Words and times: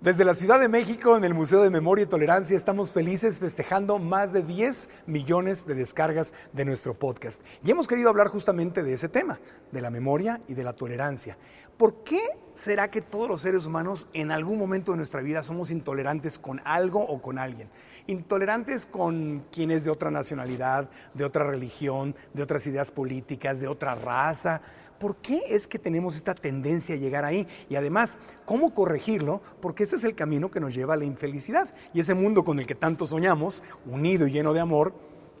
Desde 0.00 0.24
la 0.24 0.32
Ciudad 0.32 0.58
de 0.58 0.68
México, 0.68 1.14
en 1.18 1.24
el 1.24 1.34
Museo 1.34 1.62
de 1.62 1.68
Memoria 1.68 2.04
y 2.04 2.06
Tolerancia, 2.06 2.56
estamos 2.56 2.90
felices 2.90 3.38
festejando 3.38 3.98
más 3.98 4.32
de 4.32 4.42
10 4.42 4.88
millones 5.04 5.66
de 5.66 5.74
descargas 5.74 6.32
de 6.54 6.64
nuestro 6.64 6.94
podcast. 6.94 7.42
Y 7.62 7.70
hemos 7.70 7.86
querido 7.86 8.08
hablar 8.08 8.28
justamente 8.28 8.82
de 8.82 8.94
ese 8.94 9.10
tema, 9.10 9.40
de 9.70 9.82
la 9.82 9.90
memoria 9.90 10.40
y 10.48 10.54
de 10.54 10.64
la 10.64 10.72
tolerancia. 10.72 11.36
¿Por 11.76 12.02
qué 12.02 12.22
será 12.54 12.90
que 12.90 13.02
todos 13.02 13.28
los 13.28 13.42
seres 13.42 13.66
humanos 13.66 14.08
en 14.14 14.30
algún 14.30 14.58
momento 14.58 14.92
de 14.92 14.96
nuestra 14.96 15.20
vida 15.20 15.42
somos 15.42 15.70
intolerantes 15.70 16.38
con 16.38 16.62
algo 16.64 17.00
o 17.00 17.20
con 17.20 17.38
alguien? 17.38 17.68
Intolerantes 18.06 18.86
con 18.86 19.44
quienes 19.52 19.84
de 19.84 19.90
otra 19.90 20.10
nacionalidad, 20.10 20.88
de 21.12 21.26
otra 21.26 21.44
religión, 21.44 22.16
de 22.32 22.42
otras 22.42 22.66
ideas 22.66 22.90
políticas, 22.90 23.60
de 23.60 23.68
otra 23.68 23.94
raza, 23.96 24.62
¿Por 25.00 25.16
qué 25.16 25.42
es 25.48 25.66
que 25.66 25.78
tenemos 25.78 26.14
esta 26.14 26.34
tendencia 26.34 26.94
a 26.94 26.98
llegar 26.98 27.24
ahí? 27.24 27.48
Y 27.70 27.76
además, 27.76 28.18
¿cómo 28.44 28.74
corregirlo? 28.74 29.40
Porque 29.62 29.84
ese 29.84 29.96
es 29.96 30.04
el 30.04 30.14
camino 30.14 30.50
que 30.50 30.60
nos 30.60 30.74
lleva 30.74 30.92
a 30.92 30.96
la 30.98 31.06
infelicidad. 31.06 31.72
Y 31.94 32.00
ese 32.00 32.12
mundo 32.12 32.44
con 32.44 32.58
el 32.58 32.66
que 32.66 32.74
tanto 32.74 33.06
soñamos, 33.06 33.62
unido 33.86 34.26
y 34.26 34.32
lleno 34.32 34.52
de 34.52 34.60
amor, 34.60 34.92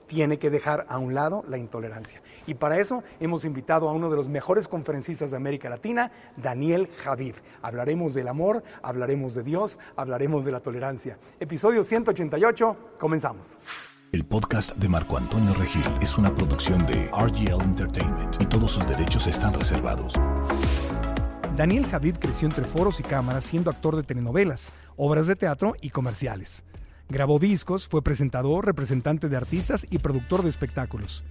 tiene 0.06 0.38
que 0.38 0.48
dejar 0.48 0.86
a 0.88 0.96
un 0.96 1.14
lado 1.14 1.44
la 1.46 1.58
intolerancia. 1.58 2.22
Y 2.46 2.54
para 2.54 2.80
eso 2.80 3.04
hemos 3.20 3.44
invitado 3.44 3.86
a 3.90 3.92
uno 3.92 4.08
de 4.08 4.16
los 4.16 4.30
mejores 4.30 4.66
conferencistas 4.66 5.30
de 5.30 5.36
América 5.36 5.68
Latina, 5.68 6.10
Daniel 6.38 6.88
Javid. 6.96 7.34
Hablaremos 7.60 8.14
del 8.14 8.28
amor, 8.28 8.64
hablaremos 8.82 9.34
de 9.34 9.42
Dios, 9.42 9.78
hablaremos 9.94 10.46
de 10.46 10.52
la 10.52 10.60
tolerancia. 10.60 11.18
Episodio 11.38 11.84
188, 11.84 12.96
comenzamos. 12.98 13.58
El 14.12 14.24
podcast 14.24 14.74
de 14.74 14.88
Marco 14.88 15.16
Antonio 15.16 15.54
Regil 15.54 15.84
es 16.00 16.18
una 16.18 16.34
producción 16.34 16.84
de 16.84 17.08
RGL 17.12 17.62
Entertainment 17.62 18.42
y 18.42 18.46
todos 18.46 18.72
sus 18.72 18.84
derechos 18.84 19.28
están 19.28 19.54
reservados. 19.54 20.14
Daniel 21.56 21.86
Javid 21.86 22.16
creció 22.16 22.48
entre 22.48 22.64
foros 22.64 22.98
y 22.98 23.04
cámaras 23.04 23.44
siendo 23.44 23.70
actor 23.70 23.94
de 23.94 24.02
telenovelas, 24.02 24.72
obras 24.96 25.28
de 25.28 25.36
teatro 25.36 25.76
y 25.80 25.90
comerciales. 25.90 26.64
Grabó 27.08 27.38
discos, 27.38 27.86
fue 27.86 28.02
presentador, 28.02 28.66
representante 28.66 29.28
de 29.28 29.36
artistas 29.36 29.86
y 29.88 29.98
productor 29.98 30.42
de 30.42 30.48
espectáculos 30.48 31.22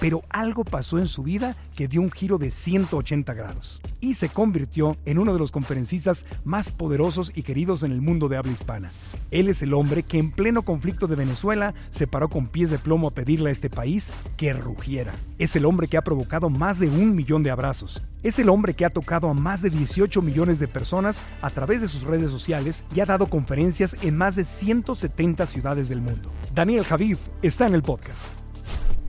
pero 0.00 0.22
algo 0.28 0.64
pasó 0.64 0.98
en 0.98 1.06
su 1.06 1.22
vida 1.22 1.56
que 1.74 1.88
dio 1.88 2.00
un 2.00 2.10
giro 2.10 2.38
de 2.38 2.50
180 2.50 3.34
grados 3.34 3.80
y 4.00 4.14
se 4.14 4.28
convirtió 4.28 4.96
en 5.04 5.18
uno 5.18 5.32
de 5.32 5.38
los 5.38 5.50
conferencistas 5.50 6.24
más 6.44 6.70
poderosos 6.70 7.32
y 7.34 7.42
queridos 7.42 7.82
en 7.82 7.92
el 7.92 8.00
mundo 8.00 8.28
de 8.28 8.36
habla 8.36 8.52
hispana. 8.52 8.90
Él 9.30 9.48
es 9.48 9.62
el 9.62 9.74
hombre 9.74 10.02
que 10.02 10.18
en 10.18 10.30
pleno 10.30 10.62
conflicto 10.62 11.06
de 11.06 11.16
Venezuela 11.16 11.74
se 11.90 12.06
paró 12.06 12.28
con 12.28 12.46
pies 12.46 12.70
de 12.70 12.78
plomo 12.78 13.08
a 13.08 13.10
pedirle 13.12 13.48
a 13.48 13.52
este 13.52 13.70
país 13.70 14.12
que 14.36 14.52
rugiera. 14.52 15.12
Es 15.38 15.56
el 15.56 15.64
hombre 15.64 15.88
que 15.88 15.96
ha 15.96 16.04
provocado 16.04 16.50
más 16.50 16.78
de 16.78 16.88
un 16.88 17.14
millón 17.14 17.42
de 17.42 17.50
abrazos. 17.50 18.02
Es 18.22 18.38
el 18.38 18.48
hombre 18.48 18.74
que 18.74 18.84
ha 18.84 18.90
tocado 18.90 19.28
a 19.28 19.34
más 19.34 19.62
de 19.62 19.70
18 19.70 20.22
millones 20.22 20.58
de 20.58 20.68
personas 20.68 21.20
a 21.42 21.50
través 21.50 21.80
de 21.80 21.88
sus 21.88 22.02
redes 22.02 22.30
sociales 22.30 22.84
y 22.94 23.00
ha 23.00 23.06
dado 23.06 23.26
conferencias 23.26 23.96
en 24.02 24.16
más 24.16 24.36
de 24.36 24.44
170 24.44 25.46
ciudades 25.46 25.88
del 25.88 26.00
mundo. 26.00 26.30
Daniel 26.54 26.84
Javif 26.84 27.18
está 27.42 27.66
en 27.66 27.74
el 27.74 27.82
podcast. 27.82 28.43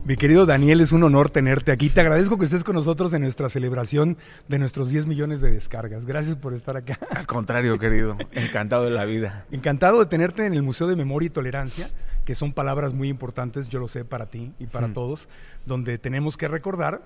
Mi 0.06 0.14
querido 0.14 0.46
Daniel, 0.46 0.80
es 0.80 0.92
un 0.92 1.02
honor 1.02 1.30
tenerte 1.30 1.72
aquí. 1.72 1.88
Te 1.88 2.00
agradezco 2.00 2.38
que 2.38 2.44
estés 2.44 2.62
con 2.62 2.76
nosotros 2.76 3.12
en 3.12 3.22
nuestra 3.22 3.48
celebración 3.48 4.16
de 4.46 4.60
nuestros 4.60 4.88
10 4.88 5.08
millones 5.08 5.40
de 5.40 5.50
descargas. 5.50 6.06
Gracias 6.06 6.36
por 6.36 6.54
estar 6.54 6.76
acá. 6.76 6.96
Al 7.10 7.26
contrario, 7.26 7.76
querido. 7.76 8.16
Encantado 8.30 8.84
de 8.84 8.92
la 8.92 9.04
vida. 9.04 9.46
Encantado 9.50 9.98
de 9.98 10.06
tenerte 10.06 10.46
en 10.46 10.54
el 10.54 10.62
Museo 10.62 10.86
de 10.86 10.94
Memoria 10.94 11.26
y 11.26 11.30
Tolerancia, 11.30 11.90
que 12.24 12.36
son 12.36 12.52
palabras 12.52 12.94
muy 12.94 13.08
importantes, 13.08 13.68
yo 13.68 13.80
lo 13.80 13.88
sé, 13.88 14.04
para 14.04 14.26
ti 14.26 14.52
y 14.60 14.68
para 14.68 14.92
todos, 14.92 15.28
donde 15.64 15.98
tenemos 15.98 16.36
que 16.36 16.46
recordar 16.46 17.02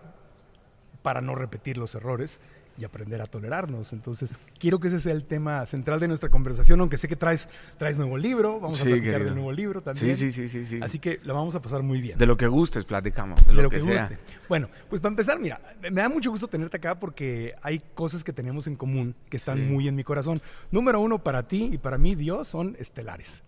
para 1.01 1.23
no 1.23 1.35
repetir 1.35 1.79
los 1.79 1.95
errores 1.95 2.39
y 2.81 2.85
aprender 2.85 3.21
a 3.21 3.27
tolerarnos. 3.27 3.93
Entonces, 3.93 4.39
quiero 4.59 4.81
que 4.81 4.89
ese 4.89 5.01
sea 5.01 5.13
el 5.13 5.25
tema 5.25 5.67
central 5.67 6.01
de 6.01 6.09
nuestra 6.09 6.31
conversación, 6.31 6.81
aunque 6.81 6.97
sé 6.97 7.09
que 7.09 7.17
traes, 7.17 7.49
traes 7.77 7.99
nuevo 7.99 8.17
libro, 8.17 8.59
vamos 8.59 8.81
a 8.81 8.85
platicar 8.85 9.23
del 9.23 9.35
nuevo 9.35 9.53
libro 9.53 9.83
también. 9.83 10.17
Sí, 10.17 10.33
sí, 10.33 10.49
sí, 10.49 10.65
sí, 10.65 10.81
Así 10.83 10.99
que 10.99 11.21
lo 11.23 11.35
vamos 11.35 11.55
a 11.55 11.61
pasar 11.61 11.83
muy 11.83 12.01
bien. 12.01 12.17
De 12.17 12.27
lo 12.27 12.37
que 12.37 12.47
gustes, 12.47 12.85
platicamos. 12.85 13.45
De, 13.47 13.53
lo, 13.53 13.69
que, 13.69 13.81
guste. 13.81 14.19
Bueno, 14.49 14.69
pues 14.89 15.01
para 15.01 15.11
empezar, 15.11 15.39
mira, 15.39 15.61
me 15.83 16.01
da 16.01 16.09
mucho 16.09 16.31
gusto 16.31 16.49
tenerte 16.49 16.79
acá 16.79 16.99
porque 16.99 17.55
hay 17.63 17.83
cosas 17.95 18.25
que 18.25 18.33
tenemos 18.33 18.67
en 18.67 18.77
común 18.77 19.15
que 19.29 19.37
están 19.37 19.71
muy 19.71 19.87
en 19.87 19.95
mi 19.95 20.05
corazón. 20.05 20.41
Número 20.71 21.01
uno, 21.01 21.23
para 21.23 21.47
ti 21.47 21.71
y 21.73 21.79
para 21.79 21.99
mí, 21.99 22.15
Dios, 22.15 22.49
son 22.49 22.77
estelares 22.79 23.43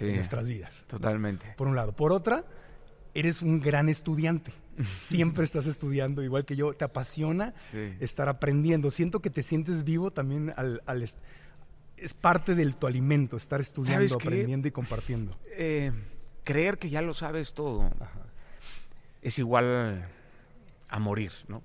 en 0.00 0.14
nuestras 0.14 0.48
vidas. 0.48 0.84
Totalmente. 0.86 1.54
Por 1.56 1.68
un 1.68 1.76
lado. 1.76 1.92
Por 1.92 2.12
otra, 2.12 2.44
eres 3.14 3.42
un 3.42 3.60
gran 3.60 3.88
estudiante. 3.88 4.52
Siempre 5.00 5.44
estás 5.44 5.66
estudiando, 5.66 6.22
igual 6.22 6.44
que 6.44 6.56
yo. 6.56 6.74
Te 6.74 6.84
apasiona 6.84 7.54
estar 8.00 8.28
aprendiendo. 8.28 8.90
Siento 8.90 9.20
que 9.20 9.30
te 9.30 9.42
sientes 9.42 9.84
vivo 9.84 10.10
también 10.10 10.52
al, 10.56 10.80
es 11.96 12.14
parte 12.14 12.54
de 12.54 12.72
tu 12.72 12.86
alimento, 12.86 13.36
estar 13.36 13.60
estudiando, 13.60 14.14
aprendiendo 14.14 14.68
y 14.68 14.70
compartiendo. 14.70 15.36
Eh, 15.56 15.92
creer 16.44 16.78
que 16.78 16.90
ya 16.90 17.02
lo 17.02 17.14
sabes 17.14 17.54
todo 17.54 17.90
es 19.22 19.38
igual 19.38 20.08
a 20.88 20.98
morir, 20.98 21.32
¿no? 21.48 21.62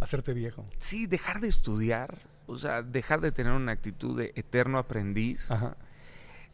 Hacerte 0.00 0.32
viejo. 0.34 0.66
Sí, 0.78 1.06
dejar 1.06 1.40
de 1.40 1.48
estudiar, 1.48 2.18
o 2.46 2.58
sea, 2.58 2.82
dejar 2.82 3.20
de 3.20 3.32
tener 3.32 3.52
una 3.52 3.72
actitud 3.72 4.16
de 4.16 4.32
eterno 4.36 4.78
aprendiz, 4.78 5.48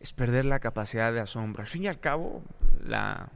es 0.01 0.13
perder 0.13 0.45
la 0.45 0.61
capacidad 0.61 1.13
de 1.13 1.21
asombro. 1.21 1.63
Al 1.63 1.69
fin 1.69 1.85
y 1.85 1.89
al 1.89 1.99
cabo, 1.99 2.43
la, 2.85 3.31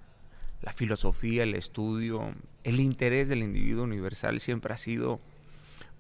la 0.67 0.73
filosofía, 0.73 1.45
el 1.45 1.55
estudio, 1.55 2.35
el 2.65 2.81
interés 2.81 3.29
del 3.29 3.45
individuo 3.45 3.85
universal 3.85 4.41
siempre 4.41 4.75
ha 4.75 4.77
sido 4.77 5.21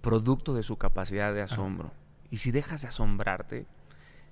producto 0.00 0.54
de 0.54 0.64
su 0.64 0.76
capacidad 0.76 1.32
de 1.32 1.40
asombro. 1.40 1.92
Y 2.32 2.38
si 2.38 2.50
dejas 2.50 2.82
de 2.82 2.88
asombrarte, 2.88 3.66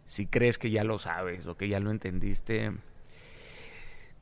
si 0.06 0.26
crees 0.26 0.58
que 0.58 0.72
ya 0.72 0.82
lo 0.82 0.98
sabes 0.98 1.46
o 1.46 1.56
que 1.56 1.68
ya 1.68 1.78
lo 1.78 1.92
entendiste, 1.92 2.72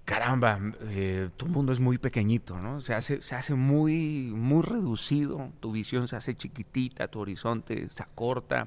caramba, 0.04 0.60
eh, 0.82 1.30
tu 1.38 1.46
mundo 1.46 1.72
es 1.72 1.80
muy 1.80 1.96
pequeñito, 1.96 2.58
¿no? 2.58 2.82
Se 2.82 2.92
hace, 2.92 3.22
se 3.22 3.34
hace 3.34 3.54
muy, 3.54 4.34
muy 4.36 4.60
reducido, 4.60 5.50
tu 5.60 5.72
visión 5.72 6.08
se 6.08 6.16
hace 6.16 6.36
chiquitita, 6.36 7.08
tu 7.08 7.20
horizonte 7.20 7.88
se 7.88 8.02
acorta. 8.02 8.66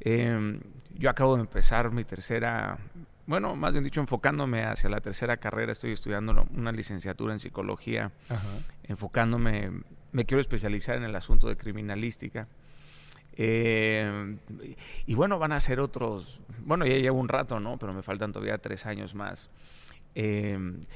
Em, 0.00 0.58
yo 0.98 1.08
acabo 1.08 1.36
de 1.36 1.42
empezar 1.42 1.92
mi 1.92 2.02
tercera 2.02 2.78
bueno, 3.28 3.54
más 3.56 3.72
bien 3.72 3.84
dicho, 3.84 4.00
enfocándome 4.00 4.64
hacia 4.64 4.88
la 4.88 5.02
tercera 5.02 5.36
carrera, 5.36 5.70
estoy 5.70 5.92
estudiando 5.92 6.48
una 6.56 6.72
licenciatura 6.72 7.34
en 7.34 7.40
psicología, 7.40 8.10
enfocándome, 8.84 9.70
me 10.12 10.24
quiero 10.24 10.40
especializar 10.40 10.96
en 10.96 11.04
el 11.04 11.14
asunto 11.14 11.46
de 11.46 11.58
criminalística. 11.58 12.48
Eh, 13.34 14.38
y 15.06 15.14
bueno, 15.14 15.38
van 15.38 15.52
a 15.52 15.60
ser 15.60 15.78
otros, 15.78 16.40
bueno, 16.64 16.86
ya 16.86 16.96
llevo 16.96 17.20
un 17.20 17.28
rato, 17.28 17.60
¿no? 17.60 17.76
Pero 17.76 17.92
me 17.92 18.02
faltan 18.02 18.32
todavía 18.32 18.56
tres 18.56 18.86
años 18.86 19.14
más. 19.14 19.50
Em, 20.14 20.86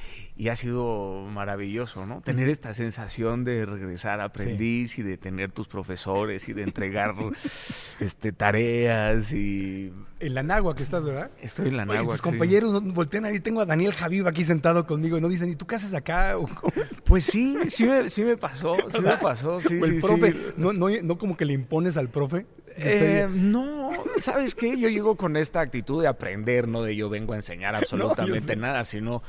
y 0.42 0.48
ha 0.48 0.56
sido 0.56 1.24
maravilloso, 1.30 2.04
¿no? 2.04 2.20
Tener 2.20 2.48
esta 2.48 2.74
sensación 2.74 3.44
de 3.44 3.64
regresar 3.64 4.20
a 4.20 4.24
aprendiz 4.24 4.98
y 4.98 5.02
de 5.02 5.16
tener 5.16 5.52
tus 5.52 5.68
profesores 5.68 6.48
y 6.48 6.52
de 6.52 6.64
entregar 6.64 7.14
este, 8.00 8.32
tareas 8.32 9.32
y... 9.32 9.92
En 10.18 10.34
la 10.34 10.42
Nagua 10.42 10.74
que 10.74 10.82
estás, 10.82 11.04
¿verdad? 11.04 11.30
Estoy 11.40 11.68
en 11.68 11.76
la 11.76 11.84
Nagua. 11.84 12.14
Tus 12.14 12.22
compañeros 12.22 12.82
voltean 12.92 13.24
ahí, 13.24 13.38
tengo 13.38 13.60
a 13.60 13.66
Daniel 13.66 13.92
Javiv 13.92 14.26
aquí 14.26 14.44
sentado 14.44 14.84
conmigo 14.84 15.16
y 15.16 15.20
no 15.20 15.28
dicen, 15.28 15.48
¿y 15.48 15.54
tú 15.54 15.64
qué 15.64 15.76
haces 15.76 15.94
acá? 15.94 16.34
pues 17.04 17.24
sí, 17.24 17.56
sí 17.68 17.84
me, 17.84 18.10
sí 18.10 18.24
me 18.24 18.36
pasó, 18.36 18.74
sí 18.92 19.00
me 19.00 19.16
pasó, 19.22 19.60
sí, 19.60 19.78
el 19.80 20.00
profe, 20.00 20.34
No, 20.56 20.72
no, 20.72 20.88
no 21.04 21.18
como 21.18 21.36
que 21.36 21.44
le 21.44 21.52
impones 21.52 21.96
al 21.96 22.08
profe. 22.08 22.46
Eh, 22.76 23.28
no, 23.30 23.92
¿sabes 24.18 24.54
qué? 24.54 24.78
Yo 24.78 24.88
llego 24.88 25.16
con 25.16 25.36
esta 25.36 25.60
actitud 25.60 26.02
de 26.02 26.08
aprender, 26.08 26.66
no 26.66 26.82
de 26.82 26.96
yo 26.96 27.08
vengo 27.10 27.34
a 27.34 27.36
enseñar 27.36 27.76
absolutamente 27.76 28.56
nada, 28.56 28.84
sino 28.84 29.22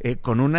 eh, 0.00 0.16
con 0.16 0.40
una 0.40 0.55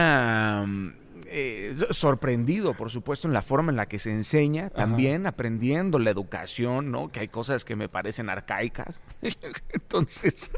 eh, 1.30 1.76
sorprendido, 1.92 2.74
por 2.74 2.90
supuesto, 2.90 3.28
en 3.28 3.34
la 3.34 3.42
forma 3.42 3.72
en 3.72 3.76
la 3.76 3.88
que 3.88 4.00
se 4.00 4.12
enseña, 4.12 4.70
también 4.70 5.28
aprendiendo 5.28 6.00
la 6.00 6.10
educación, 6.10 6.92
¿no? 6.92 7.10
Que 7.10 7.22
hay 7.22 7.28
cosas 7.28 7.66
que 7.66 7.76
me 7.76 7.90
parecen 7.90 8.30
arcaicas. 8.30 9.02
Entonces, 9.70 10.52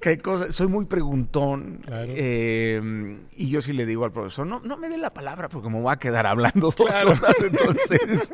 que 0.00 0.10
hay 0.10 0.16
cosas, 0.16 0.54
soy 0.54 0.66
muy 0.66 0.86
preguntón. 0.86 1.80
Eh, 1.90 3.18
y 3.36 3.50
yo 3.50 3.62
sí 3.62 3.72
le 3.72 3.86
digo 3.86 4.04
al 4.04 4.12
profesor, 4.12 4.46
no, 4.46 4.60
no 4.60 4.76
me 4.76 4.88
dé 4.88 4.98
la 4.98 5.14
palabra 5.14 5.48
porque 5.48 5.68
me 5.68 5.80
voy 5.80 5.92
a 5.92 5.96
quedar 5.96 6.26
hablando 6.26 6.72
dos 6.76 6.80
horas. 6.80 7.04
Entonces, 7.40 8.32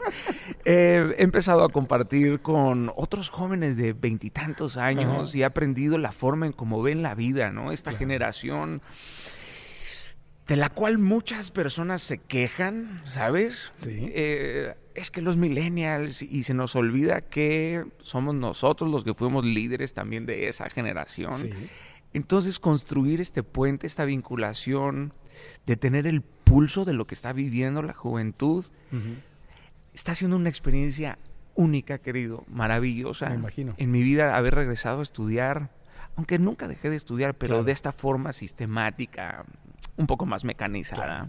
he 0.65 1.15
empezado 1.19 1.63
a 1.65 1.69
compartir 1.69 2.41
con 2.41 2.91
otros 2.97 3.29
jóvenes 3.29 3.77
de 3.77 3.93
veintitantos 3.93 4.77
años 4.77 5.35
y 5.35 5.43
he 5.43 5.45
aprendido 5.45 5.99
la 5.99 6.13
forma 6.13 6.47
en 6.47 6.53
cómo 6.53 6.83
ven 6.83 7.03
la 7.03 7.15
vida, 7.15 7.51
¿no? 7.51 7.73
Esta 7.73 7.93
generación 7.93 8.81
de 10.53 10.59
la 10.59 10.69
cual 10.69 10.99
muchas 10.99 11.51
personas 11.51 12.03
se 12.03 12.19
quejan, 12.19 13.01
¿sabes? 13.07 13.73
Sí. 13.75 14.11
Eh, 14.13 14.75
es 14.95 15.11
que 15.11 15.23
los 15.23 15.39
millennials, 15.39 16.21
y 16.21 16.43
se 16.43 16.53
nos 16.53 16.77
olvida 16.77 17.23
que 17.23 17.87
somos 18.03 18.35
nosotros 18.35 18.91
los 18.91 19.03
que 19.03 19.15
fuimos 19.15 19.47
líderes 19.47 19.95
también 19.95 20.27
de 20.27 20.49
esa 20.51 20.69
generación. 20.69 21.39
Sí. 21.39 21.49
Entonces, 22.13 22.59
construir 22.59 23.23
este 23.23 23.43
puente, 23.43 23.87
esta 23.87 24.05
vinculación, 24.05 25.15
de 25.65 25.77
tener 25.77 26.07
el 26.07 26.21
pulso 26.21 26.85
de 26.85 26.93
lo 26.93 27.07
que 27.07 27.15
está 27.15 27.33
viviendo 27.33 27.81
la 27.81 27.95
juventud, 27.95 28.67
está 29.95 30.15
siendo 30.15 30.37
una 30.37 30.51
experiencia 30.51 31.19
única, 31.55 31.97
querido, 31.97 32.45
maravillosa. 32.47 33.31
Me 33.31 33.37
imagino. 33.37 33.73
En 33.79 33.91
mi 33.91 34.03
vida 34.03 34.37
haber 34.37 34.55
regresado 34.55 35.01
a 35.01 35.03
estudiar, 35.03 35.71
aunque 36.15 36.39
nunca 36.39 36.69
dejé 36.69 36.91
de 36.91 36.97
estudiar, 36.97 37.33
pero 37.39 37.55
Claro. 37.55 37.65
de 37.65 37.73
esta 37.73 37.93
forma 37.93 38.35
sistemática, 38.35 39.47
un 39.97 40.07
poco 40.07 40.25
más 40.25 40.43
mecanizada. 40.45 41.29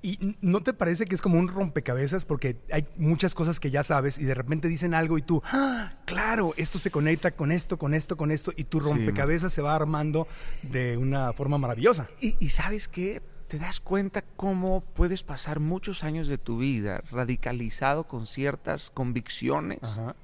¿Y 0.00 0.36
no 0.40 0.60
te 0.60 0.72
parece 0.72 1.06
que 1.06 1.14
es 1.14 1.22
como 1.22 1.38
un 1.38 1.48
rompecabezas? 1.48 2.24
Porque 2.24 2.56
hay 2.70 2.86
muchas 2.96 3.34
cosas 3.34 3.58
que 3.58 3.70
ya 3.70 3.82
sabes 3.82 4.18
y 4.18 4.24
de 4.24 4.34
repente 4.34 4.68
dicen 4.68 4.94
algo 4.94 5.18
y 5.18 5.22
tú, 5.22 5.42
¡Ah, 5.52 5.92
claro, 6.04 6.52
esto 6.56 6.78
se 6.78 6.90
conecta 6.90 7.32
con 7.32 7.50
esto, 7.50 7.78
con 7.78 7.94
esto, 7.94 8.16
con 8.16 8.30
esto, 8.30 8.52
y 8.56 8.64
tu 8.64 8.80
Sí, 8.80 8.86
rompecabezas 8.86 9.52
se 9.52 9.62
va 9.62 9.74
armando 9.74 10.28
de 10.62 10.96
una 10.96 11.32
forma 11.32 11.58
maravillosa. 11.58 12.06
Y, 12.20 12.36
y 12.38 12.50
sabes 12.50 12.88
qué? 12.88 13.22
Te 13.48 13.58
das 13.58 13.78
cuenta 13.80 14.22
cómo 14.22 14.80
puedes 14.80 15.22
pasar 15.22 15.60
muchos 15.60 16.02
años 16.02 16.26
de 16.26 16.38
tu 16.38 16.58
vida 16.58 17.02
radicalizado 17.12 18.04
con 18.04 18.26
ciertas 18.26 18.90
convicciones, 18.90 19.80
Ajá. 19.82 20.16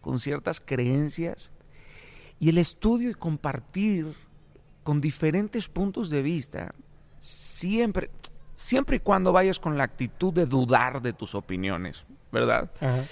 con 0.00 0.18
ciertas 0.18 0.60
creencias, 0.60 1.50
y 2.38 2.48
el 2.48 2.56
estudio 2.58 3.10
y 3.10 3.14
compartir 3.14 4.14
con 4.82 5.02
diferentes 5.02 5.68
puntos 5.68 6.08
de 6.08 6.22
vista, 6.22 6.74
siempre, 7.20 8.10
siempre 8.56 8.96
y 8.96 9.00
cuando 9.00 9.32
vayas 9.32 9.60
con 9.60 9.78
la 9.78 9.84
actitud 9.84 10.32
de 10.32 10.46
dudar 10.46 11.00
de 11.00 11.12
tus 11.12 11.36
opiniones, 11.36 12.04
¿verdad? 12.32 12.68
Ajá. 12.80 13.04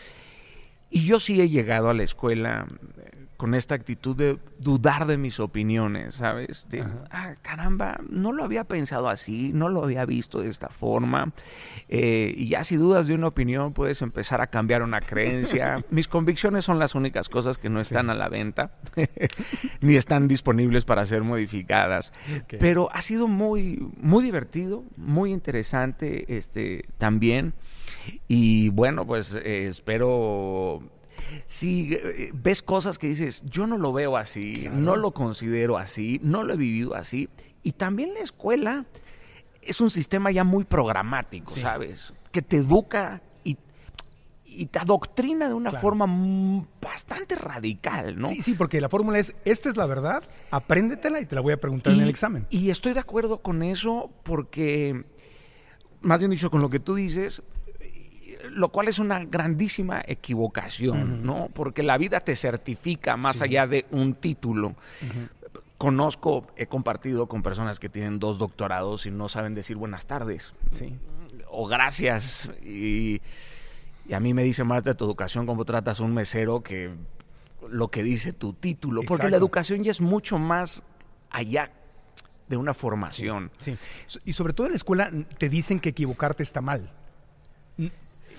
Y 0.90 1.04
yo 1.04 1.20
sí 1.20 1.40
he 1.40 1.48
llegado 1.48 1.90
a 1.90 1.94
la 1.94 2.02
escuela 2.02 2.66
con 3.38 3.54
esta 3.54 3.76
actitud 3.76 4.16
de 4.16 4.36
dudar 4.58 5.06
de 5.06 5.16
mis 5.16 5.38
opiniones, 5.38 6.16
¿sabes? 6.16 6.66
De, 6.68 6.84
ah, 7.12 7.36
caramba, 7.40 8.00
no 8.10 8.32
lo 8.32 8.42
había 8.42 8.64
pensado 8.64 9.08
así, 9.08 9.52
no 9.54 9.68
lo 9.68 9.84
había 9.84 10.04
visto 10.04 10.42
de 10.42 10.48
esta 10.48 10.70
forma. 10.70 11.32
Eh, 11.88 12.34
y 12.36 12.48
ya 12.48 12.64
si 12.64 12.74
dudas 12.74 13.06
de 13.06 13.14
una 13.14 13.28
opinión, 13.28 13.74
puedes 13.74 14.02
empezar 14.02 14.40
a 14.40 14.48
cambiar 14.48 14.82
una 14.82 15.00
creencia. 15.00 15.84
Mis 15.90 16.08
convicciones 16.08 16.64
son 16.64 16.80
las 16.80 16.96
únicas 16.96 17.28
cosas 17.28 17.58
que 17.58 17.68
no 17.70 17.78
están 17.78 18.10
a 18.10 18.14
la 18.14 18.28
venta, 18.28 18.72
ni 19.80 19.94
están 19.94 20.26
disponibles 20.26 20.84
para 20.84 21.06
ser 21.06 21.22
modificadas. 21.22 22.12
Pero 22.58 22.90
ha 22.92 23.02
sido 23.02 23.28
muy, 23.28 23.88
muy 23.98 24.24
divertido, 24.24 24.82
muy 24.96 25.30
interesante 25.30 26.36
este, 26.36 26.86
también. 26.98 27.54
Y 28.26 28.70
bueno, 28.70 29.06
pues 29.06 29.32
eh, 29.34 29.68
espero. 29.68 30.82
Si 31.46 31.92
eh, 31.94 32.30
ves 32.34 32.62
cosas 32.62 32.98
que 32.98 33.08
dices, 33.08 33.42
yo 33.46 33.66
no 33.66 33.78
lo 33.78 33.92
veo 33.92 34.16
así, 34.16 34.62
Claro. 34.62 34.76
no 34.76 34.96
lo 34.96 35.10
considero 35.12 35.76
así, 35.78 36.20
no 36.22 36.44
lo 36.44 36.54
he 36.54 36.56
vivido 36.56 36.94
así. 36.94 37.28
Y 37.62 37.72
también 37.72 38.14
la 38.14 38.20
escuela 38.20 38.84
es 39.62 39.80
un 39.80 39.90
sistema 39.90 40.30
ya 40.30 40.44
muy 40.44 40.64
programático, 40.64 41.50
Sí. 41.52 41.60
¿sabes? 41.60 42.12
Que 42.32 42.40
te 42.42 42.56
educa 42.58 43.20
y, 43.44 43.56
y 44.46 44.66
te 44.66 44.78
adoctrina 44.78 45.48
de 45.48 45.54
una 45.54 45.70
Claro. 45.70 45.82
forma 45.82 46.06
bastante 46.80 47.34
radical, 47.34 48.18
¿no? 48.18 48.28
Sí, 48.28 48.42
sí, 48.42 48.54
porque 48.54 48.80
la 48.80 48.88
fórmula 48.88 49.18
es, 49.18 49.34
esta 49.44 49.68
es 49.68 49.76
la 49.76 49.86
verdad, 49.86 50.22
apréndetela 50.50 51.20
y 51.20 51.26
te 51.26 51.34
la 51.34 51.40
voy 51.42 51.52
a 51.52 51.56
preguntar 51.58 51.92
en 51.92 52.00
el 52.00 52.08
examen. 52.08 52.46
Y 52.50 52.70
estoy 52.70 52.94
de 52.94 53.00
acuerdo 53.00 53.42
con 53.42 53.62
eso 53.62 54.10
porque, 54.22 55.04
más 56.00 56.20
bien 56.20 56.30
dicho, 56.30 56.50
con 56.50 56.60
lo 56.62 56.70
que 56.70 56.80
tú 56.80 56.94
dices, 56.94 57.42
lo 58.50 58.68
cual 58.70 58.88
es 58.88 58.98
una 58.98 59.24
grandísima 59.24 60.02
equivocación, 60.06 61.24
¿no? 61.24 61.48
Porque 61.52 61.82
la 61.82 61.98
vida 61.98 62.20
te 62.20 62.36
certifica 62.36 63.16
más 63.16 63.40
allá 63.40 63.66
de 63.66 63.86
un 63.90 64.14
título. 64.14 64.74
Conozco, 65.76 66.46
he 66.56 66.66
compartido 66.66 67.26
con 67.28 67.42
personas 67.42 67.78
que 67.78 67.88
tienen 67.88 68.18
dos 68.18 68.38
doctorados 68.38 69.06
y 69.06 69.12
no 69.12 69.28
saben 69.28 69.54
decir 69.54 69.76
buenas 69.76 70.06
tardes 70.06 70.52
Sí. 70.72 70.96
o 71.48 71.68
gracias. 71.68 72.50
Y, 72.64 73.20
y 74.08 74.12
a 74.12 74.18
mí 74.18 74.34
me 74.34 74.42
dice 74.42 74.64
más 74.64 74.82
de 74.82 74.94
tu 74.96 75.04
educación 75.04 75.46
cómo 75.46 75.64
tratas 75.64 76.00
a 76.00 76.02
un 76.04 76.14
mesero 76.14 76.62
que 76.64 76.90
lo 77.70 77.88
que 77.88 78.02
dice 78.02 78.32
tu 78.32 78.54
título. 78.54 79.02
Porque 79.06 79.30
la 79.30 79.36
educación 79.36 79.84
ya 79.84 79.92
es 79.92 80.00
mucho 80.00 80.36
más 80.38 80.82
allá 81.30 81.70
de 82.48 82.56
una 82.56 82.74
formación. 82.74 83.52
Sí. 83.58 83.76
So- 84.06 84.18
Y 84.24 84.32
sobre 84.32 84.54
todo 84.54 84.66
en 84.66 84.72
la 84.72 84.76
escuela 84.76 85.12
te 85.38 85.48
dicen 85.48 85.78
que 85.78 85.90
equivocarte 85.90 86.42
está 86.42 86.60
mal. 86.60 86.90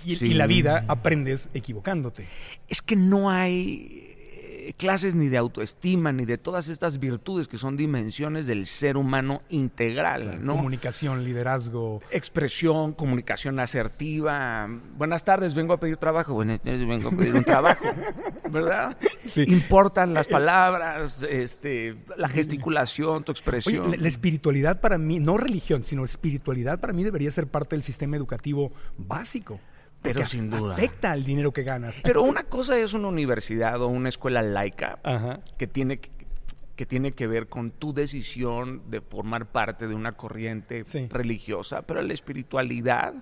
Y, 0.06 0.16
Sí. 0.16 0.28
y 0.28 0.34
la 0.34 0.48
vida 0.48 0.86
aprendes 0.88 1.50
equivocándote. 1.54 2.26
Es 2.68 2.82
que 2.82 2.96
no 2.96 3.30
hay 3.30 4.06
eh, 4.12 4.74
clases 4.78 5.16
ni 5.16 5.28
de 5.30 5.38
autoestima 5.38 6.12
ni 6.12 6.26
de 6.26 6.38
todas 6.38 6.68
estas 6.70 7.00
virtudes 7.00 7.48
que 7.48 7.58
son 7.58 7.76
dimensiones 7.76 8.46
del 8.46 8.66
ser 8.68 8.98
humano 8.98 9.42
integral, 9.50 10.46
¿no? 10.46 10.56
Comunicación, 10.56 11.24
liderazgo. 11.24 12.00
expresión, 12.12 12.94
comunicación 12.94 13.60
asertiva. 13.60 14.68
Buenas 14.98 15.24
tardes, 15.24 15.54
vengo 15.56 15.74
a 15.74 15.80
pedir 15.80 15.98
trabajo. 15.98 16.34
Buenas 16.36 16.62
tardes, 16.62 16.88
vengo 16.88 17.10
a 17.10 17.12
pedir 17.12 17.34
un 17.36 17.44
trabajo. 17.44 17.84
¿Verdad? 18.52 18.98
Sí. 19.28 19.44
Importan 19.48 20.14
las 20.14 20.28
palabras, 20.28 21.24
este, 21.30 21.96
la 22.18 22.28
gesticulación, 22.28 23.24
tu 23.24 23.32
Oye, 23.32 23.40
expresión. 23.40 23.92
la, 23.92 23.98
la 23.98 24.08
espiritualidad 24.08 24.82
para 24.82 24.98
mí, 24.98 25.20
no 25.20 25.38
religión, 25.38 25.84
sino 25.84 26.04
espiritualidad 26.06 26.80
para 26.80 26.94
mí 26.94 27.04
debería 27.04 27.30
ser 27.32 27.48
parte 27.48 27.76
del 27.76 27.84
sistema 27.84 28.16
educativo 28.18 28.72
básico. 28.98 29.60
Pero 30.02 30.26
sin 30.26 30.50
duda. 30.50 30.74
Afecta 30.74 31.12
al 31.12 31.24
dinero 31.26 31.52
que 31.52 31.64
ganas. 31.64 32.00
Pero 32.02 32.22
una 32.24 32.44
cosa 32.44 32.78
es 32.78 32.94
una 32.94 33.08
universidad 33.10 33.82
o 33.82 33.88
una 33.88 34.10
escuela 34.10 34.42
laica 34.42 35.00
Ajá. 35.04 35.42
que 35.58 35.68
tiene 35.68 36.00
que, 36.00 36.10
que 36.76 36.86
tiene 36.86 37.12
que 37.12 37.28
ver 37.28 37.48
con 37.48 37.72
tu 37.72 37.94
decisión 37.94 38.84
de 38.90 39.02
formar 39.02 39.48
parte 39.48 39.88
de 39.88 39.96
una 39.96 40.14
corriente 40.14 40.84
Sí. 40.86 41.08
religiosa, 41.10 41.82
pero 41.82 42.02
la 42.02 42.14
espiritualidad 42.14 43.14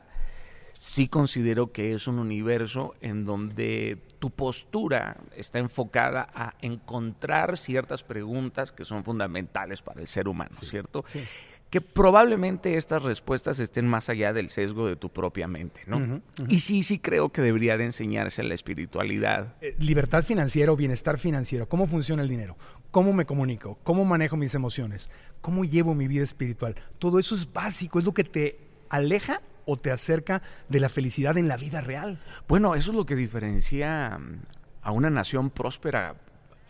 sí 0.80 1.08
considero 1.08 1.72
que 1.72 1.94
es 1.96 2.08
un 2.08 2.20
universo 2.20 2.94
en 3.02 3.26
donde 3.26 3.98
tu 4.20 4.30
postura 4.30 5.18
está 5.36 5.58
enfocada 5.58 6.28
a 6.36 6.54
encontrar 6.62 7.58
ciertas 7.58 8.04
preguntas 8.04 8.72
que 8.72 8.86
son 8.86 9.04
fundamentales 9.04 9.82
para 9.82 10.02
el 10.02 10.08
ser 10.08 10.28
humano, 10.28 10.52
¿cierto? 10.54 11.04
sí. 11.08 11.24
Que 11.70 11.82
probablemente 11.82 12.78
estas 12.78 13.04
respuestas 13.04 13.60
estén 13.60 13.88
más 13.88 14.08
allá 14.10 14.32
del 14.32 14.50
sesgo 14.50 14.88
de 14.88 14.96
tu 14.96 15.10
propia 15.10 15.48
mente, 15.48 15.82
¿no? 15.86 16.22
Y 16.48 16.62
sí, 16.62 16.82
sí 16.84 17.00
creo 17.00 17.30
que 17.30 17.42
debería 17.42 17.78
de 17.78 17.86
enseñarse 17.86 18.42
la 18.44 18.54
espiritualidad. 18.54 19.56
Eh, 19.62 19.76
libertad 19.80 20.24
financiera 20.24 20.72
o 20.72 20.78
bienestar 20.78 21.18
financiero, 21.18 21.68
cómo 21.68 21.88
funciona 21.88 22.24
el 22.24 22.30
dinero, 22.30 22.56
cómo 22.92 23.12
me 23.12 23.26
comunico, 23.26 23.78
cómo 23.84 24.06
manejo 24.06 24.38
mis 24.38 24.56
emociones, 24.56 25.10
cómo 25.42 25.66
llevo 25.66 25.94
mi 25.94 26.08
vida 26.08 26.24
espiritual. 26.24 26.76
Todo 27.00 27.20
eso 27.20 27.36
es 27.36 27.52
básico, 27.52 28.00
es 28.00 28.06
lo 28.06 28.14
que 28.14 28.24
te 28.24 28.60
aleja 28.90 29.42
o 29.66 29.78
te 29.78 29.92
acerca 29.92 30.42
de 30.70 30.80
la 30.80 30.90
felicidad 30.90 31.38
en 31.38 31.48
la 31.48 31.58
vida 31.58 31.82
real. 31.82 32.20
Bueno, 32.48 32.76
eso 32.76 32.92
es 32.92 32.98
lo 32.98 33.06
que 33.06 33.16
diferencia 33.16 34.18
mm, 34.18 34.40
a 34.82 34.92
una 34.92 35.10
nación 35.10 35.50
próspera 35.50 36.16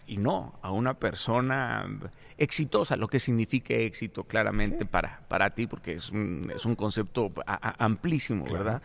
y 0.08 0.18
no 0.18 0.58
a 0.62 0.72
una 0.72 0.94
persona 0.96 1.86
exitosa, 2.38 2.96
lo 2.96 3.08
que 3.08 3.20
signifique 3.20 3.86
éxito 3.86 4.24
claramente 4.24 4.86
para, 4.86 5.22
para 5.28 5.50
ti, 5.52 5.68
porque 5.68 5.94
es 5.94 6.10
un, 6.12 6.52
es 6.56 6.66
un 6.66 6.76
concepto 6.76 7.32
a- 7.46 7.70
a- 7.70 7.84
amplísimo, 7.86 8.46
¿verdad? 8.46 8.82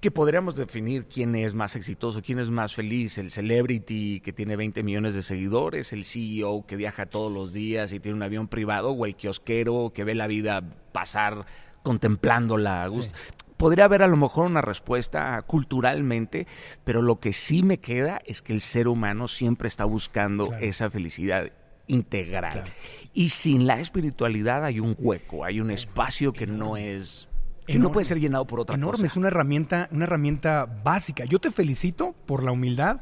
Que 0.00 0.10
podríamos 0.10 0.54
definir 0.56 1.06
quién 1.06 1.34
es 1.36 1.52
más 1.54 1.76
exitoso, 1.76 2.22
quién 2.22 2.38
es 2.38 2.50
más 2.50 2.74
feliz, 2.74 3.18
el 3.18 3.30
celebrity 3.30 4.20
que 4.20 4.32
tiene 4.32 4.56
20 4.56 4.82
millones 4.82 5.14
de 5.14 5.22
seguidores, 5.22 5.92
el 5.92 6.04
CEO 6.04 6.64
que 6.66 6.76
viaja 6.76 7.06
todos 7.06 7.32
los 7.32 7.52
días 7.52 7.92
y 7.92 8.00
tiene 8.00 8.16
un 8.16 8.22
avión 8.22 8.48
privado, 8.48 8.90
o 8.92 9.04
el 9.06 9.14
kiosquero 9.16 9.92
que 9.94 10.04
ve 10.04 10.14
la 10.14 10.26
vida 10.26 10.62
pasar 10.92 11.44
contemplándola 11.82 12.84
a 12.84 12.88
gusto. 12.88 13.12
Podría 13.56 13.86
haber 13.86 14.02
a 14.02 14.06
lo 14.08 14.16
mejor 14.16 14.46
una 14.46 14.60
respuesta 14.60 15.40
culturalmente, 15.42 16.46
pero 16.84 17.00
lo 17.02 17.20
que 17.20 17.32
sí 17.32 17.62
me 17.62 17.78
queda 17.78 18.20
es 18.26 18.42
que 18.42 18.52
el 18.52 18.60
ser 18.60 18.86
humano 18.88 19.28
siempre 19.28 19.68
está 19.68 19.84
buscando 19.84 20.48
Claro. 20.48 20.64
esa 20.64 20.90
felicidad 20.90 21.50
integral. 21.86 22.52
Claro. 22.52 22.70
Y 23.14 23.28
sin 23.30 23.66
la 23.66 23.80
espiritualidad 23.80 24.64
hay 24.64 24.80
un 24.80 24.94
hueco, 24.98 25.44
hay 25.44 25.60
un 25.60 25.70
espacio 25.70 26.32
que 26.32 26.46
no 26.46 26.76
es 26.76 27.28
que 27.66 27.78
no 27.80 27.90
puede 27.90 28.04
ser 28.04 28.20
llenado 28.20 28.46
por 28.46 28.60
otra 28.60 28.76
Enorme, 28.76 28.98
cosa. 28.98 29.06
es 29.06 29.16
una 29.16 29.26
herramienta, 29.28 29.88
una 29.90 30.04
herramienta 30.04 30.66
básica. 30.84 31.24
Yo 31.24 31.40
te 31.40 31.50
felicito 31.50 32.14
por 32.24 32.44
la 32.44 32.52
humildad 32.52 33.00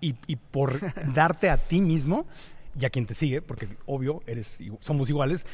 y, 0.00 0.16
y 0.26 0.34
por 0.36 0.80
darte 1.14 1.48
a 1.48 1.58
ti 1.58 1.80
mismo 1.80 2.26
y 2.78 2.84
a 2.86 2.90
quien 2.90 3.06
te 3.06 3.14
sigue, 3.14 3.40
porque 3.40 3.68
obvio, 3.86 4.20
eres, 4.26 4.60
somos 4.80 5.08
iguales. 5.10 5.46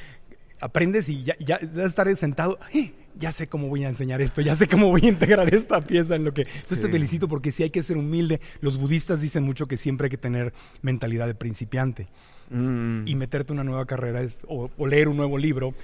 Aprendes 0.59 1.09
y 1.11 1.23
ya, 1.23 1.37
ya, 1.39 1.61
ya 1.61 1.85
estaré 1.85 2.17
sentado. 2.17 2.59
"Eh, 2.73 2.95
Ya 3.19 3.33
sé 3.33 3.47
cómo 3.47 3.69
voy 3.69 3.85
a 3.85 3.89
enseñar 3.89 4.21
esto, 4.21 4.43
ya 4.43 4.55
sé 4.55 4.67
cómo 4.69 4.89
voy 4.89 5.01
a 5.05 5.09
integrar 5.09 5.53
esta 5.55 5.81
pieza 5.81 6.17
en 6.17 6.25
lo 6.25 6.35
que. 6.35 6.43
Entonces 6.43 6.83
te 6.83 6.89
felicito 6.89 7.29
porque 7.29 7.51
sí 7.51 7.63
hay 7.63 7.71
que 7.71 7.83
ser 7.83 7.97
humilde. 7.97 8.41
Los 8.61 8.77
budistas 8.79 9.21
dicen 9.23 9.43
mucho 9.43 9.67
que 9.67 9.77
siempre 9.77 10.07
hay 10.07 10.11
que 10.11 10.19
tener 10.19 10.53
mentalidad 10.83 11.27
de 11.27 11.35
principiante 11.35 12.09
Mm. 12.49 13.09
y 13.09 13.17
meterte 13.17 13.53
una 13.53 13.65
nueva 13.65 13.87
carrera 13.87 14.23
es, 14.23 14.45
o, 14.49 14.71
o 14.79 14.87
leer 14.87 15.09
un 15.09 15.17
nuevo 15.17 15.37
libro 15.37 15.75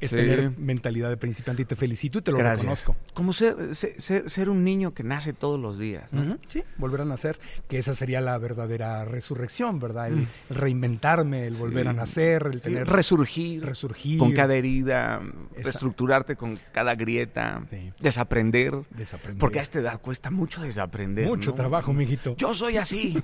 es 0.00 0.10
Sí. 0.10 0.16
tener 0.16 0.50
mentalidad 0.58 1.08
de 1.08 1.16
principiante 1.16 1.62
y 1.62 1.64
te 1.64 1.76
felicito 1.76 2.18
y 2.18 2.22
te 2.22 2.30
lo 2.30 2.38
Gracias. 2.38 2.60
reconozco. 2.60 2.96
Como 3.14 3.32
ser, 3.32 3.74
ser- 3.74 4.00
ser- 4.00 4.28
ser 4.30 4.50
un 4.50 4.62
niño 4.64 4.92
que 4.94 5.02
nace 5.02 5.32
todos 5.32 5.58
los 5.58 5.78
días. 5.78 6.12
¿no? 6.12 6.38
Sí, 6.48 6.62
volver 6.76 7.00
a 7.00 7.04
nacer, 7.04 7.38
que 7.68 7.78
esa 7.78 7.94
sería 7.94 8.20
la 8.20 8.36
verdadera 8.38 9.04
resurrección, 9.04 9.78
¿verdad? 9.80 10.08
El, 10.08 10.16
Mm. 10.16 10.26
el 10.50 10.56
reinventarme, 10.56 11.46
el 11.46 11.54
volver 11.54 11.88
a 11.88 11.92
nacer, 11.92 12.46
el 12.46 12.54
Sí, 12.54 12.60
tener 12.60 12.86
resurgir, 12.86 13.64
resurgir, 13.64 14.18
con 14.18 14.32
cada 14.32 14.54
herida, 14.54 15.20
Esa- 15.54 15.62
reestructurarte 15.64 16.36
con 16.36 16.58
cada 16.72 16.94
grieta, 16.94 17.62
Sí. 17.70 17.90
desaprender. 18.00 18.74
desaprender. 18.90 19.40
Porque 19.40 19.58
a 19.58 19.62
esta 19.62 19.78
edad 19.80 20.00
cuesta 20.00 20.30
mucho 20.30 20.60
desaprender. 20.62 21.26
mucho 21.26 21.50
¿no? 21.50 21.56
trabajo, 21.56 21.92
mijito. 21.92 22.34
Yo 22.36 22.52
soy 22.54 22.76
así. 22.76 23.22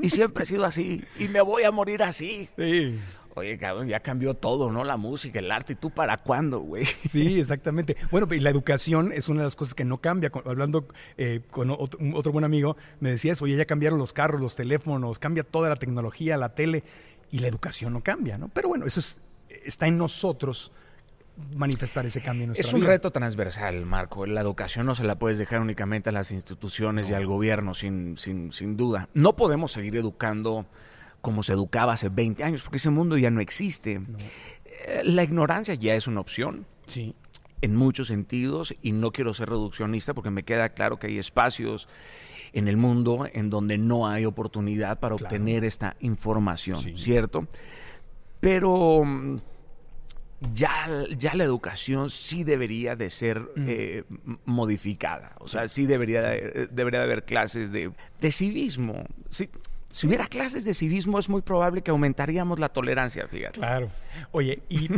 y 0.00 0.08
siempre 0.10 0.42
he 0.44 0.46
sido 0.46 0.64
así. 0.64 1.02
Y 1.18 1.28
me 1.28 1.40
voy 1.40 1.62
a 1.62 1.70
morir 1.70 2.02
así. 2.02 2.48
Sí. 2.58 2.98
Oye, 3.34 3.56
cabrón, 3.56 3.88
ya 3.88 4.00
cambió 4.00 4.34
todo, 4.34 4.70
¿no? 4.70 4.84
La 4.84 4.96
música, 4.98 5.38
el 5.38 5.50
arte. 5.50 5.72
¿Y 5.72 5.76
tú 5.76 5.90
para 5.90 6.18
cuándo, 6.18 6.60
güey? 6.60 6.84
Sí, 6.84 7.40
exactamente. 7.40 7.96
Bueno, 8.10 8.28
y 8.32 8.40
la 8.40 8.50
educación 8.50 9.10
es 9.12 9.28
una 9.28 9.40
de 9.40 9.46
las 9.46 9.56
cosas 9.56 9.74
que 9.74 9.84
no 9.86 9.98
cambia. 10.02 10.30
Hablando 10.44 10.86
eh, 11.16 11.40
con 11.50 11.70
otro, 11.70 12.32
buen 12.32 12.44
amigo, 12.44 12.76
me 13.00 13.10
decía 13.10 13.32
eso, 13.32 13.44
oye, 13.46 13.56
ya 13.56 13.64
cambiaron 13.64 13.98
los 13.98 14.12
carros, 14.12 14.40
los 14.40 14.54
teléfonos, 14.54 15.18
cambia 15.18 15.44
toda 15.44 15.70
la 15.70 15.76
tecnología, 15.76 16.36
la 16.36 16.54
tele, 16.54 16.84
y 17.30 17.38
la 17.38 17.48
educación 17.48 17.94
no 17.94 18.02
cambia, 18.02 18.36
¿no? 18.36 18.48
Pero 18.48 18.68
bueno, 18.68 18.84
eso 18.84 19.00
es- 19.00 19.18
está 19.64 19.86
en 19.86 19.96
nosotros 19.96 20.70
manifestar 21.56 22.04
ese 22.04 22.20
cambio 22.20 22.42
en 22.44 22.48
nuestra 22.50 22.68
Es 22.68 22.74
un 22.74 22.80
vida. 22.80 22.90
reto 22.90 23.10
transversal, 23.10 23.86
Marco. 23.86 24.26
La 24.26 24.42
educación 24.42 24.84
no 24.84 24.94
se 24.94 25.04
la 25.04 25.14
puedes 25.18 25.38
dejar 25.38 25.60
únicamente 25.60 26.10
a 26.10 26.12
las 26.12 26.30
instituciones 26.30 27.08
y 27.08 27.14
al 27.14 27.24
gobierno, 27.26 27.72
sin, 27.72 28.18
sin, 28.18 28.52
sin 28.52 28.76
duda. 28.76 29.08
No 29.14 29.34
podemos 29.36 29.72
seguir 29.72 29.96
educando 29.96 30.66
como 31.22 31.42
se 31.42 31.52
educaba 31.54 31.94
hace 31.94 32.10
20 32.10 32.44
años, 32.44 32.62
porque 32.62 32.76
ese 32.76 32.90
mundo 32.90 33.16
ya 33.16 33.30
no 33.30 33.40
existe. 33.40 34.00
Eh, 34.66 35.02
La 35.04 35.22
ignorancia 35.22 35.74
ya 35.74 35.94
es 35.94 36.06
una 36.06 36.20
opción 36.20 36.66
Sí, 36.86 37.14
en 37.62 37.74
muchos 37.76 38.08
sentidos 38.08 38.74
y 38.82 38.92
no 38.92 39.12
quiero 39.12 39.32
ser 39.32 39.48
reduccionista 39.48 40.12
porque 40.14 40.30
me 40.30 40.42
queda 40.42 40.68
claro 40.70 40.98
que 40.98 41.06
hay 41.06 41.18
espacios 41.18 41.88
en 42.52 42.68
el 42.68 42.76
mundo 42.76 43.26
en 43.32 43.48
donde 43.48 43.78
no 43.78 44.06
hay 44.06 44.26
oportunidad 44.26 44.98
para 45.00 45.14
Claro. 45.16 45.26
obtener 45.26 45.64
esta 45.64 45.96
información, 46.00 46.76
Sí. 46.78 46.94
¿cierto? 46.98 47.46
Pero 48.40 49.04
mm, 49.04 49.36
ya, 50.54 50.88
ya 51.16 51.34
la 51.34 51.44
educación 51.44 52.10
sí 52.10 52.42
debería 52.42 52.96
de 52.96 53.10
ser 53.10 53.40
Mm. 53.40 53.64
eh, 53.68 54.04
modificada, 54.44 55.36
o 55.38 55.46
sea, 55.46 55.68
sí 55.68 55.86
debería, 55.86 56.20
de- 56.22 56.68
debería 56.70 56.98
de 56.98 57.04
haber 57.06 57.24
clases 57.24 57.70
de, 57.70 57.92
de 58.20 58.32
civismo. 58.32 59.04
Sí, 59.30 59.48
si 59.92 60.06
hubiera 60.06 60.26
clases 60.26 60.64
de 60.64 60.72
civismo 60.72 61.18
es 61.18 61.28
muy 61.28 61.42
probable 61.42 61.82
que 61.82 61.90
aumentaríamos 61.90 62.58
la 62.58 62.70
tolerancia, 62.70 63.28
fíjate. 63.28 63.60
claro. 63.60 63.90
Oye, 64.30 64.62
y, 64.70 64.88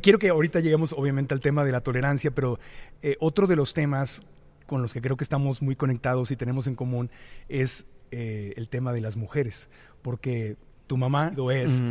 quiero 0.00 0.18
que 0.18 0.28
ahorita 0.28 0.60
lleguemos 0.60 0.92
obviamente 0.92 1.32
al 1.32 1.40
tema 1.40 1.64
de 1.64 1.72
la 1.72 1.80
tolerancia, 1.80 2.30
pero 2.30 2.60
eh, 3.00 3.16
otro 3.20 3.46
de 3.46 3.56
los 3.56 3.72
temas 3.72 4.22
con 4.66 4.82
los 4.82 4.92
que 4.92 5.00
creo 5.00 5.16
que 5.16 5.24
estamos 5.24 5.62
muy 5.62 5.76
conectados 5.76 6.30
y 6.30 6.36
tenemos 6.36 6.66
en 6.66 6.74
común 6.74 7.10
es 7.48 7.86
eh, 8.10 8.52
el 8.56 8.68
tema 8.68 8.92
de 8.92 9.00
las 9.00 9.16
mujeres, 9.16 9.70
porque 10.02 10.56
tu 10.86 10.98
mamá 10.98 11.32
lo 11.34 11.50
es. 11.50 11.82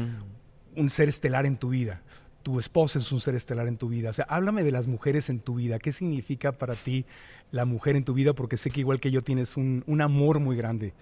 Un 0.75 0.89
ser 0.89 1.10
estelar 1.10 1.45
en 1.48 1.57
tu 1.57 1.69
vida. 1.69 2.01
Tu 2.43 2.60
esposa 2.60 3.00
es 3.00 3.12
un 3.12 3.19
ser 3.19 3.33
estelar 3.33 3.67
en 3.67 3.77
tu 3.77 3.89
vida. 3.89 4.12
O 4.12 4.13
sea, 4.13 4.25
háblame 4.25 4.63
de 4.63 4.72
las 4.72 4.88
mujeres 4.88 5.29
en 5.29 5.39
tu 5.39 5.55
vida. 5.55 5.79
¿Qué 5.79 5.91
significa 5.91 6.51
para 6.51 6.75
ti 6.75 7.05
la 7.51 7.65
mujer 7.65 7.95
en 7.95 8.03
tu 8.03 8.13
vida? 8.13 8.33
Porque 8.33 8.57
sé 8.57 8.69
que 8.69 8.79
igual 8.79 9.00
que 9.00 9.12
yo 9.12 9.22
tienes 9.22 9.57
un, 9.57 9.83
un 9.88 10.01
amor 10.01 10.39
muy 10.39 10.55
grande 10.55 10.93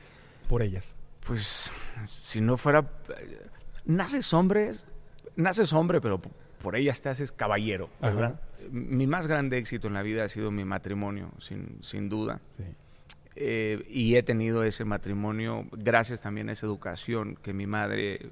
por 0.48 0.62
ellas. 0.62 0.96
Pues 1.25 1.72
si 2.06 2.42
no 2.42 2.58
fuera... 2.58 2.90
Naces 3.86 4.34
hombre, 4.34 4.72
naces 5.36 5.74
hombre, 5.74 6.01
pero 6.01 6.22
por 6.62 6.75
ellas 6.75 7.01
te 7.01 7.10
haces 7.10 7.32
caballero, 7.32 7.90
¿verdad? 8.01 8.40
Mi 8.70 9.08
más 9.08 9.28
grande 9.28 9.58
éxito 9.58 9.88
en 9.88 9.96
la 9.96 10.04
vida 10.04 10.24
ha 10.24 10.30
sido 10.30 10.51
mi 10.51 10.66
matrimonio, 10.66 11.32
sin, 11.40 11.80
sin 11.82 12.10
duda. 12.10 12.40
Eh, 13.36 13.84
y 13.90 14.16
he 14.16 14.24
tenido 14.24 14.63
ese 14.63 14.86
matrimonio 14.86 15.66
gracias 15.72 16.22
también 16.22 16.50
a 16.50 16.51
esa 16.51 16.66
educación 16.66 17.38
que 17.42 17.54
mi 17.54 17.66
madre 17.66 18.30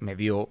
me 0.00 0.16
dio. 0.16 0.48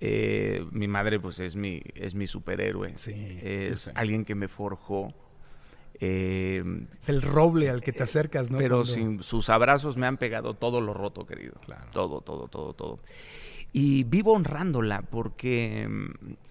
Eh, 0.00 0.64
mi 0.72 0.88
madre 0.88 1.18
pues 1.18 1.40
es 1.40 1.56
mi, 1.56 1.82
es 1.94 2.14
mi 2.14 2.26
superhéroe. 2.26 2.96
Sí, 2.96 3.38
es 3.42 3.90
alguien 3.94 4.24
que 4.24 4.34
me 4.34 4.48
forjó. 4.48 5.12
Eh, 6.00 6.62
Es 7.00 7.08
el 7.08 7.22
roble 7.22 7.70
al 7.70 7.80
que 7.82 7.92
te 7.92 8.02
acercas, 8.02 8.50
¿no? 8.50 8.58
pero 8.58 8.76
Cuando- 8.82 8.92
sin 8.92 9.22
sus 9.22 9.48
abrazos 9.48 9.96
me 9.96 10.06
han 10.06 10.16
pegado 10.18 10.54
todo 10.54 10.80
lo 10.80 10.92
roto, 10.94 11.26
querido. 11.26 11.54
Claro. 11.64 11.86
Todo, 11.92 12.20
todo, 12.20 12.48
todo, 12.48 12.72
todo. 12.74 12.98
Y 13.72 14.04
vivo 14.04 14.32
honrándola 14.32 15.02
porque 15.02 15.88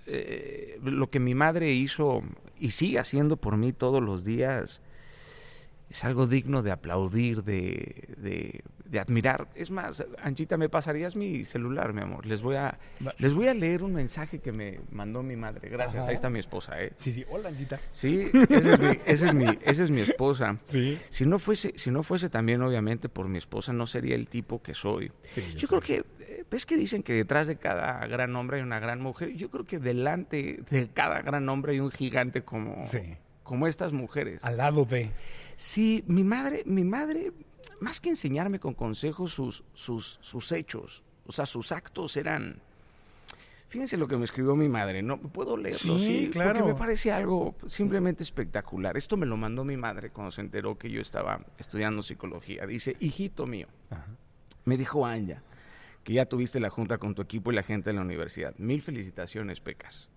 eh, 0.07 0.79
lo 0.83 1.09
que 1.09 1.19
mi 1.19 1.33
madre 1.35 1.71
hizo 1.73 2.21
y 2.59 2.71
sigue 2.71 2.99
haciendo 2.99 3.37
por 3.37 3.57
mí 3.57 3.73
todos 3.73 4.01
los 4.03 4.23
días 4.23 4.81
es 5.89 6.03
algo 6.03 6.27
digno 6.27 6.61
de 6.61 6.71
aplaudir, 6.71 7.43
de, 7.43 8.15
de- 8.17 8.61
de 8.85 8.99
admirar. 8.99 9.47
Es 9.55 9.71
más, 9.71 10.05
Anchita, 10.21 10.57
¿me 10.57 10.69
pasarías 10.69 11.15
mi 11.15 11.43
celular, 11.43 11.91
mi 11.91 12.01
amor? 12.01 12.25
Les 12.27 12.43
voy 12.43 12.55
a, 12.55 12.77
les 13.17 13.33
voy 13.33 13.47
a 13.47 13.53
leer 13.55 13.81
un 13.81 13.93
mensaje 13.93 14.39
que 14.39 14.51
me 14.51 14.79
mandó 14.91 15.23
mi 15.23 15.35
madre. 15.35 15.69
Gracias, 15.69 16.01
Ajá. 16.01 16.09
ahí 16.09 16.13
está 16.13 16.29
mi 16.29 16.37
esposa, 16.39 16.79
¿eh? 16.81 16.93
Sí, 16.97 17.11
sí. 17.11 17.25
Hola, 17.29 17.49
Anita. 17.49 17.79
Sí, 17.91 18.29
esa 18.49 18.73
es 18.73 18.79
mi, 18.79 18.99
esa 19.05 19.27
es 19.27 19.33
mi, 19.33 19.45
esa 19.63 19.83
es 19.85 19.91
mi 19.91 20.01
esposa. 20.01 20.59
Sí. 20.65 20.99
Si 21.09 21.25
no 21.25 21.39
fuese, 21.39 21.73
si 21.75 21.89
no 21.89 22.03
fuese 22.03 22.29
también 22.29 22.61
obviamente 22.61 23.09
por 23.09 23.27
mi 23.27 23.39
esposa, 23.39 23.73
no 23.73 23.87
sería 23.87 24.13
el 24.15 24.27
tipo 24.27 24.61
que 24.61 24.75
soy. 24.75 25.11
Sí, 25.23 25.41
yo 25.57 25.67
creo 25.67 25.81
que, 25.81 26.05
eh, 26.19 26.43
ves 26.49 26.65
que 26.67 26.77
dicen 26.77 27.01
que 27.01 27.13
detrás 27.13 27.47
de 27.47 27.55
cada 27.55 28.05
gran 28.05 28.35
hombre 28.35 28.57
hay 28.57 28.63
una 28.63 28.79
gran 28.79 29.01
mujer. 29.01 29.33
Yo 29.33 29.49
creo 29.49 29.65
que 29.65 29.79
delante 29.79 30.63
de 30.69 30.87
cada 30.89 31.23
gran 31.23 31.49
hombre 31.49 31.73
hay 31.73 31.79
un 31.79 31.89
gigante 31.91 32.43
como, 32.43 32.85
Sí. 32.87 32.99
como 33.41 33.65
estas 33.65 33.93
mujeres. 33.93 34.43
Al 34.43 34.57
lado 34.57 34.85
de. 34.85 35.09
Sí, 35.55 36.03
mi 36.07 36.23
madre, 36.23 36.63
mi 36.65 36.83
madre, 36.83 37.31
más 37.79 37.99
que 37.99 38.09
enseñarme 38.09 38.59
con 38.59 38.73
consejos 38.73 39.31
sus, 39.31 39.63
sus, 39.73 40.17
sus 40.21 40.51
hechos, 40.51 41.03
o 41.25 41.31
sea, 41.31 41.45
sus 41.45 41.71
actos 41.71 42.17
eran. 42.17 42.59
Fíjense 43.67 43.97
lo 43.97 44.07
que 44.07 44.15
me 44.15 44.25
escribió 44.25 44.55
mi 44.55 44.69
madre, 44.69 45.01
¿no? 45.01 45.17
¿Puedo 45.19 45.57
leerlo? 45.57 45.97
Sí, 45.97 46.29
claro. 46.31 46.53
Porque 46.53 46.73
me 46.73 46.77
parece 46.77 47.11
algo 47.11 47.55
simplemente 47.65 48.23
espectacular. 48.23 48.95
Esto 48.95 49.17
me 49.17 49.25
lo 49.25 49.37
mandó 49.37 49.65
mi 49.65 49.75
madre 49.75 50.11
cuando 50.11 50.31
se 50.31 50.41
enteró 50.41 50.77
que 50.77 50.89
yo 50.89 51.01
estaba 51.01 51.43
estudiando 51.57 52.03
psicología. 52.03 52.65
Dice, 52.67 52.95
hijito 52.99 53.47
mío, 53.47 53.67
Ajá. 53.89 54.05
me 54.65 54.77
dijo 54.77 55.05
Anja 55.05 55.41
que 56.05 56.13
ya 56.13 56.27
tuviste 56.27 56.59
la 56.59 56.69
junta 56.69 56.99
con 56.99 57.15
tu 57.15 57.23
equipo 57.23 57.51
y 57.51 57.55
la 57.55 57.63
gente 57.63 57.89
de 57.89 57.95
la 57.95 58.03
universidad. 58.03 58.53
Mil 58.57 58.81
felicitaciones, 58.83 59.59
Pecas. 59.59 60.09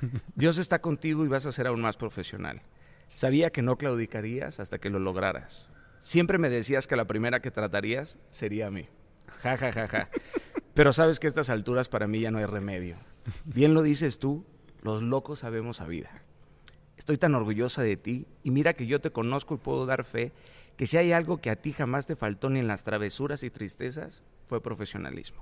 Dios 0.34 0.56
está 0.56 0.80
contigo 0.80 1.24
y 1.24 1.28
vas 1.28 1.44
a 1.44 1.52
ser 1.52 1.66
aún 1.66 1.82
más 1.82 1.98
profesional. 1.98 2.62
Sabía 3.14 3.50
que 3.50 3.62
no 3.62 3.78
claudicarías 3.78 4.58
hasta 4.58 4.78
que 4.78 4.90
lo 4.90 4.98
lograras. 4.98 5.70
Siempre 6.00 6.36
me 6.36 6.50
decías 6.50 6.86
que 6.86 6.96
la 6.96 7.06
primera 7.06 7.40
que 7.40 7.50
tratarías 7.50 8.18
sería 8.30 8.66
a 8.66 8.70
mí. 8.70 8.88
Ja, 9.40 9.56
ja, 9.56 9.72
ja, 9.72 9.86
ja. 9.86 10.08
Pero 10.74 10.92
sabes 10.92 11.20
que 11.20 11.26
a 11.26 11.28
estas 11.28 11.48
alturas 11.48 11.88
para 11.88 12.08
mí 12.08 12.20
ya 12.20 12.32
no 12.32 12.38
hay 12.38 12.46
remedio. 12.46 12.96
Bien 13.44 13.72
lo 13.72 13.82
dices 13.82 14.18
tú, 14.18 14.44
los 14.82 15.00
locos 15.02 15.38
sabemos 15.38 15.80
a 15.80 15.86
vida. 15.86 16.10
Estoy 16.96 17.16
tan 17.16 17.34
orgullosa 17.34 17.82
de 17.82 17.96
ti 17.96 18.26
y 18.42 18.50
mira 18.50 18.74
que 18.74 18.86
yo 18.86 19.00
te 19.00 19.10
conozco 19.10 19.54
y 19.54 19.58
puedo 19.58 19.86
dar 19.86 20.04
fe 20.04 20.32
que 20.76 20.86
si 20.86 20.96
hay 20.96 21.12
algo 21.12 21.38
que 21.38 21.50
a 21.50 21.56
ti 21.56 21.72
jamás 21.72 22.06
te 22.06 22.16
faltó 22.16 22.50
ni 22.50 22.58
en 22.58 22.66
las 22.66 22.82
travesuras 22.82 23.44
y 23.44 23.50
tristezas, 23.50 24.22
fue 24.48 24.60
profesionalismo. 24.60 25.40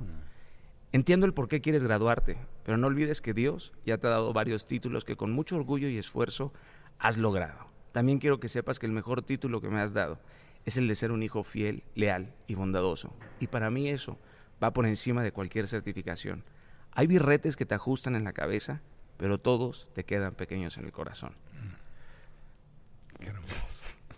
Entiendo 0.92 1.24
el 1.24 1.32
por 1.32 1.48
qué 1.48 1.62
quieres 1.62 1.82
graduarte, 1.82 2.36
pero 2.64 2.76
no 2.76 2.86
olvides 2.86 3.22
que 3.22 3.32
Dios 3.32 3.72
ya 3.86 3.96
te 3.96 4.06
ha 4.06 4.10
dado 4.10 4.34
varios 4.34 4.66
títulos 4.66 5.06
que 5.06 5.16
con 5.16 5.32
mucho 5.32 5.56
orgullo 5.56 5.88
y 5.88 5.96
esfuerzo 5.96 6.52
has 6.98 7.18
logrado. 7.18 7.66
También 7.92 8.18
quiero 8.18 8.40
que 8.40 8.48
sepas 8.48 8.78
que 8.78 8.86
el 8.86 8.92
mejor 8.92 9.22
título 9.22 9.60
que 9.60 9.68
me 9.68 9.80
has 9.80 9.92
dado 9.92 10.18
es 10.64 10.76
el 10.76 10.88
de 10.88 10.94
ser 10.94 11.12
un 11.12 11.22
hijo 11.22 11.42
fiel, 11.42 11.82
leal 11.94 12.34
y 12.46 12.54
bondadoso. 12.54 13.14
Y 13.40 13.48
para 13.48 13.70
mí 13.70 13.88
eso 13.88 14.18
va 14.62 14.72
por 14.72 14.86
encima 14.86 15.22
de 15.22 15.32
cualquier 15.32 15.68
certificación. 15.68 16.44
Hay 16.92 17.06
birretes 17.06 17.56
que 17.56 17.66
te 17.66 17.74
ajustan 17.74 18.14
en 18.14 18.24
la 18.24 18.32
cabeza, 18.32 18.80
pero 19.16 19.38
todos 19.38 19.88
te 19.92 20.04
quedan 20.04 20.34
pequeños 20.34 20.78
en 20.78 20.84
el 20.84 20.92
corazón. 20.92 21.34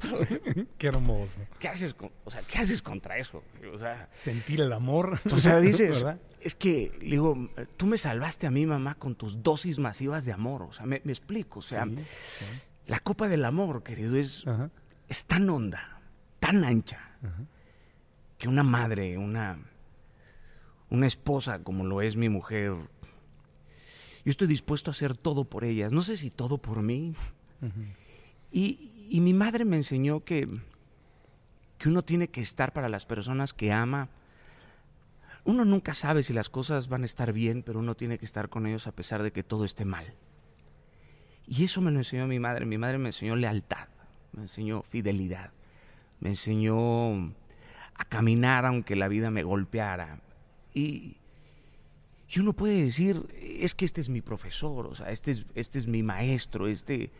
Qué 0.04 0.14
hermoso. 0.18 0.66
Qué 0.78 0.86
hermoso. 0.88 1.38
¿Qué 1.58 1.68
haces, 1.68 1.94
con- 1.94 2.10
o 2.24 2.30
sea, 2.30 2.42
¿qué 2.42 2.58
haces 2.58 2.82
contra 2.82 3.18
eso? 3.18 3.42
O 3.72 3.78
sea, 3.78 4.08
Sentir 4.12 4.60
el 4.60 4.72
amor. 4.72 5.18
O 5.32 5.38
sea, 5.38 5.60
dices, 5.60 5.96
¿verdad? 6.02 6.18
es 6.40 6.54
que, 6.54 6.92
digo, 7.00 7.48
tú 7.76 7.86
me 7.86 7.98
salvaste 7.98 8.46
a 8.46 8.50
mí, 8.50 8.66
mamá, 8.66 8.94
con 8.96 9.14
tus 9.14 9.42
dosis 9.42 9.78
masivas 9.78 10.24
de 10.24 10.32
amor. 10.32 10.62
O 10.62 10.72
sea, 10.72 10.86
me, 10.86 11.00
me 11.04 11.12
explico. 11.12 11.58
O 11.60 11.62
sea, 11.62 11.84
Sí, 11.86 11.96
sí. 11.96 12.44
la 12.86 13.00
copa 13.00 13.28
del 13.28 13.44
amor, 13.44 13.82
querido, 13.82 14.16
es, 14.16 14.46
Ajá. 14.46 14.70
es 15.08 15.24
tan 15.24 15.48
honda, 15.50 16.00
tan 16.40 16.64
ancha, 16.64 17.00
que 18.38 18.48
una 18.48 18.62
madre, 18.62 19.16
una, 19.16 19.58
una 20.90 21.06
esposa 21.06 21.60
como 21.62 21.84
lo 21.84 22.02
es 22.02 22.16
mi 22.16 22.28
mujer, 22.28 22.72
yo 24.24 24.30
estoy 24.30 24.46
dispuesto 24.48 24.90
a 24.90 24.92
hacer 24.92 25.16
todo 25.16 25.44
por 25.44 25.64
ellas. 25.64 25.92
No 25.92 26.02
sé 26.02 26.16
si 26.16 26.30
todo 26.30 26.58
por 26.58 26.82
mí. 26.82 27.14
Y, 28.52 28.90
y 29.08 29.20
mi 29.20 29.34
madre 29.34 29.64
me 29.64 29.76
enseñó 29.76 30.24
que, 30.24 30.48
que 31.78 31.88
uno 31.88 32.02
tiene 32.02 32.28
que 32.28 32.40
estar 32.40 32.72
para 32.72 32.88
las 32.88 33.06
personas 33.06 33.52
que 33.52 33.72
ama, 33.72 34.08
uno 35.44 35.64
nunca 35.64 35.92
sabe 35.92 36.22
si 36.22 36.32
las 36.32 36.48
cosas 36.48 36.88
van 36.88 37.02
a 37.02 37.06
estar 37.06 37.32
bien, 37.32 37.62
pero 37.62 37.78
uno 37.78 37.94
tiene 37.94 38.18
que 38.18 38.24
estar 38.24 38.48
con 38.48 38.66
ellos 38.66 38.86
a 38.86 38.92
pesar 38.92 39.22
de 39.22 39.30
que 39.30 39.42
todo 39.42 39.64
esté 39.64 39.84
mal. 39.84 40.14
Y 41.46 41.64
eso 41.64 41.82
me 41.82 41.90
lo 41.90 41.98
enseñó 41.98 42.26
mi 42.26 42.38
madre. 42.38 42.64
Mi 42.64 42.78
madre 42.78 42.96
me 42.96 43.10
enseñó 43.10 43.36
lealtad, 43.36 43.88
me 44.32 44.42
enseñó 44.42 44.82
fidelidad, 44.82 45.50
me 46.20 46.30
enseñó 46.30 47.34
a 47.94 48.04
caminar 48.08 48.64
aunque 48.64 48.96
la 48.96 49.08
vida 49.08 49.30
me 49.30 49.42
golpeara. 49.42 50.20
Y, 50.72 51.18
y 52.30 52.40
uno 52.40 52.54
puede 52.54 52.82
decir, 52.82 53.26
es 53.38 53.74
que 53.74 53.84
este 53.84 54.00
es 54.00 54.08
mi 54.08 54.22
profesor, 54.22 54.86
o 54.86 54.94
sea, 54.94 55.10
este 55.10 55.32
es, 55.32 55.44
este 55.54 55.78
es 55.78 55.86
mi 55.86 56.02
maestro, 56.02 56.66
este... 56.66 57.10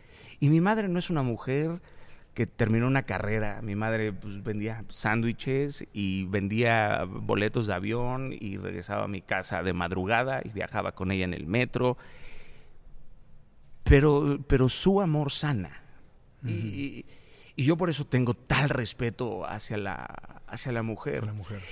Y 0.44 0.50
mi 0.50 0.60
madre 0.60 0.88
no 0.88 0.98
es 0.98 1.08
una 1.08 1.22
mujer 1.22 1.80
que 2.34 2.46
terminó 2.46 2.86
una 2.86 3.04
carrera. 3.04 3.62
Mi 3.62 3.74
madre 3.74 4.12
pues, 4.12 4.42
vendía 4.42 4.84
sándwiches 4.90 5.86
y 5.94 6.26
vendía 6.26 7.04
boletos 7.06 7.66
de 7.66 7.72
avión 7.72 8.36
y 8.38 8.58
regresaba 8.58 9.04
a 9.04 9.08
mi 9.08 9.22
casa 9.22 9.62
de 9.62 9.72
madrugada 9.72 10.42
y 10.44 10.50
viajaba 10.50 10.92
con 10.92 11.12
ella 11.12 11.24
en 11.24 11.32
el 11.32 11.46
metro. 11.46 11.96
Pero, 13.84 14.38
pero 14.46 14.68
su 14.68 15.00
amor 15.00 15.32
sana. 15.32 15.80
y, 16.46 17.06
y, 17.56 17.64
yo 17.64 17.78
por 17.78 17.88
eso 17.88 18.04
tengo 18.04 18.34
tal 18.34 18.68
respeto 18.68 19.46
hacia 19.46 19.78
la, 19.78 20.42
hacia 20.46 20.72
la 20.72 20.82
mujer. 20.82 21.24
la 21.24 21.32
mujer. 21.32 21.62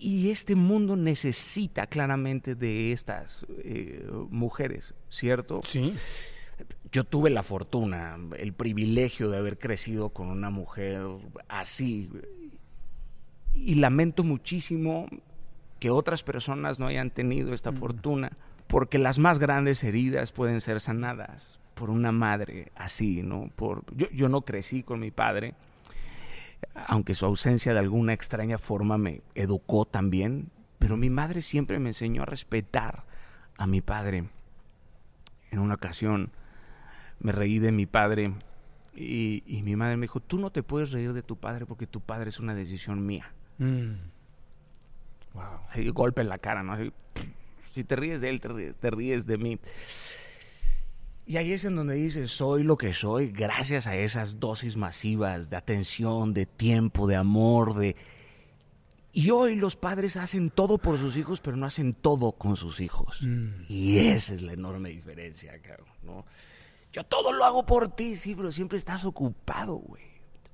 Y 0.00 0.30
este 0.32 0.56
mundo 0.56 0.96
necesita 0.96 1.86
claramente 1.86 2.56
de 2.56 2.90
estas 2.90 3.46
eh, 3.62 4.04
mujeres, 4.30 4.96
¿cierto? 5.10 5.60
Sí 5.62 5.94
yo 6.92 7.04
tuve 7.04 7.30
la 7.30 7.42
fortuna, 7.42 8.16
el 8.36 8.52
privilegio 8.52 9.30
de 9.30 9.38
haber 9.38 9.58
crecido 9.58 10.10
con 10.10 10.28
una 10.28 10.50
mujer 10.50 11.02
así. 11.48 12.10
Y 13.52 13.76
lamento 13.76 14.24
muchísimo 14.24 15.06
que 15.78 15.90
otras 15.90 16.22
personas 16.22 16.78
no 16.78 16.86
hayan 16.86 17.10
tenido 17.10 17.54
esta 17.54 17.72
fortuna, 17.72 18.32
porque 18.66 18.98
las 18.98 19.18
más 19.18 19.38
grandes 19.38 19.82
heridas 19.82 20.32
pueden 20.32 20.60
ser 20.60 20.80
sanadas 20.80 21.58
por 21.74 21.90
una 21.90 22.12
madre 22.12 22.70
así, 22.76 23.22
¿no? 23.22 23.50
Por, 23.56 23.84
yo, 23.96 24.08
yo 24.10 24.28
no 24.28 24.42
crecí 24.42 24.82
con 24.82 25.00
mi 25.00 25.10
padre, 25.10 25.54
aunque 26.86 27.14
su 27.14 27.26
ausencia 27.26 27.72
de 27.72 27.78
alguna 27.78 28.12
extraña 28.12 28.58
forma 28.58 28.98
me 28.98 29.22
educó 29.34 29.86
también, 29.86 30.50
pero 30.78 30.96
mi 30.96 31.10
madre 31.10 31.40
siempre 31.40 31.78
me 31.78 31.90
enseñó 31.90 32.22
a 32.22 32.26
respetar 32.26 33.04
a 33.56 33.66
mi 33.66 33.80
padre. 33.80 34.24
En 35.50 35.58
una 35.58 35.74
ocasión, 35.74 36.30
me 37.20 37.32
reí 37.32 37.58
de 37.58 37.70
mi 37.70 37.86
padre 37.86 38.32
y, 38.94 39.60
mi 39.64 39.76
madre 39.76 39.96
me 39.96 40.04
dijo, 40.04 40.20
tú 40.20 40.38
no 40.38 40.50
te 40.50 40.62
puedes 40.62 40.90
reír 40.90 41.12
de 41.12 41.22
tu 41.22 41.36
padre 41.36 41.66
porque 41.66 41.86
tu 41.86 42.00
padre 42.00 42.30
es 42.30 42.40
una 42.40 42.54
decisión 42.54 43.04
mía. 43.06 43.32
Mm. 43.58 43.92
Wow. 45.34 45.92
golpe 45.92 46.22
en 46.22 46.28
la 46.28 46.38
cara, 46.38 46.62
¿no? 46.62 46.76
si 47.72 47.84
te 47.84 47.94
ríes 47.94 48.20
de 48.20 48.30
él, 48.30 48.40
te 48.40 48.90
ríes, 48.90 49.26
de 49.26 49.38
mí. 49.38 49.58
Y 51.24 51.36
ahí 51.36 51.52
es 51.52 51.64
en 51.64 51.76
donde 51.76 51.94
dices, 51.94 52.32
soy 52.32 52.64
lo 52.64 52.76
que 52.76 52.92
soy 52.92 53.30
gracias 53.30 53.86
a 53.86 53.94
esas 53.94 54.40
dosis 54.40 54.76
masivas 54.76 55.48
de 55.50 55.56
atención, 55.56 56.34
de 56.34 56.46
tiempo, 56.46 57.06
de 57.06 57.16
amor, 57.16 57.74
de... 57.74 57.94
Y 59.12 59.30
hoy 59.30 59.56
los 59.56 59.76
padres 59.76 60.16
hacen 60.16 60.50
todo 60.50 60.78
por 60.78 60.98
sus 60.98 61.16
hijos, 61.16 61.40
pero 61.40 61.56
no 61.56 61.66
hacen 61.66 61.94
todo 61.94 62.32
con 62.32 62.56
sus 62.56 62.80
hijos. 62.80 63.22
Mm. 63.22 63.64
Y 63.68 63.98
esa 63.98 64.34
es 64.34 64.42
la 64.42 64.52
enorme 64.52 64.88
diferencia, 64.90 65.52
¿no? 66.02 66.24
Yo 66.92 67.04
todo 67.04 67.32
lo 67.32 67.44
hago 67.44 67.64
por 67.64 67.88
ti, 67.88 68.16
sí, 68.16 68.34
pero 68.34 68.50
siempre 68.50 68.78
estás 68.78 69.04
ocupado, 69.04 69.76
güey. 69.76 70.02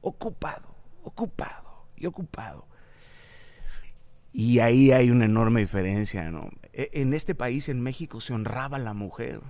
Ocupado, 0.01 0.75
ocupado 1.03 1.87
y 1.97 2.07
ocupado. 2.07 2.67
Y 4.33 4.59
ahí 4.59 4.93
hay 4.93 5.11
una 5.11 5.25
enorme 5.25 5.61
diferencia, 5.61 6.31
¿no? 6.31 6.51
E, 6.75 6.91
en 6.93 7.15
este 7.15 7.35
país, 7.35 7.71
en 7.71 7.81
México, 7.81 8.21
se 8.21 8.35
honraba 8.35 8.77
a 8.77 8.81
la 8.81 8.93
mujer. 8.93 9.41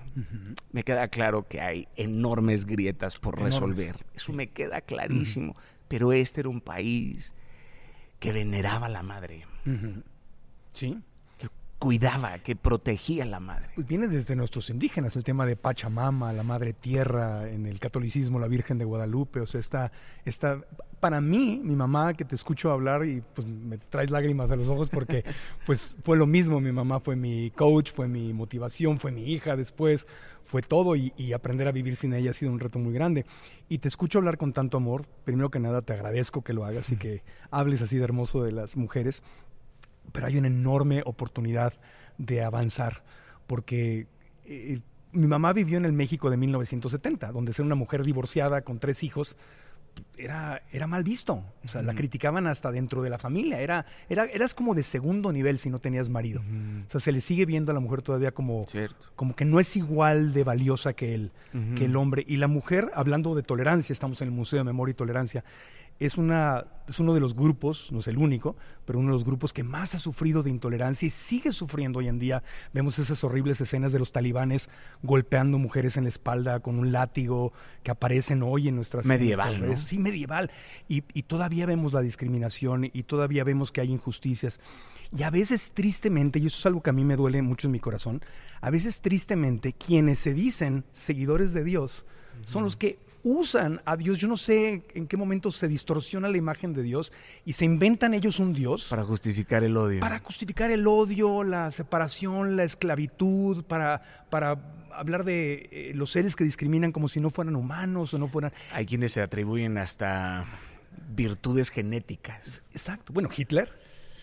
Me 0.70 0.84
queda 0.84 1.08
claro 1.08 1.48
que 1.48 1.60
hay 1.60 1.88
enormes 1.96 2.66
grietas 2.66 3.18
por 3.18 3.42
resolver. 3.42 4.06
Eso 4.14 4.32
me 4.32 4.48
queda 4.50 4.80
clarísimo. 4.80 5.56
Pero 5.88 6.12
este 6.12 6.40
era 6.40 6.50
un 6.50 6.60
país 6.60 7.34
que 8.20 8.32
veneraba 8.32 8.86
a 8.86 8.90
la 8.90 9.02
madre. 9.02 9.44
Sí 10.72 11.02
cuidaba, 11.78 12.38
que 12.38 12.56
protegía 12.56 13.24
a 13.24 13.26
la 13.26 13.40
madre. 13.40 13.68
Pues 13.74 13.86
viene 13.86 14.08
desde 14.08 14.34
nuestros 14.34 14.70
indígenas, 14.70 15.14
el 15.16 15.24
tema 15.24 15.44
de 15.44 15.56
Pachamama, 15.56 16.32
la 16.32 16.42
madre 16.42 16.72
tierra, 16.72 17.48
en 17.50 17.66
el 17.66 17.78
catolicismo, 17.78 18.38
la 18.38 18.48
Virgen 18.48 18.78
de 18.78 18.84
Guadalupe, 18.84 19.40
o 19.40 19.46
sea, 19.46 19.60
está, 19.60 19.92
está, 20.24 20.60
para 21.00 21.20
mí, 21.20 21.60
mi 21.62 21.76
mamá, 21.76 22.14
que 22.14 22.24
te 22.24 22.34
escucho 22.34 22.70
hablar 22.70 23.04
y 23.04 23.22
pues 23.34 23.46
me 23.46 23.76
traes 23.76 24.10
lágrimas 24.10 24.50
a 24.50 24.56
los 24.56 24.68
ojos 24.68 24.88
porque 24.88 25.24
pues 25.66 25.96
fue 26.02 26.16
lo 26.16 26.26
mismo, 26.26 26.60
mi 26.60 26.72
mamá 26.72 27.00
fue 27.00 27.14
mi 27.14 27.50
coach, 27.50 27.92
fue 27.92 28.08
mi 28.08 28.32
motivación, 28.32 28.98
fue 28.98 29.12
mi 29.12 29.30
hija 29.30 29.54
después, 29.54 30.06
fue 30.46 30.62
todo 30.62 30.96
y, 30.96 31.12
y 31.18 31.32
aprender 31.34 31.68
a 31.68 31.72
vivir 31.72 31.96
sin 31.96 32.14
ella 32.14 32.30
ha 32.30 32.34
sido 32.34 32.52
un 32.52 32.60
reto 32.60 32.78
muy 32.78 32.94
grande. 32.94 33.26
Y 33.68 33.78
te 33.78 33.88
escucho 33.88 34.18
hablar 34.18 34.38
con 34.38 34.52
tanto 34.52 34.78
amor, 34.78 35.06
primero 35.24 35.50
que 35.50 35.58
nada 35.58 35.82
te 35.82 35.92
agradezco 35.92 36.42
que 36.42 36.54
lo 36.54 36.64
hagas 36.64 36.90
y 36.90 36.96
que 36.96 37.22
hables 37.50 37.82
así 37.82 37.98
de 37.98 38.04
hermoso 38.04 38.42
de 38.42 38.52
las 38.52 38.76
mujeres 38.76 39.22
pero 40.16 40.28
hay 40.28 40.38
una 40.38 40.46
enorme 40.46 41.02
oportunidad 41.04 41.74
de 42.16 42.42
avanzar, 42.42 43.04
porque 43.46 44.06
eh, 44.46 44.80
mi 45.12 45.26
mamá 45.26 45.52
vivió 45.52 45.76
en 45.76 45.84
el 45.84 45.92
México 45.92 46.30
de 46.30 46.38
1970, 46.38 47.32
donde 47.32 47.52
ser 47.52 47.66
una 47.66 47.74
mujer 47.74 48.02
divorciada 48.02 48.62
con 48.62 48.78
tres 48.78 49.02
hijos 49.02 49.36
era, 50.16 50.62
era 50.72 50.86
mal 50.86 51.04
visto. 51.04 51.42
O 51.62 51.68
sea, 51.68 51.82
la 51.82 51.94
criticaban 51.94 52.46
hasta 52.46 52.72
dentro 52.72 53.02
de 53.02 53.10
la 53.10 53.18
familia. 53.18 53.60
Era, 53.60 53.84
era, 54.08 54.24
eras 54.24 54.54
como 54.54 54.74
de 54.74 54.82
segundo 54.82 55.32
nivel 55.32 55.58
si 55.58 55.68
no 55.68 55.80
tenías 55.80 56.08
marido. 56.08 56.40
O 56.86 56.90
sea, 56.90 56.98
se 56.98 57.12
le 57.12 57.20
sigue 57.20 57.44
viendo 57.44 57.72
a 57.72 57.74
la 57.74 57.80
mujer 57.80 58.00
todavía 58.00 58.32
como, 58.32 58.64
como 59.16 59.36
que 59.36 59.44
no 59.44 59.60
es 59.60 59.76
igual 59.76 60.32
de 60.32 60.44
valiosa 60.44 60.94
que 60.94 61.14
el, 61.14 61.32
que 61.76 61.84
el 61.84 61.94
hombre. 61.94 62.24
Y 62.26 62.36
la 62.36 62.48
mujer, 62.48 62.90
hablando 62.94 63.34
de 63.34 63.42
tolerancia, 63.42 63.92
estamos 63.92 64.22
en 64.22 64.28
el 64.28 64.34
Museo 64.34 64.60
de 64.60 64.64
Memoria 64.64 64.92
y 64.92 64.94
Tolerancia, 64.94 65.44
es, 65.98 66.18
una, 66.18 66.66
es 66.88 67.00
uno 67.00 67.14
de 67.14 67.20
los 67.20 67.34
grupos, 67.34 67.90
no 67.90 68.00
es 68.00 68.08
el 68.08 68.18
único, 68.18 68.56
pero 68.84 68.98
uno 68.98 69.08
de 69.08 69.14
los 69.14 69.24
grupos 69.24 69.52
que 69.52 69.62
más 69.62 69.94
ha 69.94 69.98
sufrido 69.98 70.42
de 70.42 70.50
intolerancia 70.50 71.06
y 71.06 71.10
sigue 71.10 71.52
sufriendo 71.52 72.00
hoy 72.00 72.08
en 72.08 72.18
día. 72.18 72.42
Vemos 72.72 72.98
esas 72.98 73.22
horribles 73.24 73.60
escenas 73.60 73.92
de 73.92 73.98
los 73.98 74.12
talibanes 74.12 74.68
golpeando 75.02 75.58
mujeres 75.58 75.96
en 75.96 76.04
la 76.04 76.10
espalda 76.10 76.60
con 76.60 76.78
un 76.78 76.92
látigo 76.92 77.52
que 77.82 77.90
aparecen 77.90 78.42
hoy 78.42 78.68
en 78.68 78.76
nuestras... 78.76 79.06
Medieval, 79.06 79.76
Sí, 79.76 79.98
medieval. 79.98 80.50
Y, 80.88 81.04
y 81.14 81.22
todavía 81.22 81.66
vemos 81.66 81.92
la 81.92 82.00
discriminación 82.00 82.84
y 82.92 83.02
todavía 83.04 83.44
vemos 83.44 83.72
que 83.72 83.80
hay 83.80 83.90
injusticias. 83.90 84.60
Y 85.16 85.22
a 85.22 85.30
veces 85.30 85.70
tristemente, 85.72 86.38
y 86.38 86.46
eso 86.46 86.58
es 86.58 86.66
algo 86.66 86.82
que 86.82 86.90
a 86.90 86.92
mí 86.92 87.04
me 87.04 87.16
duele 87.16 87.40
mucho 87.42 87.68
en 87.68 87.72
mi 87.72 87.80
corazón, 87.80 88.22
a 88.60 88.70
veces 88.70 89.00
tristemente 89.00 89.72
quienes 89.72 90.18
se 90.18 90.34
dicen 90.34 90.84
seguidores 90.92 91.52
de 91.54 91.64
Dios 91.64 92.04
son 92.44 92.64
los 92.64 92.76
que 92.76 92.98
usan 93.26 93.82
a 93.84 93.96
Dios. 93.96 94.18
Yo 94.18 94.28
no 94.28 94.36
sé 94.36 94.84
en 94.94 95.08
qué 95.08 95.16
momento 95.16 95.50
se 95.50 95.66
distorsiona 95.66 96.28
la 96.28 96.36
imagen 96.36 96.72
de 96.72 96.82
Dios 96.82 97.12
y 97.44 97.54
se 97.54 97.64
inventan 97.64 98.14
ellos 98.14 98.38
un 98.38 98.52
Dios. 98.52 98.86
Para 98.88 99.02
justificar 99.02 99.64
el 99.64 99.76
odio. 99.76 99.98
Para 99.98 100.20
justificar 100.20 100.70
el 100.70 100.86
odio, 100.86 101.42
la 101.42 101.72
separación, 101.72 102.56
la 102.56 102.62
esclavitud, 102.62 103.64
para, 103.64 104.26
para 104.30 104.52
hablar 104.92 105.24
de 105.24 105.68
eh, 105.72 105.92
los 105.94 106.12
seres 106.12 106.36
que 106.36 106.44
discriminan 106.44 106.92
como 106.92 107.08
si 107.08 107.18
no 107.18 107.30
fueran 107.30 107.56
humanos 107.56 108.14
o 108.14 108.18
no 108.18 108.28
fueran... 108.28 108.52
Hay 108.72 108.86
quienes 108.86 109.12
se 109.12 109.20
atribuyen 109.20 109.76
hasta 109.76 110.46
virtudes 111.08 111.70
genéticas. 111.70 112.62
Exacto. 112.70 113.12
Bueno, 113.12 113.28
Hitler, 113.36 113.72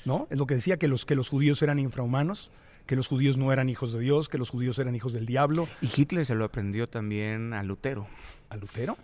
¿no? 0.05 0.27
Es 0.29 0.37
lo 0.37 0.47
que 0.47 0.55
decía, 0.55 0.77
que 0.77 0.87
los, 0.87 1.05
que 1.05 1.15
los 1.15 1.27
judíos 1.27 1.61
eran 1.61 1.77
infrahumanos 1.77 2.51
que 2.85 2.95
los 2.95 3.07
judíos 3.07 3.37
no 3.37 3.51
eran 3.53 3.69
hijos 3.69 3.93
de 3.93 3.99
Dios, 3.99 4.27
que 4.29 4.37
los 4.37 4.49
judíos 4.49 4.77
eran 4.79 4.95
hijos 4.95 5.13
del 5.13 5.25
diablo. 5.25 5.67
Y 5.81 5.89
Hitler 5.95 6.25
se 6.25 6.35
lo 6.35 6.45
aprendió 6.45 6.87
también 6.89 7.53
a 7.53 7.63
Lutero. 7.63 8.07
¿A 8.53 8.57
Lutero? 8.57 8.97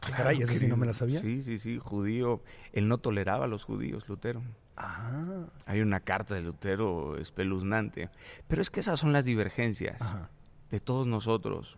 Ah, 0.00 0.10
caray, 0.16 0.40
ese 0.40 0.56
sí 0.56 0.66
no 0.66 0.76
me 0.76 0.86
la 0.86 0.94
sabía. 0.94 1.20
Sí, 1.20 1.42
sí, 1.42 1.58
sí, 1.58 1.78
judío. 1.78 2.40
Él 2.72 2.88
no 2.88 2.96
toleraba 2.98 3.44
a 3.44 3.48
los 3.48 3.64
judíos, 3.64 4.08
Lutero. 4.08 4.40
Ah. 4.78 5.44
Hay 5.66 5.82
una 5.82 6.00
carta 6.00 6.34
de 6.34 6.40
Lutero 6.40 7.18
espeluznante. 7.18 8.08
Pero 8.46 8.62
es 8.62 8.70
que 8.70 8.80
esas 8.80 8.98
son 8.98 9.12
las 9.12 9.26
divergencias 9.26 10.00
de 10.70 10.80
todos 10.80 11.06
nosotros. 11.06 11.76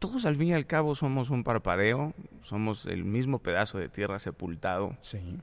Todos 0.00 0.26
al 0.26 0.36
fin 0.36 0.48
y 0.48 0.54
al 0.54 0.66
cabo 0.66 0.94
somos 0.96 1.30
un 1.30 1.44
parpadeo, 1.44 2.12
somos 2.42 2.86
el 2.86 3.04
mismo 3.04 3.38
pedazo 3.38 3.78
de 3.78 3.88
tierra 3.88 4.18
sepultado. 4.18 4.96
Sí. 5.00 5.38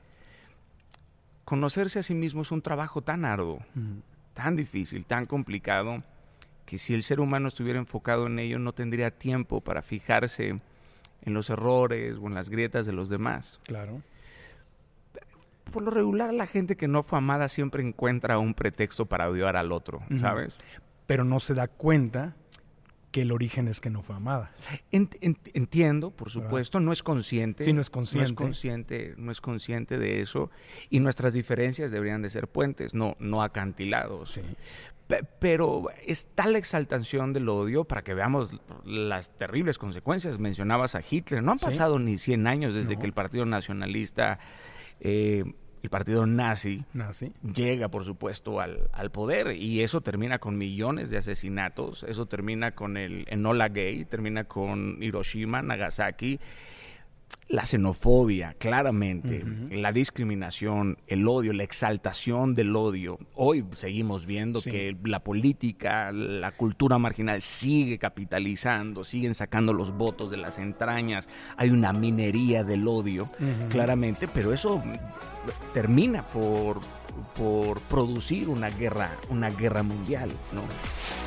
Conocerse 1.46 2.00
a 2.00 2.02
sí 2.02 2.14
mismo 2.14 2.42
es 2.42 2.50
un 2.50 2.60
trabajo 2.60 3.00
tan 3.00 3.24
arduo, 3.24 3.60
tan 4.34 4.56
difícil, 4.56 5.06
tan 5.06 5.24
complicado 5.24 6.02
que 6.66 6.78
si 6.78 6.92
el 6.94 7.02
ser 7.02 7.20
humano 7.20 7.48
estuviera 7.48 7.78
enfocado 7.78 8.26
en 8.26 8.38
ello 8.38 8.58
no 8.58 8.72
tendría 8.72 9.10
tiempo 9.12 9.60
para 9.60 9.82
fijarse 9.82 10.60
en 11.22 11.34
los 11.34 11.48
errores 11.48 12.16
o 12.20 12.26
en 12.26 12.34
las 12.34 12.50
grietas 12.50 12.84
de 12.86 12.92
los 12.92 13.08
demás. 13.08 13.60
Claro. 13.64 14.02
Por 15.72 15.82
lo 15.82 15.90
regular, 15.90 16.32
la 16.34 16.46
gente 16.46 16.76
que 16.76 16.88
no 16.88 17.02
fue 17.02 17.18
amada 17.18 17.48
siempre 17.48 17.82
encuentra 17.82 18.38
un 18.38 18.54
pretexto 18.54 19.06
para 19.06 19.28
odiar 19.28 19.56
al 19.56 19.72
otro, 19.72 20.02
¿sabes? 20.20 20.56
Pero 21.06 21.24
no 21.24 21.40
se 21.40 21.54
da 21.54 21.68
cuenta 21.68 22.34
que 23.10 23.22
el 23.22 23.32
origen 23.32 23.66
es 23.68 23.80
que 23.80 23.90
no 23.90 24.02
fue 24.02 24.16
amada. 24.16 24.52
entiendo, 24.90 26.10
por 26.10 26.30
supuesto, 26.30 26.80
no 26.80 26.92
es 26.92 27.02
consciente. 27.02 27.64
Sí, 27.64 27.72
no 27.72 27.80
es 27.80 27.90
consciente. 27.90 28.28
No 28.28 28.32
es 28.32 28.36
consciente, 28.36 29.14
no 29.16 29.32
es 29.32 29.40
consciente 29.40 29.98
de 29.98 30.20
eso. 30.20 30.50
Y 30.90 31.00
nuestras 31.00 31.32
diferencias 31.32 31.90
deberían 31.90 32.22
de 32.22 32.30
ser 32.30 32.46
puentes, 32.46 32.94
no, 32.94 33.16
no 33.18 33.42
acantilados. 33.42 34.32
Sí. 34.32 34.42
Pero 35.38 35.86
es 36.04 36.26
tal 36.34 36.52
la 36.52 36.58
exaltación 36.58 37.32
del 37.32 37.48
odio 37.48 37.84
para 37.84 38.02
que 38.02 38.14
veamos 38.14 38.50
las 38.84 39.36
terribles 39.36 39.78
consecuencias. 39.78 40.38
Mencionabas 40.38 40.94
a 40.94 41.02
Hitler. 41.08 41.42
No 41.42 41.52
han 41.52 41.58
pasado 41.58 41.98
ni 41.98 42.18
100 42.18 42.46
años 42.46 42.74
desde 42.74 42.96
que 42.96 43.06
el 43.06 43.12
Partido 43.12 43.44
Nacionalista 43.46 44.38
eh, 45.00 45.44
el 45.86 45.90
partido 45.90 46.26
nazi, 46.26 46.84
llega, 47.54 47.88
por 47.88 48.04
supuesto, 48.04 48.60
al, 48.60 49.10
poder. 49.12 49.56
Y 49.56 49.82
eso 49.82 50.00
termina 50.00 50.40
con 50.40 50.58
millones 50.58 51.10
de 51.10 51.18
asesinatos, 51.18 52.02
eso 52.08 52.26
termina 52.26 52.72
con 52.72 52.96
el 52.96 53.24
Enola 53.28 53.68
Gay, 53.68 54.04
termina 54.04 54.44
con 54.44 55.00
Hiroshima, 55.00 55.62
Nagasaki 55.62 56.40
la 57.48 57.64
xenofobia, 57.64 58.54
claramente, 58.58 59.44
la 59.70 59.92
discriminación, 59.92 60.98
el 61.06 61.28
odio, 61.28 61.52
la 61.52 61.62
exaltación 61.62 62.54
del 62.54 62.74
odio. 62.74 63.18
Hoy 63.34 63.64
seguimos 63.74 64.26
viendo 64.26 64.60
que 64.60 64.96
la 65.04 65.20
política, 65.20 66.10
la 66.10 66.50
cultura 66.52 66.98
marginal 66.98 67.42
sigue 67.42 67.98
capitalizando, 67.98 69.04
siguen 69.04 69.34
sacando 69.36 69.72
los 69.72 69.96
votos 69.96 70.30
de 70.30 70.38
las 70.38 70.58
entrañas. 70.58 71.28
Hay 71.56 71.70
una 71.70 71.92
minería 71.92 72.64
del 72.64 72.88
odio, 72.88 73.28
claramente, 73.70 74.26
pero 74.26 74.52
eso 74.52 74.82
termina 75.72 76.26
por, 76.26 76.80
por 77.36 77.80
producir 77.82 78.48
una 78.48 78.70
guerra, 78.70 79.12
una 79.30 79.50
guerra 79.50 79.84
mundial, 79.84 80.30
¿no? 80.52 81.25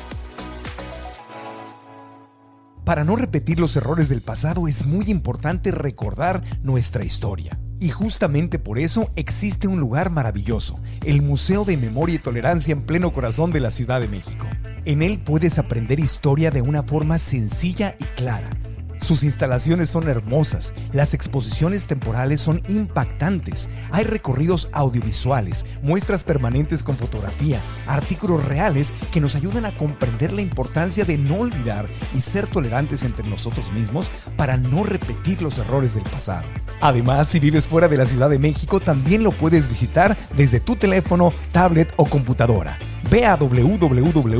Para 2.84 3.04
no 3.04 3.16
repetir 3.16 3.60
los 3.60 3.76
errores 3.76 4.08
del 4.08 4.22
pasado 4.22 4.66
es 4.66 4.86
muy 4.86 5.10
importante 5.10 5.70
recordar 5.70 6.42
nuestra 6.62 7.04
historia. 7.04 7.58
Y 7.78 7.88
justamente 7.90 8.58
por 8.58 8.78
eso 8.78 9.10
existe 9.16 9.66
un 9.66 9.80
lugar 9.80 10.10
maravilloso, 10.10 10.80
el 11.04 11.22
Museo 11.22 11.64
de 11.64 11.76
Memoria 11.76 12.16
y 12.16 12.18
Tolerancia 12.18 12.72
en 12.72 12.82
pleno 12.82 13.12
corazón 13.12 13.52
de 13.52 13.60
la 13.60 13.70
Ciudad 13.70 14.00
de 14.00 14.08
México. 14.08 14.46
En 14.84 15.02
él 15.02 15.18
puedes 15.18 15.58
aprender 15.58 16.00
historia 16.00 16.50
de 16.50 16.62
una 16.62 16.82
forma 16.82 17.18
sencilla 17.18 17.96
y 17.98 18.04
clara 18.16 18.50
sus 19.00 19.22
instalaciones 19.22 19.90
son 19.90 20.08
hermosas, 20.08 20.74
las 20.92 21.14
exposiciones 21.14 21.86
temporales 21.86 22.40
son 22.40 22.62
impactantes, 22.68 23.68
hay 23.90 24.04
recorridos 24.04 24.68
audiovisuales, 24.72 25.64
muestras 25.82 26.24
permanentes 26.24 26.82
con 26.82 26.96
fotografía, 26.96 27.60
artículos 27.86 28.44
reales 28.44 28.92
que 29.12 29.20
nos 29.20 29.34
ayudan 29.34 29.64
a 29.64 29.74
comprender 29.74 30.32
la 30.32 30.42
importancia 30.42 31.04
de 31.04 31.18
no 31.18 31.36
olvidar 31.36 31.88
y 32.14 32.20
ser 32.20 32.46
tolerantes 32.46 33.02
entre 33.02 33.28
nosotros 33.28 33.72
mismos 33.72 34.10
para 34.36 34.56
no 34.56 34.84
repetir 34.84 35.42
los 35.42 35.58
errores 35.58 35.94
del 35.94 36.04
pasado. 36.04 36.46
Además, 36.80 37.28
si 37.28 37.40
vives 37.40 37.68
fuera 37.68 37.88
de 37.88 37.96
la 37.96 38.06
Ciudad 38.06 38.30
de 38.30 38.38
México, 38.38 38.80
también 38.80 39.22
lo 39.22 39.32
puedes 39.32 39.68
visitar 39.68 40.16
desde 40.36 40.60
tu 40.60 40.76
teléfono, 40.76 41.32
tablet 41.52 41.92
o 41.96 42.06
computadora. 42.06 42.78
Ve 43.10 43.26
a 43.26 43.36
www.myt.org.mx. 43.36 44.30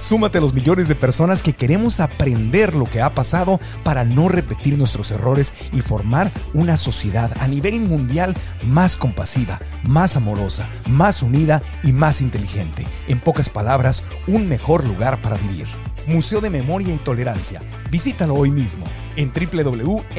Súmate 0.00 0.38
a 0.38 0.40
los 0.40 0.54
millones 0.54 0.88
de 0.88 0.94
personas 0.94 1.42
que 1.42 1.52
queremos 1.52 2.00
aprender 2.00 2.74
lo 2.74 2.86
que 2.86 3.02
ha 3.02 3.10
pasado 3.10 3.60
para 3.84 4.04
no 4.04 4.30
repetir 4.30 4.78
nuestros 4.78 5.10
errores 5.10 5.52
y 5.72 5.82
formar 5.82 6.32
una 6.54 6.78
sociedad 6.78 7.30
a 7.38 7.46
nivel 7.46 7.80
mundial 7.80 8.34
más 8.62 8.96
compasiva, 8.96 9.60
más 9.84 10.16
amorosa, 10.16 10.70
más 10.86 11.22
unida 11.22 11.62
y 11.84 11.92
más 11.92 12.22
inteligente. 12.22 12.86
En 13.08 13.20
pocas 13.20 13.50
palabras, 13.50 14.02
un 14.26 14.48
mejor 14.48 14.84
lugar 14.84 15.20
para 15.20 15.36
vivir. 15.36 15.66
Museo 16.06 16.40
de 16.40 16.48
Memoria 16.48 16.94
y 16.94 16.98
Tolerancia. 16.98 17.60
Visítalo 17.90 18.34
hoy 18.34 18.50
mismo 18.50 18.86
en 19.16 19.30
www.myt.org.mx. 19.30 20.10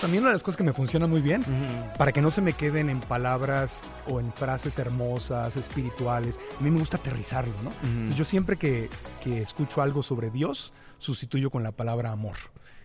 También 0.00 0.22
una 0.22 0.30
de 0.30 0.36
las 0.36 0.42
cosas 0.42 0.56
que 0.56 0.64
me 0.64 0.72
funciona 0.72 1.06
muy 1.06 1.20
bien, 1.20 1.44
para 1.98 2.12
que 2.12 2.22
no 2.22 2.30
se 2.30 2.40
me 2.40 2.54
queden 2.54 2.88
en 2.88 3.00
palabras 3.00 3.82
o 4.08 4.18
en 4.18 4.32
frases 4.32 4.78
hermosas, 4.78 5.56
espirituales, 5.56 6.40
a 6.58 6.62
mí 6.62 6.70
me 6.70 6.78
gusta 6.78 6.96
aterrizarlo, 6.96 7.52
¿no? 7.62 8.14
Yo 8.14 8.24
siempre 8.24 8.56
que, 8.56 8.88
escucho 9.26 9.82
algo 9.82 10.02
sobre 10.02 10.30
Dios, 10.30 10.72
sustituyo 10.98 11.50
con 11.50 11.62
la 11.62 11.72
palabra 11.72 12.12
amor. 12.12 12.36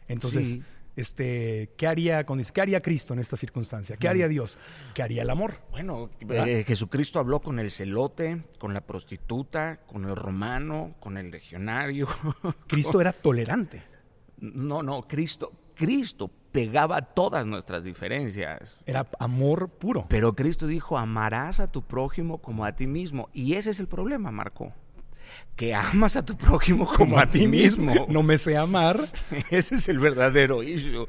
Entonces, 0.10 0.60
este, 0.98 1.72
¿qué 1.78 1.88
haría, 1.88 2.26
con, 2.26 2.42
¿qué 2.44 2.62
haría 2.62 2.82
Cristo 2.82 3.14
en 3.14 3.20
esta 3.20 3.38
circunstancia? 3.38 3.96
¿Qué 3.96 4.10
haría 4.10 4.28
Dios? 4.28 4.58
¿Qué 4.94 5.02
haría 5.02 5.22
el 5.22 5.30
amor? 5.30 5.62
Bueno, 5.72 6.10
eh, 6.20 6.64
Jesucristo 6.68 7.20
habló 7.20 7.42
con 7.42 7.60
el 7.60 7.72
celote, 7.72 8.44
con 8.60 8.74
la 8.74 8.82
prostituta, 8.82 9.78
con 9.88 10.04
el 10.04 10.16
romano, 10.18 10.96
con 11.00 11.18
el 11.18 11.32
legionario. 11.32 12.08
Cristo 12.68 13.00
era 13.00 13.14
tolerante. 13.14 13.84
No, 14.40 14.84
no, 14.84 15.04
Cristo, 15.04 15.52
Cristo 15.76 16.30
pegaba 16.56 17.02
todas 17.02 17.46
nuestras 17.46 17.84
diferencias. 17.84 18.78
Era 18.86 19.06
amor 19.20 19.68
puro. 19.68 20.06
Pero 20.08 20.36
Cristo 20.36 20.68
dijo, 20.68 20.98
amarás 20.98 21.60
a 21.60 21.70
tu 21.70 21.82
prójimo 21.82 22.38
como 22.38 22.64
a 22.64 22.78
ti 22.78 22.88
mismo. 22.88 23.28
Y 23.34 23.56
ese 23.56 23.72
es 23.72 23.82
el 23.82 23.90
problema, 23.90 24.32
Marco. 24.32 24.72
Que 25.58 25.76
amas 25.76 26.16
a 26.16 26.24
tu 26.24 26.38
prójimo 26.38 26.88
como, 26.88 27.20
a, 27.20 27.26
ti 27.26 27.46
mismo. 27.46 28.06
No 28.08 28.24
me 28.24 28.38
sé 28.38 28.56
amar. 28.56 29.02
ese 29.52 29.76
es 29.76 29.90
el 29.90 30.00
verdadero 30.00 30.64
issue. 30.64 31.08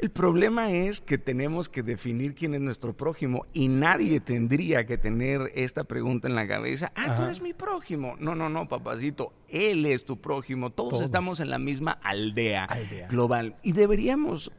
El 0.00 0.10
problema 0.10 0.72
es 0.72 1.02
que 1.02 1.18
tenemos 1.18 1.68
que 1.68 1.82
definir 1.82 2.34
quién 2.34 2.54
es 2.54 2.62
nuestro 2.62 2.96
prójimo 2.96 3.44
y 3.52 3.68
nadie 3.68 4.18
tendría 4.20 4.86
que 4.86 4.96
tener 4.96 5.52
esta 5.54 5.84
pregunta 5.84 6.26
en 6.26 6.36
la 6.36 6.48
cabeza. 6.48 6.90
Ah, 6.94 7.14
tú 7.14 7.24
eres 7.24 7.42
mi 7.42 7.52
prójimo. 7.52 8.16
No, 8.18 8.34
no, 8.34 8.48
no, 8.48 8.66
papacito. 8.66 9.34
Él 9.46 9.84
es 9.84 10.06
tu 10.06 10.18
prójimo. 10.18 10.70
Todos, 10.70 11.02
estamos 11.02 11.38
en 11.40 11.50
la 11.50 11.58
misma 11.58 11.98
aldea, 12.02 12.66
global. 13.10 13.56
Y 13.62 13.72
deberíamos 13.72 14.50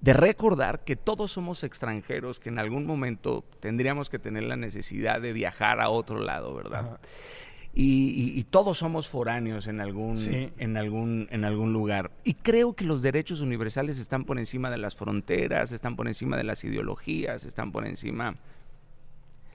de 0.00 0.12
recordar 0.14 0.80
que 0.84 0.96
todos 0.96 1.32
somos 1.32 1.62
extranjeros, 1.62 2.40
que 2.40 2.48
en 2.48 2.58
algún 2.58 2.86
momento 2.86 3.44
tendríamos 3.60 4.08
que 4.08 4.18
tener 4.18 4.44
la 4.44 4.56
necesidad 4.56 5.20
de 5.20 5.32
viajar 5.32 5.80
a 5.80 5.90
otro 5.90 6.20
lado, 6.20 6.54
¿verdad? 6.54 7.00
Y, 7.72 8.42
todos 8.50 8.78
somos 8.78 9.08
foráneos 9.08 9.68
en 9.68 9.80
algún, 9.80 10.18
en, 10.58 10.76
algún, 10.76 11.28
en 11.30 11.44
algún 11.44 11.72
lugar. 11.72 12.10
Y 12.24 12.34
creo 12.34 12.74
que 12.74 12.84
los 12.84 13.00
derechos 13.00 13.40
universales 13.40 13.98
están 13.98 14.24
por 14.24 14.38
encima 14.38 14.70
de 14.70 14.78
las 14.78 14.96
fronteras, 14.96 15.70
están 15.70 15.94
por 15.94 16.08
encima 16.08 16.36
de 16.36 16.44
las 16.44 16.64
ideologías, 16.64 17.44
están 17.44 17.70
por 17.70 17.86
encima, 17.86 18.34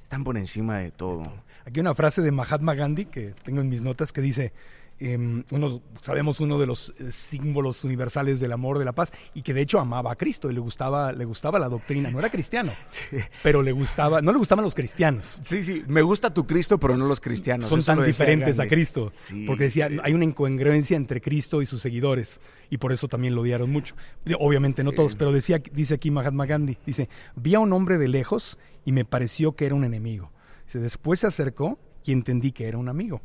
están 0.02 0.24
por 0.24 0.38
encima 0.38 0.78
de 0.78 0.92
todo. 0.92 1.24
Aquí 1.66 1.82
una 1.82 1.94
frase 1.94 2.22
de 2.22 2.32
Mahatma 2.32 2.74
Gandhi 2.74 3.06
que 3.06 3.34
tengo 3.44 3.60
en 3.60 3.68
mis 3.68 3.82
notas 3.82 4.14
que 4.14 4.22
dice, 4.22 4.54
Em, 4.98 5.44
uno, 5.52 5.82
sabemos 6.02 6.40
uno 6.40 6.58
de 6.58 6.66
los 6.66 6.94
eh, 6.98 7.12
símbolos 7.12 7.84
universales 7.84 8.40
del 8.40 8.54
amor, 8.54 8.80
de 8.80 8.86
la 8.86 8.94
paz, 8.94 9.12
y 9.34 9.42
que 9.42 9.54
de 9.54 9.62
hecho 9.62 9.80
amaba 9.80 10.14
a 10.14 10.16
Cristo 10.16 10.50
y 10.50 10.54
le 10.54 10.62
gustaba, 10.62 11.12
le 11.12 11.26
gustaba 11.26 11.60
la 11.60 11.68
doctrina. 11.68 12.10
No 12.10 12.20
era 12.20 12.30
cristiano, 12.30 12.72
pero 13.44 13.62
le 13.62 13.74
gustaba, 13.74 14.22
no 14.22 14.32
le 14.32 14.38
gustaban 14.38 14.64
los 14.64 14.74
cristianos. 14.74 15.40
Sí, 15.44 15.64
sí, 15.64 15.84
me 15.88 16.02
gusta 16.02 16.34
tu 16.34 16.48
Cristo, 16.48 16.80
pero 16.80 16.96
no 16.96 17.08
los 17.08 17.20
cristianos. 17.20 17.68
Son 17.68 17.84
tan 17.84 18.06
diferentes 18.06 18.58
a 18.60 18.68
Cristo, 18.68 19.12
porque 19.46 19.66
decía, 19.66 19.90
hay 20.02 20.14
una 20.14 20.24
incongruencia 20.24 20.96
entre 20.96 21.20
Cristo 21.20 21.62
y 21.62 21.66
sus 21.66 21.82
seguidores, 21.82 22.40
y 22.70 22.78
por 22.78 22.94
eso 22.94 23.10
también 23.10 23.36
lo 23.36 23.42
odiaron 23.42 23.70
mucho. 23.70 23.96
Obviamente 24.40 24.84
no 24.84 24.94
todos, 24.94 25.16
pero 25.16 25.34
decía, 25.34 25.62
dice 25.74 25.96
aquí 25.96 26.10
Mahatma 26.10 26.46
Gandhi, 26.46 26.78
dice, 26.86 27.10
vi 27.36 27.56
a 27.56 27.60
un 27.60 27.74
hombre 27.74 27.98
de 27.98 28.08
lejos 28.08 28.58
y 28.86 28.94
me 28.94 29.04
pareció 29.04 29.58
que 29.58 29.66
era 29.66 29.76
un 29.76 29.84
enemigo. 29.84 30.32
después 30.74 31.20
se 31.20 31.28
acercó 31.28 31.78
y 32.06 32.14
entendí 32.14 32.54
que 32.54 32.68
era 32.68 32.78
un 32.78 32.88
amigo. 32.88 33.22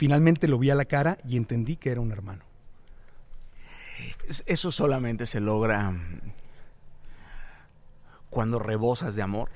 Finalmente 0.00 0.48
lo 0.48 0.58
vi 0.58 0.70
a 0.70 0.74
la 0.74 0.86
cara 0.86 1.18
y 1.28 1.36
entendí 1.36 1.76
que 1.76 1.90
era 1.90 2.00
un 2.00 2.10
hermano. 2.10 2.42
Eso 4.46 4.72
solamente 4.72 5.26
se 5.26 5.40
logra 5.40 5.90
mm, 5.90 6.20
cuando 8.30 8.58
rebosas 8.58 9.14
de 9.14 9.20
amor. 9.20 9.50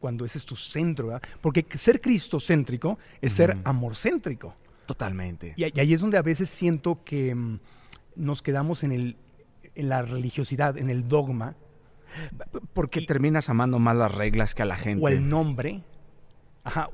Cuando 0.00 0.24
ese 0.24 0.38
es 0.38 0.46
tu 0.46 0.56
centro, 0.56 1.20
Porque 1.42 1.66
ser 1.74 2.00
cristocéntrico 2.00 2.98
es 3.20 3.34
ser 3.34 3.58
amorcéntrico. 3.64 4.54
Totalmente. 4.86 5.52
Y, 5.58 5.64
ahí 5.64 5.92
es 5.92 6.00
donde 6.00 6.16
a 6.16 6.22
veces 6.22 6.48
siento 6.48 7.04
que 7.04 7.34
mm, 7.34 7.60
nos 8.14 8.40
quedamos 8.40 8.82
en, 8.82 8.92
el, 8.92 9.16
en 9.74 9.90
la 9.90 10.00
religiosidad, 10.00 10.78
en 10.78 10.88
el 10.88 11.06
dogma. 11.06 11.54
Porque 12.72 13.02
terminas 13.02 13.50
amando 13.50 13.78
más 13.78 13.94
las 13.94 14.14
reglas 14.14 14.54
que 14.54 14.62
a 14.62 14.64
la 14.64 14.76
gente. 14.76 15.04
O 15.04 15.08
el 15.08 15.28
nombre, 15.28 15.82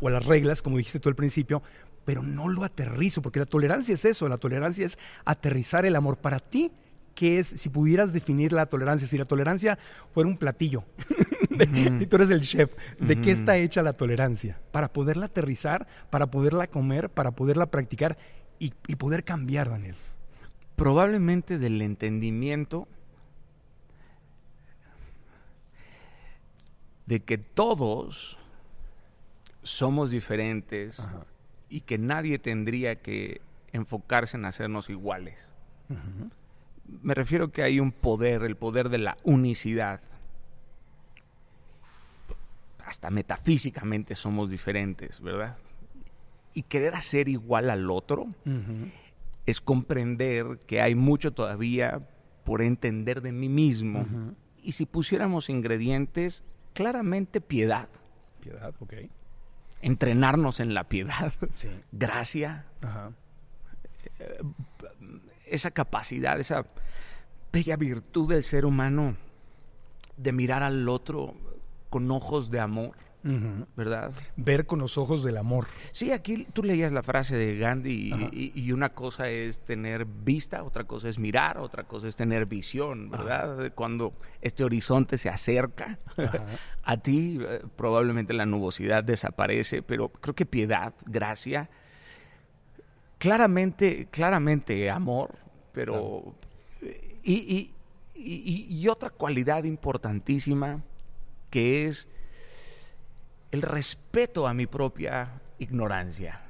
o 0.00 0.08
a 0.08 0.10
las 0.10 0.26
reglas, 0.26 0.62
como 0.62 0.78
dijiste 0.78 0.98
tú 0.98 1.08
al 1.08 1.14
principio, 1.14 1.62
pero 2.04 2.22
no 2.22 2.48
lo 2.48 2.64
aterrizo, 2.64 3.22
porque 3.22 3.38
la 3.38 3.46
tolerancia 3.46 3.94
es 3.94 4.04
eso, 4.04 4.28
la 4.28 4.38
tolerancia 4.38 4.84
es 4.86 4.98
aterrizar 5.24 5.86
el 5.86 5.96
amor 5.96 6.16
para 6.16 6.40
ti. 6.40 6.72
¿Qué 7.14 7.38
es, 7.38 7.46
si 7.46 7.68
pudieras 7.68 8.12
definir 8.12 8.52
la 8.52 8.66
tolerancia, 8.66 9.06
si 9.06 9.18
la 9.18 9.26
tolerancia 9.26 9.78
fuera 10.14 10.28
un 10.28 10.38
platillo, 10.38 10.84
y 12.00 12.06
tú 12.06 12.16
eres 12.16 12.30
el 12.30 12.40
chef, 12.40 12.72
¿de 12.98 13.20
qué 13.20 13.30
está 13.30 13.58
hecha 13.58 13.82
la 13.82 13.92
tolerancia? 13.92 14.58
Para 14.70 14.88
poderla 14.88 15.26
aterrizar, 15.26 15.86
para 16.08 16.28
poderla 16.28 16.68
comer, 16.68 17.10
para 17.10 17.32
poderla 17.32 17.66
practicar 17.66 18.16
y, 18.58 18.72
y 18.86 18.96
poder 18.96 19.24
cambiar, 19.24 19.68
Daniel. 19.68 19.94
Probablemente 20.74 21.58
del 21.58 21.82
entendimiento 21.82 22.88
de 27.04 27.20
que 27.20 27.36
todos 27.36 28.38
somos 29.62 30.10
diferentes 30.10 31.06
y 31.72 31.80
que 31.80 31.96
nadie 31.96 32.38
tendría 32.38 32.96
que 32.96 33.40
enfocarse 33.72 34.36
en 34.36 34.44
hacernos 34.44 34.90
iguales. 34.90 35.48
Me 37.00 37.14
refiero 37.14 37.50
que 37.50 37.62
hay 37.62 37.80
un 37.80 37.92
poder, 37.92 38.42
el 38.42 38.56
poder 38.56 38.90
de 38.90 38.98
la 38.98 39.16
unicidad. 39.24 40.02
Hasta 42.84 43.08
metafísicamente 43.08 44.14
somos 44.14 44.50
diferentes, 44.50 45.18
¿verdad? 45.22 45.56
Y 46.52 46.64
querer 46.64 46.94
hacer 46.94 47.28
igual 47.28 47.70
al 47.70 47.90
otro 47.90 48.26
es 49.46 49.62
comprender 49.62 50.60
que 50.66 50.82
hay 50.82 50.94
mucho 50.94 51.32
todavía 51.32 52.06
por 52.44 52.60
entender 52.60 53.22
de 53.22 53.32
mí 53.32 53.48
mismo. 53.48 54.04
Y 54.62 54.72
si 54.72 54.84
pusiéramos 54.84 55.48
ingredientes, 55.48 56.44
claramente 56.74 57.40
piedad. 57.40 57.88
Piedad, 58.42 58.74
ok. 58.78 58.94
Entrenarnos 59.82 60.60
en 60.60 60.74
la 60.74 60.88
piedad, 60.88 61.32
gracia, 61.92 62.64
eh, 64.18 64.40
esa 65.46 65.70
capacidad, 65.70 66.40
esa 66.40 66.64
bella 67.52 67.76
virtud 67.76 68.30
del 68.30 68.44
ser 68.44 68.64
humano 68.64 69.16
de 70.16 70.32
mirar 70.32 70.62
al 70.62 70.88
otro 70.88 71.34
con 71.90 72.10
ojos 72.10 72.50
de 72.50 72.60
amor 72.60 72.96
¿verdad? 73.22 74.12
Ver 74.36 74.66
con 74.66 74.80
los 74.80 74.98
ojos 74.98 75.22
del 75.22 75.36
amor. 75.36 75.66
Sí, 75.92 76.10
aquí 76.10 76.46
tú 76.52 76.62
leías 76.62 76.92
la 76.92 77.02
frase 77.02 77.36
de 77.36 77.56
Gandhi 77.56 78.30
y, 78.32 78.72
una 78.72 78.90
cosa 78.90 79.28
es 79.28 79.60
tener 79.60 80.04
vista, 80.04 80.64
otra 80.64 80.84
cosa 80.84 81.08
es 81.08 81.18
mirar, 81.18 81.58
otra 81.58 81.84
cosa 81.84 82.08
es 82.08 82.16
tener 82.16 82.46
visión, 82.46 83.10
¿verdad? 83.10 83.72
Cuando 83.74 84.12
este 84.40 84.64
horizonte 84.64 85.18
se 85.18 85.28
acerca 85.28 85.98
a 86.82 86.96
ti, 86.96 87.38
eh, 87.40 87.62
probablemente 87.76 88.32
la 88.32 88.46
nubosidad 88.46 89.04
desaparece, 89.04 89.82
pero 89.82 90.08
creo 90.08 90.34
que 90.34 90.46
piedad, 90.46 90.94
gracia, 91.06 91.70
claramente, 93.18 94.08
claramente 94.10 94.90
amor, 94.90 95.36
pero... 95.72 96.34
y, 97.22 97.70
y 98.14 98.88
otra 98.88 99.10
cualidad 99.10 99.64
importantísima 99.64 100.82
que 101.50 101.86
es 101.86 102.08
el 103.52 103.62
respeto 103.62 104.48
a 104.48 104.54
mi 104.54 104.66
propia 104.66 105.40
ignorancia. 105.58 106.42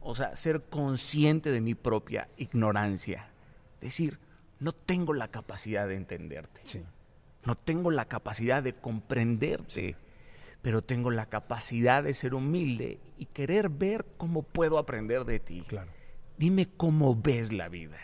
O 0.00 0.14
sea, 0.14 0.34
ser 0.36 0.62
consciente 0.62 1.50
de 1.50 1.60
mi 1.60 1.74
propia 1.74 2.28
ignorancia. 2.38 3.28
Decir, 3.80 4.18
no 4.60 4.72
tengo 4.72 5.12
la 5.12 5.28
capacidad 5.28 5.86
de 5.86 5.96
entenderte. 5.96 6.62
No 7.44 7.56
tengo 7.56 7.90
la 7.90 8.06
capacidad 8.06 8.62
de 8.62 8.74
comprenderte. 8.74 9.96
Pero 10.62 10.82
tengo 10.82 11.10
la 11.10 11.26
capacidad 11.26 12.02
de 12.02 12.14
ser 12.14 12.34
humilde 12.34 13.00
y 13.18 13.26
querer 13.26 13.68
ver 13.68 14.06
cómo 14.16 14.42
puedo 14.42 14.78
aprender 14.78 15.24
de 15.24 15.40
ti. 15.40 15.64
Claro. 15.66 15.90
Dime 16.38 16.68
cómo 16.76 17.14
ves 17.20 17.52
la 17.52 17.68
vida. 17.68 17.98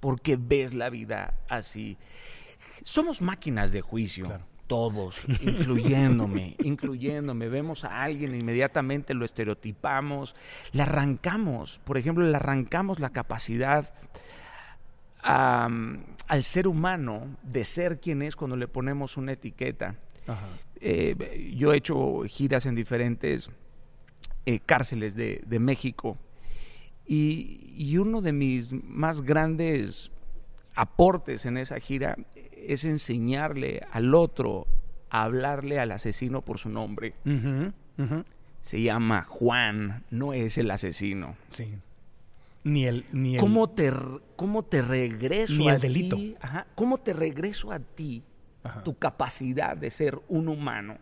Porque 0.00 0.36
ves 0.36 0.74
la 0.74 0.90
vida 0.90 1.34
así. 1.48 1.98
Somos 2.82 3.22
máquinas 3.22 3.70
de 3.72 3.80
juicio. 3.80 4.26
Claro 4.26 4.50
todos, 4.70 5.24
incluyéndome, 5.40 6.54
incluyéndome. 6.62 7.48
Vemos 7.48 7.82
a 7.82 8.04
alguien, 8.04 8.36
inmediatamente 8.36 9.14
lo 9.14 9.24
estereotipamos, 9.24 10.36
le 10.70 10.82
arrancamos, 10.82 11.80
por 11.82 11.98
ejemplo, 11.98 12.24
le 12.24 12.36
arrancamos 12.36 13.00
la 13.00 13.10
capacidad 13.10 13.92
al 15.22 16.44
ser 16.44 16.68
humano 16.68 17.36
de 17.42 17.64
ser 17.64 17.98
quien 17.98 18.22
es 18.22 18.36
cuando 18.36 18.56
le 18.56 18.68
ponemos 18.68 19.16
una 19.16 19.32
etiqueta. 19.32 19.96
Eh, 20.76 21.52
yo 21.56 21.72
he 21.72 21.78
hecho 21.78 22.22
giras 22.28 22.64
en 22.64 22.76
diferentes 22.76 23.50
eh, 24.46 24.60
cárceles 24.60 25.16
de, 25.16 25.58
México 25.58 26.16
y, 27.08 27.74
y 27.76 27.98
uno 27.98 28.22
de 28.22 28.32
mis 28.32 28.72
más 28.72 29.22
grandes 29.22 30.12
aportes 30.76 31.44
en 31.44 31.56
esa 31.56 31.80
gira 31.80 32.16
es 32.68 32.84
enseñarle 32.84 33.82
al 33.92 34.14
otro 34.14 34.66
a 35.10 35.24
hablarle 35.24 35.78
al 35.78 35.92
asesino 35.92 36.42
por 36.42 36.58
su 36.58 36.68
nombre. 36.68 37.14
Se 38.62 38.82
llama 38.82 39.22
Juan, 39.22 40.04
no 40.10 40.32
es 40.32 40.58
el 40.58 40.70
asesino. 40.70 41.36
Sí. 41.50 41.74
Ni 42.64 42.86
el, 42.86 43.06
ni 43.12 43.34
el... 43.34 43.40
¿Cómo 43.40 43.70
te, 43.70 43.92
cómo 44.36 44.64
te 44.64 44.82
regreso 44.82 45.54
ni 45.54 45.68
el 45.68 45.80
delito. 45.80 46.18
¿Cómo 46.74 46.98
te 46.98 47.12
regreso 47.12 47.72
a 47.72 47.78
ti 47.78 48.22
tu 48.84 48.98
capacidad 48.98 49.76
de 49.76 49.90
ser 49.90 50.18
un 50.28 50.48
humano? 50.48 50.98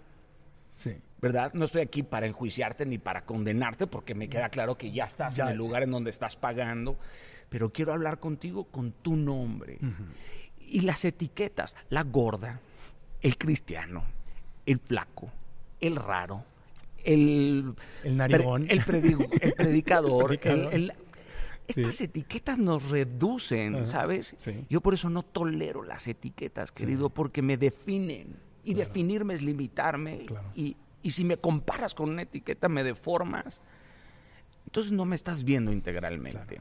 Sí. 0.76 0.96
¿Verdad? 1.20 1.52
No 1.54 1.64
estoy 1.64 1.82
aquí 1.82 2.04
para 2.04 2.26
enjuiciarte 2.26 2.86
ni 2.86 2.98
para 2.98 3.24
condenarte 3.24 3.88
porque 3.88 4.14
me 4.14 4.28
queda 4.28 4.50
claro 4.50 4.78
que 4.78 4.92
ya 4.92 5.04
estás 5.04 5.36
en 5.38 5.48
el 5.48 5.56
lugar 5.56 5.82
en 5.82 5.90
donde 5.90 6.10
estás 6.10 6.36
pagando, 6.36 6.96
pero 7.48 7.72
quiero 7.72 7.92
hablar 7.92 8.20
contigo 8.20 8.64
con 8.64 8.92
tu 8.92 9.16
nombre 9.16 9.78
y 10.70 10.80
las 10.80 11.04
etiquetas, 11.04 11.74
la 11.90 12.02
gorda, 12.02 12.60
el 13.20 13.36
cristiano, 13.36 14.04
el 14.66 14.78
flaco, 14.78 15.30
el 15.80 15.96
raro, 15.96 16.44
el, 17.04 17.74
el 18.04 18.16
narigón, 18.16 18.66
el, 18.70 18.82
predicador, 18.82 20.38
estas 21.68 22.00
etiquetas 22.00 22.58
nos 22.58 22.88
reducen, 22.90 23.86
¿sabes? 23.86 24.36
Yo 24.70 24.80
por 24.80 24.94
eso 24.94 25.10
no 25.10 25.22
tolero 25.22 25.82
las 25.82 26.06
etiquetas, 26.08 26.72
querido, 26.72 27.10
porque 27.10 27.42
me 27.42 27.56
definen. 27.56 28.36
Y 28.64 28.74
definirme 28.74 29.34
es 29.34 29.42
limitarme. 29.42 30.26
Y, 30.54 30.76
si 31.10 31.24
me 31.24 31.38
comparas 31.38 31.94
con 31.94 32.10
una 32.10 32.22
etiqueta, 32.22 32.68
me 32.68 32.84
deformas. 32.84 33.62
Entonces 34.66 34.92
no 34.92 35.06
me 35.06 35.14
estás 35.14 35.44
viendo 35.44 35.72
integralmente. 35.72 36.58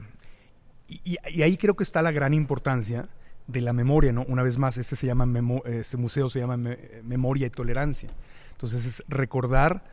y, 0.88 1.16
ahí 1.42 1.56
creo 1.56 1.74
que 1.74 1.82
está 1.82 2.00
la 2.02 2.12
gran 2.12 2.32
importancia 2.32 3.08
de 3.48 3.62
la 3.62 3.72
memoria, 3.72 4.12
¿no? 4.12 4.24
Una 4.28 4.42
vez 4.42 4.58
más, 4.58 4.76
este, 4.76 4.94
se 4.94 5.06
llama 5.06 5.26
este 5.64 5.96
museo 5.96 6.28
se 6.28 6.38
llama 6.38 6.56
Memoria 7.02 7.46
y 7.46 7.50
Tolerancia. 7.50 8.10
Entonces 8.52 8.84
es 8.84 9.04
recordar 9.08 9.84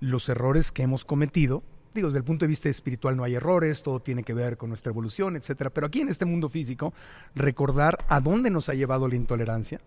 los 0.00 0.28
errores 0.28 0.72
que 0.72 0.82
hemos 0.82 1.04
cometido. 1.04 1.62
Digo, 1.94 2.08
desde 2.08 2.18
el 2.18 2.24
punto 2.24 2.44
de 2.44 2.48
vista 2.48 2.68
espiritual 2.68 3.16
no 3.16 3.22
hay 3.22 3.36
errores, 3.36 3.84
todo 3.84 4.00
tiene 4.00 4.24
que 4.24 4.34
ver 4.34 4.56
con 4.56 4.68
nuestra 4.68 4.90
evolución, 4.90 5.36
etcétera. 5.36 5.70
Pero 5.70 5.86
aquí 5.86 6.00
en 6.00 6.08
este 6.08 6.24
mundo 6.24 6.48
físico, 6.48 6.92
recordar 7.36 8.04
a 8.08 8.20
dónde 8.20 8.50
nos 8.50 8.68
ha 8.68 8.74
llevado 8.74 9.06
la 9.06 9.14
intolerancia 9.14 9.80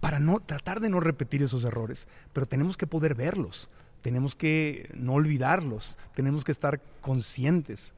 para 0.00 0.18
no 0.18 0.40
tratar 0.40 0.80
de 0.80 0.88
no 0.88 1.00
repetir 1.00 1.42
esos 1.42 1.64
errores. 1.64 2.08
Pero 2.32 2.46
tenemos 2.46 2.78
que 2.78 2.86
poder 2.86 3.14
verlos, 3.14 3.68
tenemos 4.00 4.34
que 4.34 4.90
no 4.94 5.12
olvidarlos, 5.14 5.98
tenemos 6.14 6.42
que 6.42 6.52
estar 6.52 6.80
conscientes. 7.02 7.92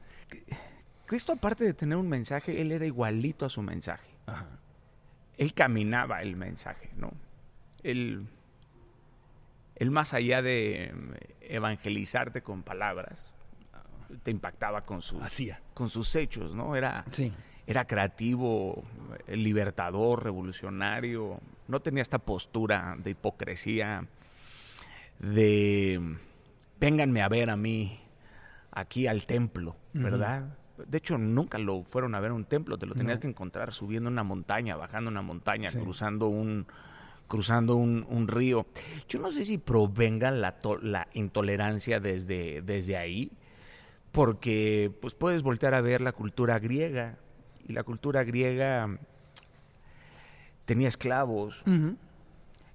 Cristo, 1.07 1.31
aparte 1.31 1.63
de 1.63 1.73
tener 1.73 1.97
un 1.97 2.09
mensaje, 2.09 2.61
él 2.61 2.71
era 2.71 2.85
igualito 2.85 3.45
a 3.45 3.49
su 3.49 3.61
mensaje. 3.61 4.09
Él 5.37 5.53
caminaba 5.53 6.21
el 6.21 6.35
mensaje, 6.35 6.89
¿no? 6.97 7.11
Él, 7.81 8.27
más 9.89 10.13
allá 10.13 10.41
de 10.41 10.93
evangelizarte 11.41 12.41
con 12.41 12.61
palabras, 12.61 13.31
te 14.23 14.31
impactaba 14.31 14.81
con 14.81 15.01
sus, 15.01 15.21
con 15.73 15.89
sus 15.89 16.13
hechos, 16.15 16.53
¿no? 16.53 16.75
Era, 16.75 17.05
era 17.65 17.85
creativo, 17.85 18.83
libertador, 19.27 20.25
revolucionario. 20.25 21.39
No 21.69 21.79
tenía 21.79 22.01
esta 22.01 22.19
postura 22.19 22.97
de 22.97 23.11
hipocresía, 23.11 24.05
de 25.19 26.17
vénganme 26.81 27.21
a 27.21 27.29
ver 27.29 27.49
a 27.49 27.55
mí 27.55 27.97
aquí 28.71 29.07
al 29.07 29.25
templo, 29.25 29.77
¿verdad? 29.93 30.49
De 30.85 30.97
hecho, 30.97 31.17
nunca 31.17 31.57
lo 31.57 31.83
fueron 31.83 32.15
a 32.15 32.19
ver 32.19 32.31
un 32.31 32.45
templo, 32.45 32.77
te 32.77 32.85
lo 32.85 32.95
tenías 32.95 33.19
que 33.19 33.27
encontrar 33.27 33.73
subiendo 33.73 34.09
una 34.09 34.23
montaña, 34.23 34.75
bajando 34.75 35.09
una 35.09 35.21
montaña, 35.21 35.69
cruzando 35.71 36.27
un 36.27 36.67
cruzando 37.27 37.75
un, 37.75 38.27
río. 38.27 38.67
Yo 39.07 39.19
no 39.19 39.31
sé 39.31 39.45
si 39.45 39.57
provenga 39.57 40.31
la, 40.31 40.55
la 40.81 41.07
intolerancia 41.13 41.99
desde, 41.99 42.61
desde 42.61 42.97
ahí, 42.97 43.31
porque 44.11 44.91
pues 45.01 45.13
puedes 45.13 45.43
voltear 45.43 45.73
a 45.73 45.81
ver 45.81 46.01
la 46.01 46.13
cultura 46.13 46.57
griega, 46.59 47.17
y 47.67 47.73
la 47.73 47.83
cultura 47.83 48.23
griega 48.23 48.97
tenía 50.65 50.87
esclavos, 50.87 51.61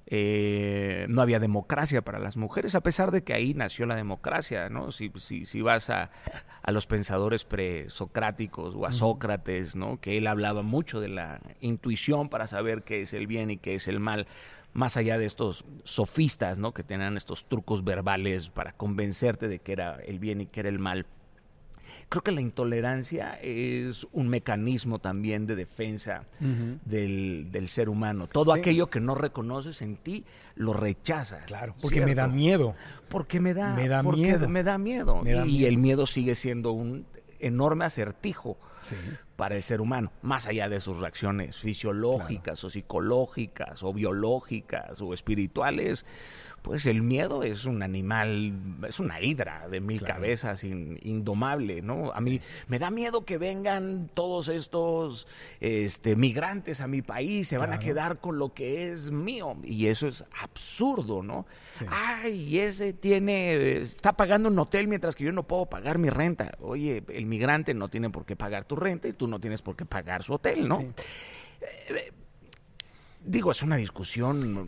eh, 0.06 1.06
no 1.08 1.22
había 1.22 1.38
democracia 1.38 2.02
para 2.02 2.18
las 2.18 2.36
mujeres, 2.36 2.74
a 2.74 2.80
pesar 2.80 3.10
de 3.10 3.22
que 3.22 3.34
ahí 3.34 3.54
nació 3.54 3.86
la 3.86 3.94
democracia, 3.94 4.68
¿no? 4.68 4.92
Si, 4.92 5.10
si, 5.16 5.44
si 5.44 5.62
vas 5.62 5.90
a, 5.90 6.10
a, 6.62 6.72
los 6.72 6.86
pensadores 6.86 7.44
presocráticos 7.44 8.74
o 8.74 8.84
a 8.86 8.92
Sócrates, 8.92 9.76
¿no? 9.76 10.00
Que 10.00 10.18
él 10.18 10.26
hablaba 10.26 10.62
mucho 10.62 11.00
de 11.00 11.08
la 11.08 11.40
intuición 11.60 12.28
para 12.28 12.46
saber 12.46 12.82
qué 12.82 13.02
es 13.02 13.14
el 13.14 13.26
bien 13.26 13.50
y 13.50 13.58
qué 13.58 13.76
es 13.76 13.88
el 13.88 14.00
mal, 14.00 14.26
más 14.72 14.96
allá 14.96 15.18
de 15.18 15.26
estos 15.26 15.64
sofistas, 15.84 16.58
¿no? 16.58 16.72
Que 16.72 16.82
tenían 16.82 17.16
estos 17.16 17.46
trucos 17.48 17.84
verbales 17.84 18.48
para 18.48 18.72
convencerte 18.72 19.48
de 19.48 19.60
que 19.60 19.72
era 19.72 19.96
el 20.06 20.18
bien 20.18 20.40
y 20.40 20.46
que 20.46 20.60
era 20.60 20.68
el 20.68 20.78
mal. 20.78 21.06
Creo 22.08 22.22
que 22.22 22.32
la 22.32 22.40
intolerancia 22.40 23.38
es 23.42 24.06
un 24.12 24.28
mecanismo 24.28 24.98
también 24.98 25.46
de 25.46 25.56
defensa 25.56 26.24
del, 26.84 27.68
ser 27.68 27.88
humano. 27.88 28.26
Todo 28.26 28.52
aquello 28.52 28.90
que 28.90 29.00
no 29.00 29.14
reconoces 29.14 29.82
en 29.82 29.96
ti, 29.96 30.24
lo 30.54 30.72
rechazas. 30.72 31.44
Claro, 31.46 31.74
porque 31.80 32.04
me 32.04 32.14
da 32.14 32.28
miedo. 32.28 32.74
Porque 33.08 33.40
me 33.40 33.54
da, 33.54 33.74
me 33.74 33.88
da 33.88 34.02
miedo. 34.02 34.48
Me 34.48 34.62
da 34.62 34.78
miedo. 34.78 35.22
y, 35.46 35.64
el 35.66 35.78
miedo 35.78 36.06
sigue 36.06 36.34
siendo 36.34 36.72
un 36.72 37.06
enorme 37.38 37.84
acertijo 37.84 38.56
para 39.36 39.56
el 39.56 39.62
ser 39.62 39.80
humano, 39.80 40.12
más 40.22 40.46
allá 40.46 40.68
de 40.68 40.80
sus 40.80 40.98
reacciones 40.98 41.56
fisiológicas 41.56 42.62
o 42.64 42.70
psicológicas 42.70 43.82
o 43.82 43.92
biológicas 43.92 45.00
o 45.00 45.14
espirituales 45.14 46.04
pues 46.62 46.86
el 46.86 47.02
miedo 47.02 47.42
es 47.42 47.64
un 47.64 47.82
animal, 47.82 48.54
es 48.86 49.00
una 49.00 49.20
hidra 49.20 49.68
de 49.68 49.80
mil 49.80 50.00
cabezas, 50.02 50.62
indomable, 50.62 51.82
¿no? 51.82 52.12
A 52.12 52.20
mí 52.20 52.40
me 52.68 52.78
da 52.78 52.90
miedo 52.90 53.24
que 53.24 53.36
vengan 53.36 54.08
todos 54.14 54.48
estos 54.48 55.26
este, 55.60 56.14
migrantes 56.14 56.80
a 56.80 56.86
mi 56.86 57.02
país, 57.02 57.48
se 57.48 57.58
van 57.58 57.72
a 57.72 57.80
quedar 57.80 58.18
con 58.18 58.38
lo 58.38 58.54
que 58.54 58.90
es 58.92 59.10
mío. 59.10 59.56
Y 59.64 59.88
eso 59.88 60.06
es 60.06 60.24
absurdo, 60.40 61.22
¿no? 61.22 61.46
Ay, 61.88 62.60
ese 62.60 62.92
tiene, 62.92 63.78
está 63.78 64.12
pagando 64.12 64.48
un 64.48 64.58
hotel 64.58 64.86
mientras 64.86 65.16
que 65.16 65.24
yo 65.24 65.32
no 65.32 65.42
puedo 65.42 65.66
pagar 65.66 65.98
mi 65.98 66.10
renta. 66.10 66.52
Oye, 66.60 67.02
el 67.08 67.26
migrante 67.26 67.74
no 67.74 67.88
tiene 67.88 68.08
por 68.08 68.24
qué 68.24 68.36
pagar 68.36 68.64
tu 68.64 68.76
renta 68.76 69.08
y 69.08 69.12
tú 69.22 69.28
no 69.28 69.38
tienes 69.38 69.62
por 69.62 69.76
qué 69.76 69.86
pagar 69.86 70.24
su 70.24 70.32
hotel, 70.34 70.66
¿no? 70.66 70.80
Eh, 70.80 72.12
Digo, 73.24 73.52
es 73.52 73.62
una 73.62 73.76
discusión 73.76 74.66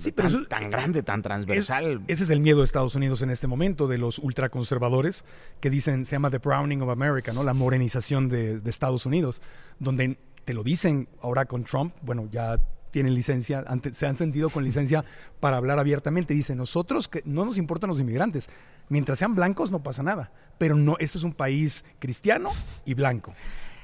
tan, 0.49 0.71
grande, 0.71 1.03
tan 1.03 1.23
transversal. 1.23 2.03
ese 2.07 2.23
es 2.23 2.31
el 2.31 2.38
miedo 2.38 2.59
de 2.59 2.64
Estados 2.67 2.95
Unidos 2.95 3.21
en 3.23 3.31
este 3.31 3.49
momento, 3.49 3.88
de 3.88 3.99
los 3.99 4.21
ultraconservadores, 4.21 5.25
que 5.59 5.71
dicen, 5.71 6.05
se 6.05 6.12
llama 6.12 6.31
The 6.31 6.38
Browning 6.38 6.81
of 6.83 6.88
America, 6.88 7.33
¿no? 7.33 7.43
La 7.43 7.53
morenización 7.53 8.29
de, 8.29 8.61
Estados 8.64 9.07
Unidos, 9.07 9.43
donde 9.81 10.19
te 10.45 10.55
lo 10.55 10.62
dicen 10.62 11.09
ahora 11.21 11.47
con 11.47 11.64
Trump, 11.64 11.97
bueno, 12.03 12.29
ya 12.31 12.61
tienen 12.93 13.12
licencia, 13.12 13.64
se 13.90 14.07
han 14.07 14.14
sentido 14.14 14.51
con 14.51 14.62
licencia 14.62 15.05
para 15.40 15.57
hablar 15.57 15.81
abiertamente. 15.81 16.33
Dicen, 16.33 16.57
nosotros 16.57 17.09
que 17.09 17.23
no 17.25 17.45
nos 17.45 17.59
importan 17.59 17.88
los 17.88 17.99
inmigrantes, 17.99 18.49
mientras 18.88 19.19
sean 19.19 19.35
blancos 19.35 19.73
no 19.73 19.83
pasa 19.83 20.05
nada, 20.05 20.31
pero 20.59 20.77
no, 20.77 20.95
este 21.01 21.19
es 21.19 21.25
un 21.25 21.33
país 21.33 21.85
cristiano 21.99 22.51
y 22.85 22.95
blanco. 22.95 23.35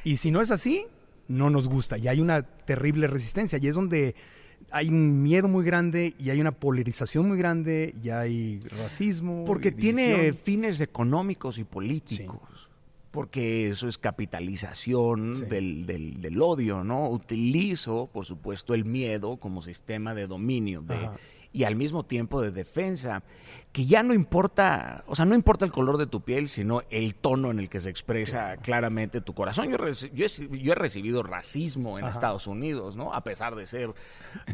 Y 0.04 0.16
si 0.16 0.30
no 0.30 0.40
es 0.40 0.50
así, 0.50 0.84
no 1.28 1.50
nos 1.50 1.68
gusta. 1.68 1.98
Y 1.98 2.08
hay 2.08 2.20
una 2.20 2.42
terrible 2.42 3.06
resistencia. 3.06 3.58
Y 3.60 3.68
es 3.68 3.74
donde 3.74 4.14
hay 4.70 4.88
un 4.88 5.22
miedo 5.22 5.48
muy 5.48 5.64
grande 5.64 6.14
y 6.18 6.30
hay 6.30 6.40
una 6.40 6.52
polarización 6.52 7.28
muy 7.28 7.38
grande 7.38 7.94
y 8.02 8.10
hay 8.10 8.60
racismo. 8.60 9.44
Porque 9.44 9.72
tiene 9.72 10.32
fines 10.32 10.80
económicos 10.80 11.58
y 11.58 11.64
políticos. 11.64 12.40
Porque 13.10 13.70
eso 13.70 13.88
es 13.88 13.98
capitalización 13.98 15.48
del, 15.48 15.84
del, 15.84 16.40
odio, 16.40 16.84
¿no? 16.84 17.10
Utilizo, 17.10 18.08
por 18.12 18.24
supuesto, 18.24 18.72
el 18.72 18.84
miedo 18.84 19.36
como 19.36 19.62
sistema 19.62 20.14
de 20.14 20.28
dominio, 20.28 20.82
de, 20.82 21.08
y 21.52 21.64
al 21.64 21.74
mismo 21.74 22.04
tiempo 22.04 22.40
de 22.40 22.52
defensa, 22.52 23.22
que 23.72 23.86
ya 23.86 24.02
no 24.02 24.14
importa, 24.14 25.04
o 25.06 25.16
sea, 25.16 25.24
no 25.24 25.34
importa 25.34 25.64
el 25.64 25.72
color 25.72 25.96
de 25.96 26.06
tu 26.06 26.20
piel, 26.22 26.48
sino 26.48 26.82
el 26.90 27.14
tono 27.16 27.50
en 27.50 27.58
el 27.58 27.68
que 27.68 27.80
se 27.80 27.90
expresa 27.90 28.56
claramente 28.58 29.20
tu 29.20 29.34
corazón. 29.34 29.68
Yo, 29.68 29.76
yo, 30.12 30.72
he, 30.72 30.74
recibido 30.76 31.22
racismo 31.22 31.98
en 31.98 32.06
Estados 32.06 32.46
Unidos, 32.46 32.94
¿no? 32.94 33.12
A 33.12 33.24
pesar 33.24 33.56
de 33.56 33.66
ser 33.66 33.92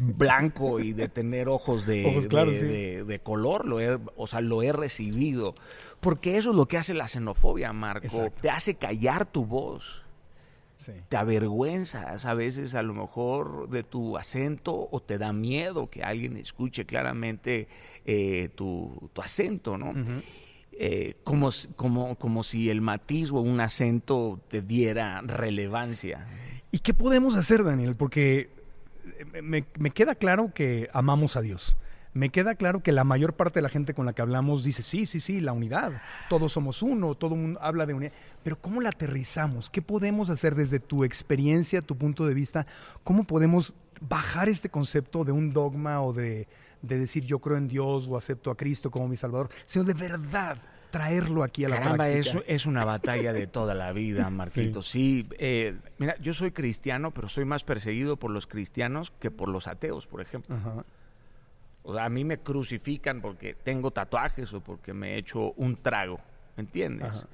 blanco 0.01 0.79
y 0.79 0.93
de 0.93 1.07
tener 1.07 1.49
ojos 1.49 1.85
de, 1.87 3.03
de, 3.05 3.19
color, 3.19 3.65
lo 3.65 3.79
he, 3.79 3.99
o 4.15 4.27
sea, 4.27 4.41
lo 4.41 4.63
he 4.63 4.71
recibido. 4.71 5.53
Porque 5.99 6.37
eso 6.37 6.51
es 6.51 6.55
lo 6.55 6.67
que 6.67 6.77
hace 6.77 6.93
la 6.93 7.07
xenofobia, 7.07 7.73
Marco. 7.73 8.31
Te 8.41 8.49
hace 8.49 8.75
callar 8.75 9.25
tu 9.25 9.45
voz. 9.45 10.06
Te 11.09 11.17
avergüenzas 11.17 12.25
a 12.25 12.33
veces 12.33 12.75
a 12.75 12.83
lo 12.83 12.93
mejor 12.93 13.69
de 13.69 13.83
tu 13.83 14.17
acento 14.17 14.87
o 14.91 14.99
te 14.99 15.17
da 15.17 15.33
miedo 15.33 15.89
que 15.89 16.03
alguien 16.03 16.37
escuche 16.37 16.85
claramente 16.85 17.67
eh, 18.05 18.49
tu, 18.55 19.09
acento, 19.21 19.77
¿no? 19.77 19.93
Eh, 20.71 21.15
como, 21.23 21.49
como, 21.75 22.15
como 22.15 22.43
si 22.43 22.69
el 22.69 22.81
matiz 22.81 23.31
o 23.31 23.41
un 23.41 23.59
acento 23.59 24.39
te 24.49 24.61
diera 24.61 25.21
relevancia. 25.21 26.27
¿Y 26.71 26.79
qué 26.79 26.93
podemos 26.93 27.35
hacer, 27.35 27.63
Daniel? 27.63 27.95
Porque 27.95 28.49
me, 29.41 29.65
me 29.79 29.89
queda 29.91 30.13
claro 30.13 30.53
que 30.53 30.89
amamos 30.93 31.35
a 31.35 31.41
Dios 31.41 31.75
me 32.17 32.29
queda 32.29 32.55
claro 32.55 32.81
que 32.81 32.91
la 32.91 33.03
mayor 33.03 33.33
parte 33.33 33.59
de 33.59 33.61
la 33.61 33.69
gente 33.69 33.93
con 33.93 34.05
la 34.05 34.13
que 34.13 34.21
hablamos 34.21 34.63
dice, 34.63 34.81
sí, 34.81 35.05
sí, 35.05 35.19
sí, 35.19 35.39
la 35.39 35.53
unidad, 35.53 36.01
todos 36.29 36.51
somos 36.51 36.81
uno, 36.81 37.13
todo 37.15 37.35
el 37.35 37.41
mundo 37.41 37.59
habla 37.61 37.85
de 37.85 37.93
unidad, 37.93 38.11
pero 38.43 38.59
¿cómo 38.59 38.81
la 38.81 38.89
aterrizamos? 38.89 39.69
¿Qué 39.69 39.81
podemos 39.81 40.29
hacer 40.29 40.55
desde 40.55 40.79
tu 40.79 41.03
experiencia, 41.03 41.81
tu 41.81 41.95
punto 41.95 42.25
de 42.25 42.33
vista? 42.33 42.65
¿Cómo 43.03 43.23
podemos 43.23 43.75
bajar 44.01 44.49
este 44.49 44.69
concepto 44.69 45.23
de 45.23 45.31
un 45.31 45.53
dogma 45.53 46.01
o 46.01 46.11
de, 46.11 46.47
decir 46.81 47.23
yo 47.23 47.39
creo 47.39 47.57
en 47.57 47.67
Dios 47.67 48.07
o 48.07 48.17
acepto 48.17 48.49
a 48.49 48.57
Cristo 48.57 48.89
como 48.89 49.07
mi 49.07 49.15
Salvador, 49.15 49.49
sino 49.67 49.85
de 49.85 49.93
verdad 49.93 50.57
traerlo 50.89 51.43
aquí 51.43 51.65
a 51.65 51.69
la 51.69 51.77
Caramba, 51.77 52.09
Eso 52.09 52.41
es 52.47 52.65
una 52.65 52.83
batalla 52.83 53.31
de 53.31 53.45
toda 53.45 53.75
la 53.75 53.91
vida, 53.91 54.29
Marquito. 54.31 54.81
Sí, 54.81 55.27
eh, 55.37 55.77
mira, 55.99 56.15
yo 56.19 56.33
soy 56.33 56.51
cristiano, 56.51 57.11
pero 57.11 57.29
soy 57.29 57.45
más 57.45 57.63
perseguido 57.63 58.17
por 58.17 58.31
los 58.31 58.47
cristianos 58.47 59.11
que 59.19 59.29
por 59.29 59.49
los 59.49 59.67
ateos, 59.67 60.07
por 60.07 60.21
ejemplo. 60.21 60.55
Ajá. 60.55 60.83
O 61.87 61.93
sea, 61.93 62.03
a 62.03 62.09
mí 62.09 62.25
me 62.25 62.39
crucifican 62.39 63.21
porque 63.21 63.53
tengo 63.53 63.91
tatuajes 63.91 64.51
o 64.53 64.59
porque 64.59 64.93
me 64.93 65.13
he 65.13 65.19
hecho 65.19 65.53
un 65.53 65.77
trago, 65.77 66.19
¿me 66.57 66.63
entiendes? 66.63 67.25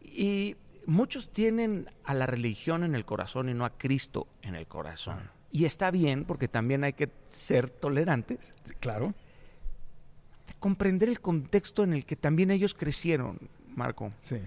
Y 0.00 0.56
muchos 0.86 1.30
tienen 1.30 1.90
a 2.04 2.14
la 2.14 2.24
religión 2.24 2.82
en 2.82 2.94
el 2.94 3.04
corazón 3.04 3.50
y 3.50 3.54
no 3.54 3.66
a 3.66 3.76
Cristo 3.76 4.26
en 4.40 4.54
el 4.54 4.66
corazón. 4.66 5.30
Y 5.50 5.66
está 5.66 5.90
bien 5.90 6.24
porque 6.24 6.48
también 6.48 6.82
hay 6.82 6.94
que 6.94 7.10
ser 7.26 7.68
tolerantes. 7.68 8.54
Claro. 8.80 9.12
comprender 10.58 11.10
el 11.10 11.20
contexto 11.20 11.84
en 11.84 11.92
el 11.92 12.06
que 12.06 12.16
también 12.16 12.50
ellos 12.50 12.72
crecieron, 12.72 13.50
Marco. 13.76 14.12
Sí 14.20 14.38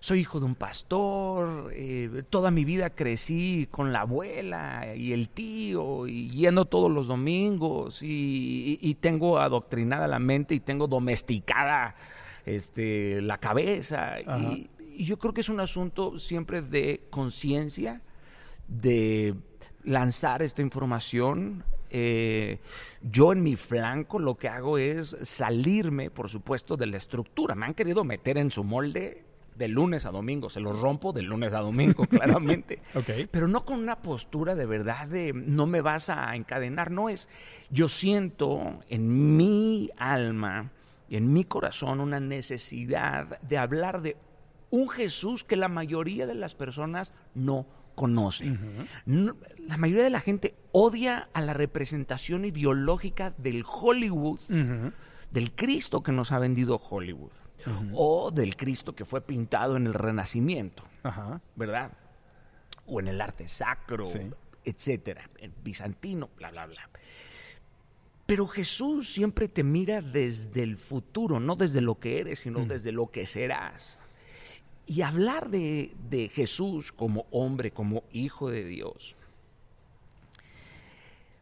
soy 0.00 0.20
hijo 0.20 0.38
de 0.40 0.46
un 0.46 0.54
pastor, 0.54 1.70
eh, 1.72 2.22
toda 2.30 2.50
mi 2.50 2.64
vida 2.64 2.90
crecí 2.90 3.68
con 3.70 3.92
la 3.92 4.00
abuela 4.00 4.94
y 4.96 5.12
el 5.12 5.28
tío 5.28 6.06
y 6.06 6.30
yendo 6.30 6.64
todos 6.66 6.90
los 6.90 7.06
domingos 7.06 8.00
y, 8.02 8.96
tengo 9.00 9.38
adoctrinada 9.38 10.06
la 10.06 10.18
mente 10.18 10.54
y 10.54 10.60
tengo 10.60 10.86
domesticada 10.86 11.94
este, 12.44 13.20
la 13.20 13.38
cabeza. 13.38 14.20
Y, 14.20 14.70
yo 14.98 15.18
creo 15.18 15.34
que 15.34 15.42
es 15.42 15.50
un 15.50 15.60
asunto 15.60 16.18
siempre 16.18 16.62
de 16.62 17.02
conciencia, 17.10 18.00
de 18.66 19.34
lanzar 19.84 20.42
esta 20.42 20.62
información. 20.62 21.64
Eh, 21.90 22.58
yo 23.02 23.32
en 23.32 23.42
mi 23.42 23.56
flanco 23.56 24.18
lo 24.18 24.36
que 24.36 24.48
hago 24.48 24.78
es 24.78 25.16
salirme, 25.22 26.10
por 26.10 26.30
supuesto, 26.30 26.76
de 26.76 26.86
la 26.86 26.96
estructura. 26.96 27.54
Me 27.54 27.66
han 27.66 27.74
querido 27.74 28.04
meter 28.04 28.38
en 28.38 28.50
su 28.50 28.64
molde 28.64 29.25
de 29.56 29.68
lunes 29.68 30.06
a 30.06 30.10
domingo, 30.10 30.50
se 30.50 30.60
los 30.60 30.80
rompo 30.80 31.12
de 31.12 31.22
lunes 31.22 31.52
a 31.52 31.60
domingo, 31.60 32.06
claramente. 32.10 32.80
Pero 33.30 33.48
no 33.48 33.64
con 33.64 33.80
una 33.80 33.96
postura 33.96 34.54
de 34.54 34.66
verdad 34.66 35.06
de 35.08 35.32
no 35.32 35.66
me 35.66 35.80
vas 35.80 36.10
a 36.10 36.34
encadenar, 36.34 36.90
no 36.90 37.08
es, 37.08 37.28
yo 37.70 37.88
siento 37.88 38.80
en 38.88 39.36
mi 39.36 39.90
alma 39.96 40.70
y 41.08 41.16
en 41.16 41.32
mi 41.32 41.44
corazón 41.44 42.00
una 42.00 42.20
necesidad 42.20 43.40
de 43.40 43.58
hablar 43.58 44.02
de 44.02 44.16
un 44.70 44.88
Jesús 44.88 45.44
que 45.44 45.56
la 45.56 45.68
mayoría 45.68 46.26
de 46.26 46.34
las 46.34 46.54
personas 46.54 47.14
no 47.34 47.66
conocen. 47.94 48.88
la 49.06 49.76
mayoría 49.78 50.04
de 50.04 50.10
la 50.10 50.20
gente 50.20 50.54
odia 50.72 51.30
a 51.32 51.40
la 51.40 51.54
representación 51.54 52.44
ideológica 52.44 53.32
del 53.38 53.64
Hollywood, 53.66 54.40
del 55.30 55.52
Cristo 55.52 56.02
que 56.02 56.12
nos 56.12 56.30
ha 56.30 56.38
vendido 56.38 56.76
Hollywood 56.76 57.45
o 57.92 58.30
del 58.30 58.56
Cristo 58.56 58.94
que 58.94 59.04
fue 59.04 59.20
pintado 59.20 59.76
en 59.76 59.86
el 59.86 59.94
Renacimiento, 59.94 60.84
¿verdad? 61.54 61.92
O 62.86 63.00
en 63.00 63.08
el 63.08 63.20
arte 63.20 63.48
sacro, 63.48 64.04
etcétera, 64.64 65.28
en 65.38 65.52
bizantino, 65.62 66.30
bla, 66.36 66.50
bla, 66.50 66.66
bla. 66.66 66.88
Pero 68.26 68.46
Jesús 68.48 69.12
siempre 69.12 69.48
te 69.48 69.62
mira 69.62 70.02
desde 70.02 70.62
el 70.62 70.76
futuro, 70.76 71.38
no 71.38 71.54
desde 71.54 71.80
lo 71.80 71.98
que 72.00 72.18
eres, 72.18 72.40
sino 72.40 72.60
mm. 72.60 72.68
desde 72.68 72.92
lo 72.92 73.10
que 73.10 73.24
serás. 73.24 74.00
Y 74.84 75.02
hablar 75.02 75.48
de, 75.48 75.94
de 76.08 76.28
Jesús 76.28 76.92
como 76.92 77.26
hombre, 77.30 77.70
como 77.70 78.02
hijo 78.12 78.50
de 78.50 78.64
Dios, 78.64 79.16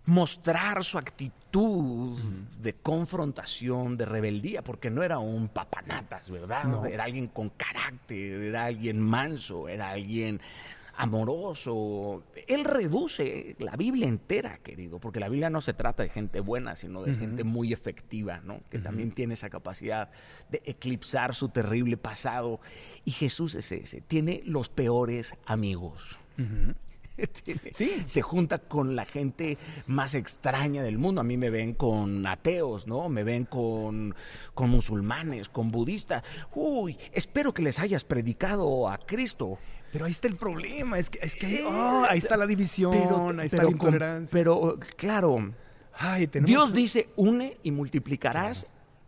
mostrar 0.05 0.85
su 0.85 0.99
actitud 0.99 1.44
de 1.55 2.75
confrontación, 2.75 3.97
de 3.97 4.05
rebeldía, 4.05 4.63
porque 4.63 4.91
no 4.91 5.03
era 5.03 5.19
un 5.19 5.49
papanatas, 5.49 6.29
¿verdad? 6.31 6.87
Era 6.87 7.05
alguien 7.05 7.29
con 7.29 7.51
carácter, 7.51 8.43
era 8.43 8.65
alguien 8.65 9.01
manso, 9.01 9.69
era 9.69 9.91
alguien 9.91 10.41
amoroso. 10.97 12.25
Él 12.47 12.65
reduce 12.65 13.57
la 13.59 13.77
Biblia 13.77 14.09
entera, 14.09 14.59
querido, 14.59 14.99
porque 14.99 15.21
la 15.21 15.29
Biblia 15.29 15.51
no 15.51 15.61
se 15.61 15.75
trata 15.75 16.03
de 16.03 16.09
gente 16.09 16.41
buena, 16.41 16.77
sino 16.77 17.03
de 17.03 17.15
gente 17.15 17.45
muy 17.45 17.73
efectiva, 17.73 18.41
¿no? 18.45 18.61
Que 18.71 18.79
también 18.79 19.13
tiene 19.13 19.35
esa 19.35 19.51
capacidad 19.51 20.11
de 20.51 20.61
eclipsar 20.65 21.35
su 21.35 21.49
terrible 21.49 21.97
pasado. 21.97 22.61
Y 23.05 23.13
Jesús 23.13 23.55
es 23.55 23.71
ese, 23.71 24.01
tiene 24.01 24.43
los 24.45 24.69
peores 24.69 25.35
amigos. 25.47 26.01
Sí. 27.73 28.03
Se 28.07 28.23
junta 28.23 28.59
con 28.59 28.97
la 28.97 29.05
gente 29.05 29.59
más 29.87 30.15
extraña 30.15 30.83
del 30.83 30.99
mundo. 30.99 31.21
A 31.21 31.25
mí 31.25 31.37
me 31.37 31.51
ven 31.51 31.75
con 31.75 32.27
ateos, 32.27 32.87
¿no? 32.87 33.09
Me 33.09 33.25
ven 33.25 33.45
con, 33.45 34.15
con 34.55 34.71
musulmanes, 34.71 35.49
con 35.49 35.71
budistas. 35.71 36.23
Uy, 36.55 36.99
espero 37.13 37.53
que 37.53 37.63
les 37.63 37.79
hayas 37.79 38.05
predicado 38.05 38.89
a 38.89 38.99
Cristo. 38.99 39.59
Pero 39.93 40.07
ahí 40.07 40.11
está 40.11 40.27
el 40.27 40.35
problema, 40.35 40.99
es 40.99 41.09
que, 41.09 41.21
es 41.23 41.37
que 41.37 41.47
ahí, 42.09 42.19
está 42.19 42.37
la 42.37 42.49
división, 42.49 43.39
ahí 43.39 43.47
está 43.47 43.63
la 43.63 43.71
intolerancia. 43.71 44.37
pero, 44.37 44.77
claro, 44.97 45.53
Dios 46.45 46.73
dice, 46.73 47.11
une 47.17 47.59
y 47.63 47.71
multiplicarás. 47.71 48.67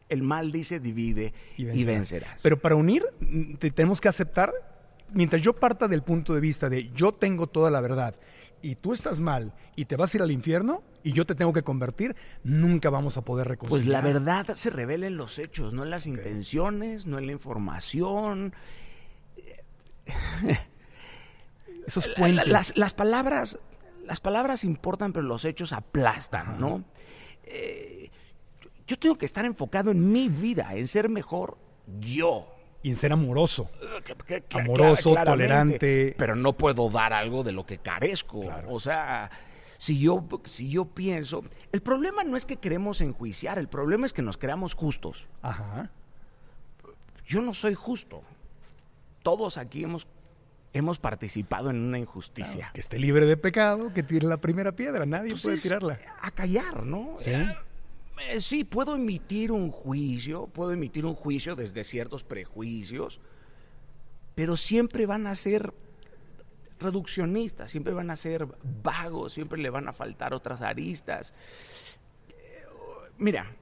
El 0.09 0.23
mal 0.23 0.53
dice, 0.53 0.79
divide 0.79 1.33
y 1.57 1.85
vencerás. 1.85 2.41
Pero 2.41 2.61
para 2.61 2.77
unir, 2.77 3.05
mm, 3.19 3.55
tenemos 3.57 4.01
que 4.01 4.07
aceptar, 4.07 4.53
mientras 5.13 5.43
yo 5.43 5.55
parta 5.55 5.89
del 5.89 6.03
punto 6.03 6.35
de 6.35 6.41
vista 6.41 6.69
de 6.69 6.91
yo 6.93 7.13
tengo 7.13 7.47
toda 7.47 7.71
la 7.71 7.81
verdad 7.81 8.15
y 8.63 8.77
tú 8.77 8.93
estás 8.93 9.21
mal 9.21 9.53
y 9.77 9.85
te 9.85 9.97
vas 9.97 10.13
a 10.13 10.17
ir 10.17 10.23
al 10.23 10.31
infierno 10.31 10.83
y 11.03 11.13
yo 11.13 11.25
te 11.25 11.35
tengo 11.35 11.53
que 11.53 11.63
convertir, 11.63 12.17
nunca 12.43 12.91
vamos 12.91 13.17
a 13.17 13.23
poder 13.23 13.47
reconciliar. 13.47 13.81
Pues 13.81 13.87
la 13.87 14.01
verdad 14.01 14.55
se 14.55 14.71
revela 14.71 15.07
en 15.07 15.17
los 15.17 15.39
hechos, 15.39 15.73
no 15.73 15.85
en 15.85 15.91
las 15.91 16.07
intenciones, 16.07 17.07
no 17.07 17.19
en 17.19 17.27
la 17.27 17.33
información. 17.33 18.55
Esos 21.87 22.09
puentes. 22.09 22.49
Las, 22.49 22.95
palabras, 22.95 23.59
las 24.05 24.21
palabras 24.21 24.65
importan, 24.65 25.13
pero 25.13 25.25
los 25.27 25.45
hechos 25.45 25.73
aplastan, 25.73 26.59
¿no? 26.59 26.85
Eh, 27.45 28.11
yo 28.87 28.99
tengo 28.99 29.17
que 29.17 29.27
estar 29.27 29.45
enfocado 29.45 29.93
en 29.93 30.11
mi 30.11 30.29
vida, 30.29 30.75
en 30.75 30.89
ser 30.89 31.09
mejor 31.09 31.59
yo. 32.01 32.56
Y 32.87 32.91
en 32.91 32.95
ser 32.95 33.13
amoroso. 33.13 33.69
amoroso, 34.53 35.17
tolerante. 35.25 36.15
Pero 36.17 36.37
no 36.37 36.53
puedo 36.53 36.89
dar 36.89 37.13
algo 37.13 37.43
de 37.43 37.51
lo 37.51 37.67
que 37.67 37.79
carezco. 37.79 38.39
O 38.69 38.79
sea, 38.79 39.29
si 39.77 39.99
yo, 39.99 40.25
si 40.45 40.71
yo 40.71 40.85
pienso. 40.85 41.43
El 41.73 41.83
problema 41.83 42.23
no 42.23 42.37
es 42.37 42.47
que 42.47 42.59
queremos 42.59 43.01
enjuiciar, 43.01 43.59
el 43.59 43.67
problema 43.67 44.07
es 44.07 44.13
que 44.13 44.23
nos 44.23 44.39
creamos 44.39 44.75
justos. 44.75 45.27
Ajá. 45.43 45.91
Yo 47.27 47.43
no 47.43 47.55
soy 47.55 47.75
justo. 47.75 48.23
Todos 49.25 49.59
aquí 49.59 49.83
hemos 49.83 50.07
hemos 50.73 51.01
participado 51.01 51.71
en 51.71 51.79
una 51.79 51.99
injusticia. 51.99 52.71
que 52.73 52.83
esté 52.83 53.01
libre 53.01 53.27
de 53.27 53.37
pecado, 53.37 53.93
que 53.93 54.05
tire 54.05 54.29
la 54.29 54.37
primera 54.37 54.77
piedra, 54.77 55.07
nadie 55.07 55.35
puede 55.43 55.59
tirarla. 55.59 55.99
A 56.21 56.31
callar, 56.31 56.85
¿no? 56.85 57.15
Sí. 57.19 57.33
Eh, 58.19 58.41
sí, 58.41 58.65
puedo 58.65 58.95
emitir 58.95 59.53
un 59.53 59.71
juicio, 59.71 60.47
puedo 60.47 60.73
emitir 60.73 61.05
un 61.05 61.15
juicio 61.15 61.55
desde 61.55 61.85
ciertos 61.85 62.25
prejuicios, 62.25 63.21
pero 64.35 64.57
siempre 64.57 65.07
van 65.07 65.27
a 65.27 65.35
ser 65.35 65.73
reduccionistas, 66.79 67.71
siempre 67.71 67.93
van 67.93 68.11
a 68.11 68.17
ser 68.17 68.47
vagos, 68.83 69.33
siempre 69.33 69.61
le 69.61 69.71
van 69.71 69.89
a 69.89 69.93
faltar 69.93 70.35
otras 70.35 70.63
aristas. 70.63 71.35
Eh, 72.29 72.65
mira, 73.19 73.55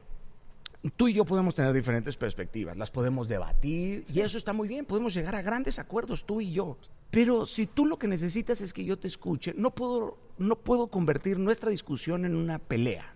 tú 0.96 1.08
y 1.08 1.14
yo 1.14 1.24
podemos 1.24 1.54
tener 1.54 1.72
diferentes 1.72 2.16
perspectivas, 2.16 2.76
las 2.76 2.90
podemos 2.90 3.28
debatir 3.28 4.04
y 4.12 4.20
eso 4.20 4.38
está 4.38 4.52
muy 4.52 4.68
bien, 4.68 4.84
podemos 4.84 5.14
llegar 5.14 5.34
a 5.34 5.42
grandes 5.42 5.78
acuerdos 5.78 6.24
tú 6.24 6.40
y 6.40 6.52
yo. 6.52 6.76
Pero 7.10 7.46
si 7.46 7.66
tú 7.66 7.86
lo 7.86 7.98
que 7.98 8.08
necesitas 8.08 8.60
es 8.60 8.72
que 8.72 8.84
yo 8.84 8.98
te 8.98 9.06
escuche, 9.06 9.54
no 9.56 9.70
puedo, 9.70 10.18
no 10.38 10.56
puedo 10.56 10.88
convertir 10.88 11.38
nuestra 11.38 11.70
discusión 11.70 12.24
en 12.24 12.34
una 12.34 12.58
pelea. 12.58 13.13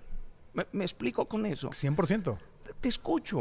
¿Me, 0.73 0.85
explico 0.85 1.27
con 1.27 1.47
eso? 1.47 1.71
100%. 1.71 2.39
Te 2.81 2.89
escucho, 2.89 3.41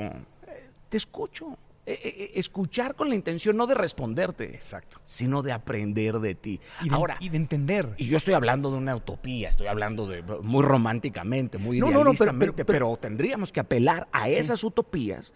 te 0.90 0.98
escucho. 0.98 1.58
Eh, 1.90 2.00
eh, 2.04 2.32
escuchar 2.36 2.96
con 2.96 3.08
la 3.08 3.16
intención 3.16 3.56
no 3.56 3.66
de 3.66 3.74
responderte, 3.74 4.54
exacto, 4.54 5.00
sino 5.06 5.42
de 5.42 5.54
aprender 5.54 6.20
de 6.20 6.36
ti. 6.36 6.60
Y 6.84 6.90
de, 6.90 6.96
Ahora, 6.96 7.16
y 7.22 7.30
de 7.30 7.38
entender. 7.38 7.94
Y 7.96 8.08
yo 8.08 8.18
estoy 8.18 8.34
hablando 8.34 8.70
de 8.72 8.78
una 8.78 8.94
utopía, 8.94 9.48
estoy 9.48 9.68
hablando 9.68 10.06
de 10.06 10.22
muy 10.22 10.64
románticamente, 10.64 11.58
muy 11.58 11.80
no, 11.80 11.90
idealistamente, 11.90 12.66
pero, 12.66 12.98
tendríamos 12.98 13.54
que 13.54 13.62
apelar 13.62 14.10
a 14.12 14.28
esas 14.28 14.66
utopías. 14.66 15.34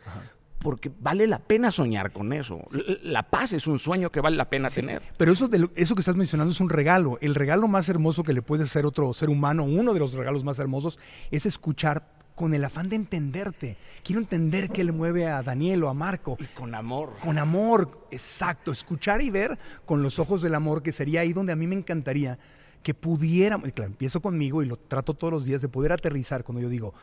Porque 0.61 0.91
vale 0.99 1.27
la 1.27 1.39
pena 1.39 1.71
soñar 1.71 2.11
con 2.11 2.33
eso. 2.33 2.61
La 3.03 3.23
paz 3.23 3.53
es 3.53 3.67
un 3.67 3.79
sueño 3.79 4.11
que 4.11 4.21
vale 4.21 4.37
la 4.37 4.49
pena 4.49 4.69
tener. 4.69 5.01
Pero 5.17 5.33
eso, 5.33 5.47
de 5.47 5.69
eso 5.75 5.95
que 5.95 6.01
estás 6.01 6.15
mencionando 6.15 6.51
es 6.51 6.59
un 6.59 6.69
regalo. 6.69 7.17
El 7.21 7.35
regalo 7.35 7.67
más 7.67 7.89
hermoso 7.89 8.23
que 8.23 8.33
le 8.33 8.41
puede 8.41 8.63
hacer 8.63 8.85
otro 8.85 9.13
ser 9.13 9.29
humano, 9.29 9.63
uno 9.63 9.93
de 9.93 9.99
los 9.99 10.13
regalos 10.13 10.43
más 10.43 10.59
hermosos, 10.59 10.99
es 11.31 11.45
escuchar 11.45 12.21
con 12.35 12.53
el 12.53 12.63
afán 12.63 12.89
de 12.89 12.95
entenderte. 12.95 13.77
Quiero 14.03 14.21
entender 14.21 14.69
qué 14.69 14.83
le 14.83 14.91
mueve 14.91 15.27
a 15.27 15.43
Daniel 15.43 15.83
o 15.83 15.89
a 15.89 15.93
Marco. 15.93 16.37
Y 16.39 16.45
con 16.45 16.73
amor. 16.75 17.13
Con 17.23 17.37
amor, 17.37 18.07
exacto. 18.11 18.71
Escuchar 18.71 19.21
y 19.21 19.29
ver 19.29 19.57
con 19.85 20.01
los 20.01 20.19
ojos 20.19 20.41
del 20.41 20.55
amor, 20.55 20.81
que 20.81 20.91
sería 20.91 21.21
ahí 21.21 21.33
donde 21.33 21.53
a 21.53 21.55
mí 21.55 21.67
me 21.67 21.75
encantaría 21.75 22.39
que 22.83 22.93
pudiéramos, 22.93 23.71
claro, 23.73 23.91
empiezo 23.91 24.21
conmigo 24.21 24.63
y 24.63 24.65
lo 24.65 24.77
trato 24.77 25.13
todos 25.13 25.31
los 25.31 25.45
días 25.45 25.61
de 25.61 25.69
poder 25.69 25.91
aterrizar 25.91 26.43
cuando 26.43 26.61
yo 26.61 26.69
digo 26.69 26.93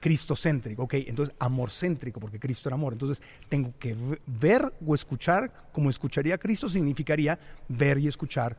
cristocéntrico, 0.00 0.84
ok, 0.84 0.94
entonces 0.94 1.34
amorcéntrico, 1.38 2.20
porque 2.20 2.38
Cristo 2.38 2.68
era 2.68 2.74
amor. 2.74 2.92
Entonces 2.92 3.22
tengo 3.48 3.72
que 3.78 3.96
ver 4.26 4.72
o 4.86 4.94
escuchar 4.94 5.68
como 5.72 5.90
escucharía 5.90 6.36
a 6.36 6.38
Cristo, 6.38 6.68
significaría 6.68 7.38
ver 7.68 7.98
y 7.98 8.08
escuchar 8.08 8.56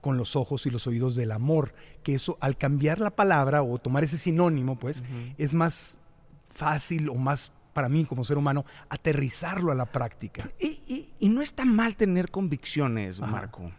con 0.00 0.16
los 0.16 0.34
ojos 0.36 0.66
y 0.66 0.70
los 0.70 0.86
oídos 0.86 1.14
del 1.14 1.32
amor, 1.32 1.74
que 2.02 2.14
eso 2.14 2.38
al 2.40 2.56
cambiar 2.56 3.00
la 3.00 3.10
palabra 3.10 3.62
o 3.62 3.78
tomar 3.78 4.04
ese 4.04 4.18
sinónimo, 4.18 4.78
pues 4.78 5.02
es 5.36 5.52
más 5.52 6.00
fácil 6.48 7.08
o 7.08 7.14
más 7.14 7.52
para 7.72 7.88
mí 7.88 8.04
como 8.04 8.24
ser 8.24 8.38
humano 8.38 8.64
aterrizarlo 8.88 9.70
a 9.70 9.74
la 9.74 9.86
práctica. 9.86 10.50
Y, 10.58 11.08
no 11.20 11.42
está 11.42 11.64
mal 11.64 11.96
tener 11.96 12.30
convicciones, 12.30 13.20
Marco. 13.20 13.70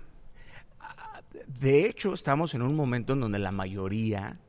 De 1.48 1.86
hecho, 1.86 2.14
estamos 2.14 2.54
en 2.54 2.62
un 2.62 2.76
momento 2.76 3.14
en 3.14 3.20
donde 3.20 3.40
la 3.40 3.52
mayoría 3.52 4.40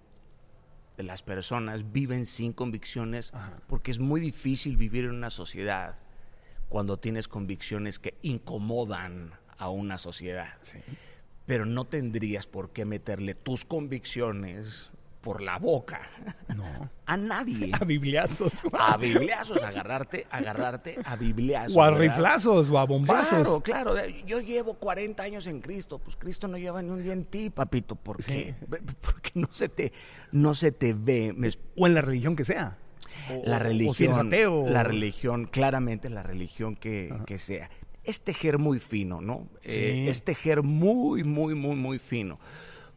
de 0.96 1.02
las 1.02 1.22
personas 1.22 1.92
viven 1.92 2.26
sin 2.26 2.52
convicciones 2.52 3.32
porque 3.66 3.90
es 3.90 3.98
muy 3.98 4.20
difícil 4.20 4.76
vivir 4.76 5.04
en 5.04 5.12
una 5.12 5.30
sociedad 5.30 5.96
cuando 6.68 6.98
tienes 6.98 7.28
convicciones 7.28 7.98
que 7.98 8.14
incomodan 8.22 9.32
a 9.58 9.68
una 9.68 9.98
sociedad. 9.98 10.54
Sí 10.60 10.78
pero 11.46 11.64
no 11.64 11.84
tendrías 11.84 12.46
por 12.46 12.70
qué 12.70 12.84
meterle 12.84 13.34
tus 13.34 13.64
convicciones 13.64 14.90
por 15.22 15.40
la 15.40 15.58
boca. 15.58 16.10
No. 16.54 16.90
A 17.06 17.16
nadie. 17.16 17.70
A 17.72 17.84
bibliazos. 17.84 18.62
A 18.72 18.96
bibliazos, 18.96 19.62
agarrarte, 19.62 20.26
agarrarte 20.30 20.98
a 21.04 21.16
bibliazos. 21.16 21.76
O 21.76 21.82
a 21.82 21.90
riflazos 21.90 22.70
o 22.70 22.78
a 22.78 22.84
bombazos. 22.84 23.62
Claro, 23.62 23.92
claro. 23.94 24.08
Yo 24.26 24.40
llevo 24.40 24.74
40 24.74 25.22
años 25.22 25.46
en 25.46 25.60
Cristo. 25.60 25.98
Pues 25.98 26.16
Cristo 26.16 26.48
no 26.48 26.58
lleva 26.58 26.82
ni 26.82 26.90
un 26.90 27.02
día 27.02 27.12
en 27.12 27.24
ti, 27.24 27.48
papito. 27.48 27.94
¿Por 27.96 28.22
qué? 28.22 28.54
Porque 29.00 29.30
no 29.34 29.48
se 29.50 29.68
te, 29.68 29.92
no 30.32 30.54
se 30.54 30.72
te 30.72 30.92
ve. 30.92 31.34
O 31.76 31.86
en 31.86 31.94
la 31.94 32.02
religión 32.02 32.36
que 32.36 32.44
sea. 32.44 32.76
la 33.44 33.58
religión. 33.58 34.30
La 34.72 34.82
religión, 34.82 35.46
claramente 35.46 36.10
la 36.10 36.22
religión 36.22 36.76
que, 36.76 37.14
que 37.26 37.38
sea 37.38 37.70
es 38.04 38.22
tejer 38.22 38.58
muy 38.58 38.78
fino, 38.80 39.20
¿no? 39.20 39.48
Eh, 39.62 40.06
es 40.08 40.24
tejer 40.24 40.62
muy, 40.62 41.22
muy, 41.22 41.54
muy, 41.54 41.76
muy 41.76 41.98
fino. 41.98 42.38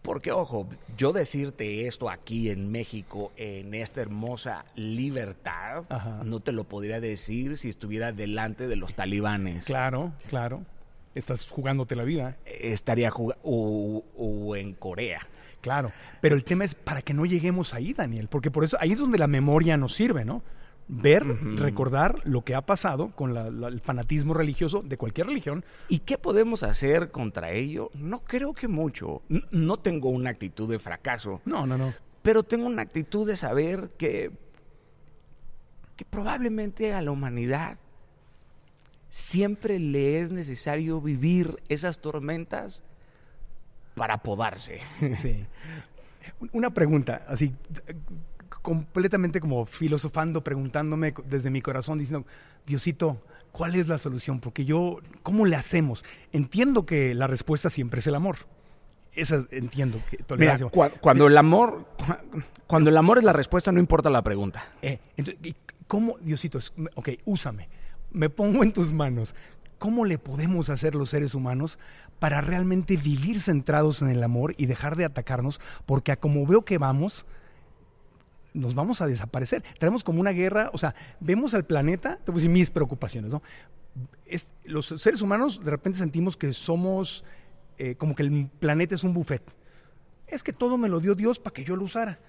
Porque, 0.06 0.32
ojo, 0.32 0.68
yo 0.96 1.14
decirte 1.14 1.88
esto 1.88 2.10
aquí 2.12 2.50
en 2.50 2.72
México, 2.72 3.32
en 3.38 3.74
esta 3.74 4.02
hermosa 4.02 4.66
libertad, 4.76 5.84
no 6.24 6.40
te 6.42 6.52
lo 6.52 6.64
podría 6.64 7.00
decir 7.00 7.58
si 7.58 7.70
estuviera 7.70 8.12
delante 8.12 8.68
de 8.68 8.76
los 8.76 8.94
talibanes. 8.94 9.66
Claro, 9.66 10.14
claro. 10.30 10.64
Estás 11.16 11.50
jugándote 11.50 11.96
la 11.96 12.04
vida. 12.04 12.38
Estaría 12.46 13.10
jugando. 13.10 13.42
O, 13.44 14.56
en 14.56 14.74
Corea. 14.74 15.22
Claro. 15.62 15.92
Pero 16.22 16.36
el 16.36 16.44
tema 16.44 16.66
es 16.66 16.76
para 16.76 17.02
que 17.02 17.14
no 17.14 17.26
lleguemos 17.26 17.74
ahí, 17.74 17.94
Daniel. 17.94 18.28
Porque 18.28 18.52
por 18.52 18.64
eso 18.64 18.78
ahí 18.80 18.92
es 18.92 19.00
donde 19.00 19.18
la 19.18 19.28
memoria 19.28 19.76
nos 19.76 19.94
sirve, 19.94 20.24
¿no? 20.24 20.44
Ver, 20.88 21.26
recordar 21.58 22.22
lo 22.26 22.44
que 22.44 22.56
ha 22.56 22.62
pasado 22.62 23.10
con 23.12 23.36
el 23.36 23.82
fanatismo 23.82 24.34
religioso 24.34 24.82
de 24.82 24.98
cualquier 24.98 25.28
religión. 25.28 25.66
¿Y 25.90 26.00
qué 26.00 26.18
podemos 26.18 26.64
hacer 26.64 27.12
contra 27.12 27.52
ello? 27.52 27.90
No 27.94 28.24
creo 28.24 28.54
que 28.54 28.68
mucho. 28.68 29.22
no 29.52 29.78
tengo 29.78 30.10
una 30.10 30.30
actitud 30.30 30.70
de 30.70 30.80
fracaso. 30.80 31.42
No, 31.46 31.66
no, 31.66 31.78
no. 31.78 31.94
Pero 32.22 32.44
tengo 32.44 32.66
una 32.68 32.82
actitud 32.82 33.28
de 33.28 33.38
saber 33.38 33.90
que, 33.98 34.32
que 35.96 36.06
probablemente 36.06 36.94
a 36.94 37.02
la 37.02 37.12
humanidad 37.12 37.78
siempre 39.10 39.80
le 39.80 40.20
es 40.20 40.32
necesario 40.32 41.00
vivir 41.00 41.62
esas 41.70 42.00
tormentas 42.00 42.84
para 43.96 44.18
podarse. 44.18 44.82
Sí. 45.16 45.46
Una 46.52 46.72
pregunta, 46.72 47.24
así, 47.28 47.54
completamente 48.66 49.40
como 49.40 49.68
filosofando, 49.68 50.44
preguntándome 50.44 51.14
desde 51.30 51.52
mi 51.52 51.62
corazón, 51.62 52.00
diciendo, 52.00 52.28
Diosito, 52.66 53.22
¿Cuál 53.52 53.76
es 53.76 53.88
la 53.88 53.98
solución? 53.98 54.42
Porque 54.42 54.66
yo, 54.66 55.00
¿cómo 55.24 55.46
le 55.46 55.56
hacemos? 55.56 56.04
Entiendo 56.34 56.86
que 56.86 57.16
la 57.16 57.26
respuesta 57.26 57.70
siempre 57.70 58.02
es 58.02 58.08
el 58.08 58.16
amor. 58.16 58.36
Esa 59.14 59.46
entiendo. 59.50 60.02
Que, 60.12 60.18
tolerancia. 60.18 60.68
cuando 61.00 61.28
el 61.28 61.38
amor, 61.38 61.86
cuando 62.68 62.90
el 62.90 62.98
amor 62.98 63.18
es 63.18 63.24
la 63.24 63.32
respuesta, 63.32 63.72
no 63.72 63.80
importa 63.80 64.10
la 64.10 64.22
pregunta. 64.24 64.74
Eh, 64.82 65.00
entonces, 65.16 65.56
¿Cómo, 65.88 66.18
Diosito, 66.20 66.60
ok, 66.96 67.10
úsame, 67.24 67.70
me 68.12 68.30
pongo 68.30 68.62
en 68.62 68.74
tus 68.74 68.92
manos? 68.92 69.36
¿Cómo 69.78 70.04
le 70.04 70.18
podemos 70.18 70.70
hacer 70.70 70.94
los 70.94 71.12
seres 71.12 71.34
humanos 71.34 71.80
para 72.20 72.42
realmente 72.42 72.98
vivir 72.98 73.40
centrados 73.40 74.02
en 74.02 74.10
el 74.10 74.22
amor 74.22 74.54
y 74.58 74.66
dejar 74.66 74.98
de 74.98 75.06
atacarnos? 75.06 75.62
Porque 75.86 76.12
a 76.12 76.18
como 76.18 76.46
veo 76.46 76.66
que 76.66 76.78
vamos, 76.78 77.26
nos 78.56 78.74
vamos 78.74 79.02
a 79.02 79.08
desaparecer. 79.08 79.64
Tenemos 79.80 80.04
como 80.04 80.20
una 80.20 80.32
guerra, 80.32 80.72
o 80.74 80.78
sea, 80.78 80.96
vemos 81.20 81.54
al 81.54 81.66
planeta, 81.66 82.18
te 82.24 82.32
voy 82.32 82.40
a 82.40 82.42
decir 82.42 82.50
mis 82.50 82.72
preocupaciones, 82.72 83.32
¿no? 83.32 83.42
los 84.66 84.88
seres 84.88 85.22
humanos 85.22 85.64
de 85.64 85.72
repente 85.72 86.00
sentimos 86.00 86.36
que 86.36 86.52
somos 86.52 87.24
eh, 87.78 87.96
como 87.96 88.14
que 88.14 88.24
el 88.24 88.50
planeta 88.60 88.96
es 88.96 89.04
un 89.04 89.14
buffet. 89.14 89.42
Es 90.28 90.44
que 90.44 90.52
todo 90.52 90.78
me 90.78 90.90
lo 90.90 91.00
dio 91.00 91.16
Dios 91.16 91.40
para 91.40 91.54
que 91.54 91.64
yo 91.64 91.76
lo 91.76 91.86
usara. 91.86 92.20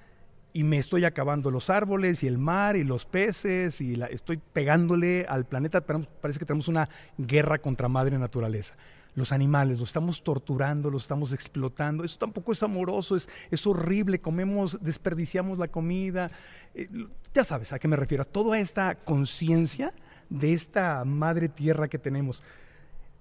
Y 0.52 0.64
me 0.64 0.78
estoy 0.78 1.04
acabando 1.04 1.50
los 1.50 1.70
árboles 1.70 2.22
y 2.22 2.26
el 2.26 2.38
mar 2.38 2.76
y 2.76 2.84
los 2.84 3.04
peces 3.04 3.80
y 3.80 3.96
la, 3.96 4.06
estoy 4.06 4.36
pegándole 4.36 5.26
al 5.28 5.44
planeta. 5.44 5.84
Parece 5.84 6.38
que 6.38 6.46
tenemos 6.46 6.68
una 6.68 6.88
guerra 7.18 7.58
contra 7.58 7.88
madre 7.88 8.18
naturaleza 8.18 8.74
los 9.16 9.32
animales, 9.32 9.80
los 9.80 9.88
estamos 9.88 10.22
torturando, 10.22 10.90
los 10.90 11.02
estamos 11.02 11.32
explotando. 11.32 12.04
Eso 12.04 12.18
tampoco 12.18 12.52
es 12.52 12.62
amoroso, 12.62 13.16
es, 13.16 13.28
es 13.50 13.66
horrible, 13.66 14.20
comemos, 14.20 14.78
desperdiciamos 14.80 15.58
la 15.58 15.68
comida. 15.68 16.30
Eh, 16.74 16.88
ya 17.34 17.42
sabes 17.42 17.72
a 17.72 17.78
qué 17.78 17.88
me 17.88 17.96
refiero, 17.96 18.22
a 18.22 18.26
toda 18.26 18.60
esta 18.60 18.94
conciencia 18.94 19.92
de 20.28 20.52
esta 20.52 21.04
madre 21.04 21.48
tierra 21.48 21.88
que 21.88 21.98
tenemos. 21.98 22.42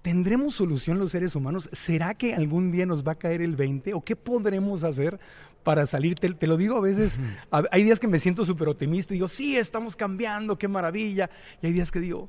¿Tendremos 0.02 0.54
solución 0.54 0.98
los 0.98 1.10
seres 1.10 1.34
humanos? 1.34 1.68
¿Será 1.72 2.14
que 2.14 2.34
algún 2.34 2.70
día 2.70 2.86
nos 2.86 3.02
va 3.02 3.12
a 3.12 3.18
caer 3.18 3.40
el 3.40 3.56
20? 3.56 3.94
¿O 3.94 4.02
qué 4.02 4.14
podremos 4.14 4.84
hacer 4.84 5.18
para 5.64 5.86
salir? 5.86 6.16
Te, 6.16 6.46
lo 6.46 6.56
digo 6.58 6.76
a 6.76 6.80
veces, 6.80 7.18
hay 7.50 7.82
días 7.82 7.98
que 7.98 8.06
me 8.06 8.20
siento 8.20 8.44
súper 8.44 8.68
optimista 8.68 9.14
y 9.14 9.16
digo, 9.16 9.28
sí, 9.28 9.56
estamos 9.56 9.96
cambiando, 9.96 10.58
qué 10.58 10.68
maravilla. 10.68 11.28
Y 11.62 11.66
hay 11.66 11.72
días 11.72 11.90
que 11.90 11.98
digo, 11.98 12.28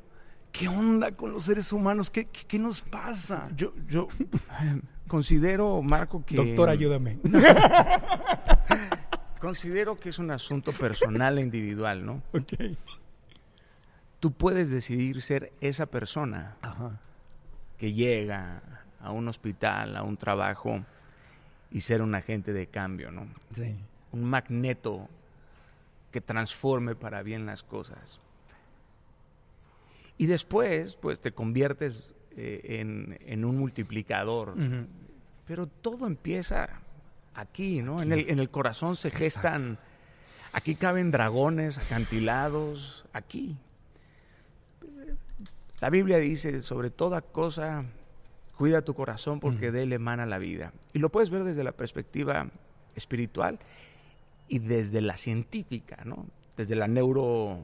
¿qué 0.52 0.68
onda 0.68 1.12
con 1.12 1.32
los 1.32 1.44
seres 1.44 1.72
humanos? 1.72 2.10
¿Qué, 2.10 2.26
qué, 2.26 2.60
nos 2.60 2.82
pasa? 2.82 3.50
Yo, 3.56 3.74
yo 3.88 4.08
considero, 5.08 5.82
Marco, 5.82 6.24
que... 6.26 6.36
Doctor, 6.36 6.70
ayúdame. 6.70 7.20
considero 9.40 9.98
que 9.98 10.10
es 10.10 10.20
un 10.20 10.32
asunto 10.32 10.72
personal 10.72 11.38
e 11.38 11.42
individual, 11.42 12.06
¿no? 12.06 12.22
Ok. 12.34 12.78
Tú 14.20 14.32
puedes 14.32 14.70
decidir 14.70 15.22
ser 15.22 15.54
esa 15.62 15.86
persona 15.86 16.58
que 17.78 17.94
llega 17.94 18.62
a 19.00 19.12
un 19.12 19.28
hospital, 19.28 19.96
a 19.96 20.04
un 20.04 20.18
trabajo 20.18 20.84
y 21.72 21.82
ser 21.82 22.02
un 22.02 22.16
agente 22.16 22.52
de 22.52 22.68
cambio, 22.68 23.12
¿no? 23.12 23.28
Sí. 23.54 23.78
Un 24.12 24.24
magneto 24.24 25.08
que 26.12 26.22
transforme 26.22 26.96
para 26.96 27.22
bien 27.22 27.46
las 27.46 27.62
cosas. 27.62 28.20
Y 30.18 30.26
después, 30.26 30.96
pues 30.96 31.20
te 31.20 31.32
conviertes 31.32 32.16
eh, 32.36 33.18
en, 33.26 33.46
un 33.46 33.58
multiplicador. 33.58 34.56
Pero 35.46 35.68
todo 35.68 36.08
empieza 36.08 36.70
aquí, 37.36 37.82
¿no? 37.82 38.02
En, 38.02 38.12
el, 38.12 38.30
en 38.30 38.40
el 38.40 38.50
corazón 38.50 38.96
se 38.96 39.12
gestan, 39.12 39.78
aquí 40.54 40.76
caben 40.76 41.12
dragones, 41.12 41.78
acantilados, 41.78 43.06
aquí. 43.14 43.56
La 45.80 45.90
Biblia 45.92 46.18
dice, 46.18 46.62
sobre 46.62 46.90
toda 46.90 47.22
cosa, 47.22 47.86
cuida 48.58 48.82
tu 48.82 48.96
corazón 48.96 49.40
porque 49.40 49.72
de 49.72 49.84
él 49.84 49.94
emana 49.94 50.26
la 50.26 50.40
vida. 50.40 50.74
Y 50.94 51.00
lo 51.00 51.10
puedes 51.10 51.30
ver 51.30 51.44
desde 51.44 51.64
la 51.64 51.74
perspectiva 51.74 52.50
espiritual 52.96 53.60
y 54.48 54.60
desde 54.60 55.02
la 55.02 55.16
científica, 55.16 56.04
¿no? 56.06 56.26
Desde 56.58 56.76
la 56.76 56.88
neuro... 56.88 57.60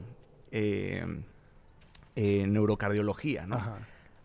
Eh, 0.52 1.04
eh, 2.16 2.46
neurocardiología, 2.46 3.46
¿no? 3.46 3.58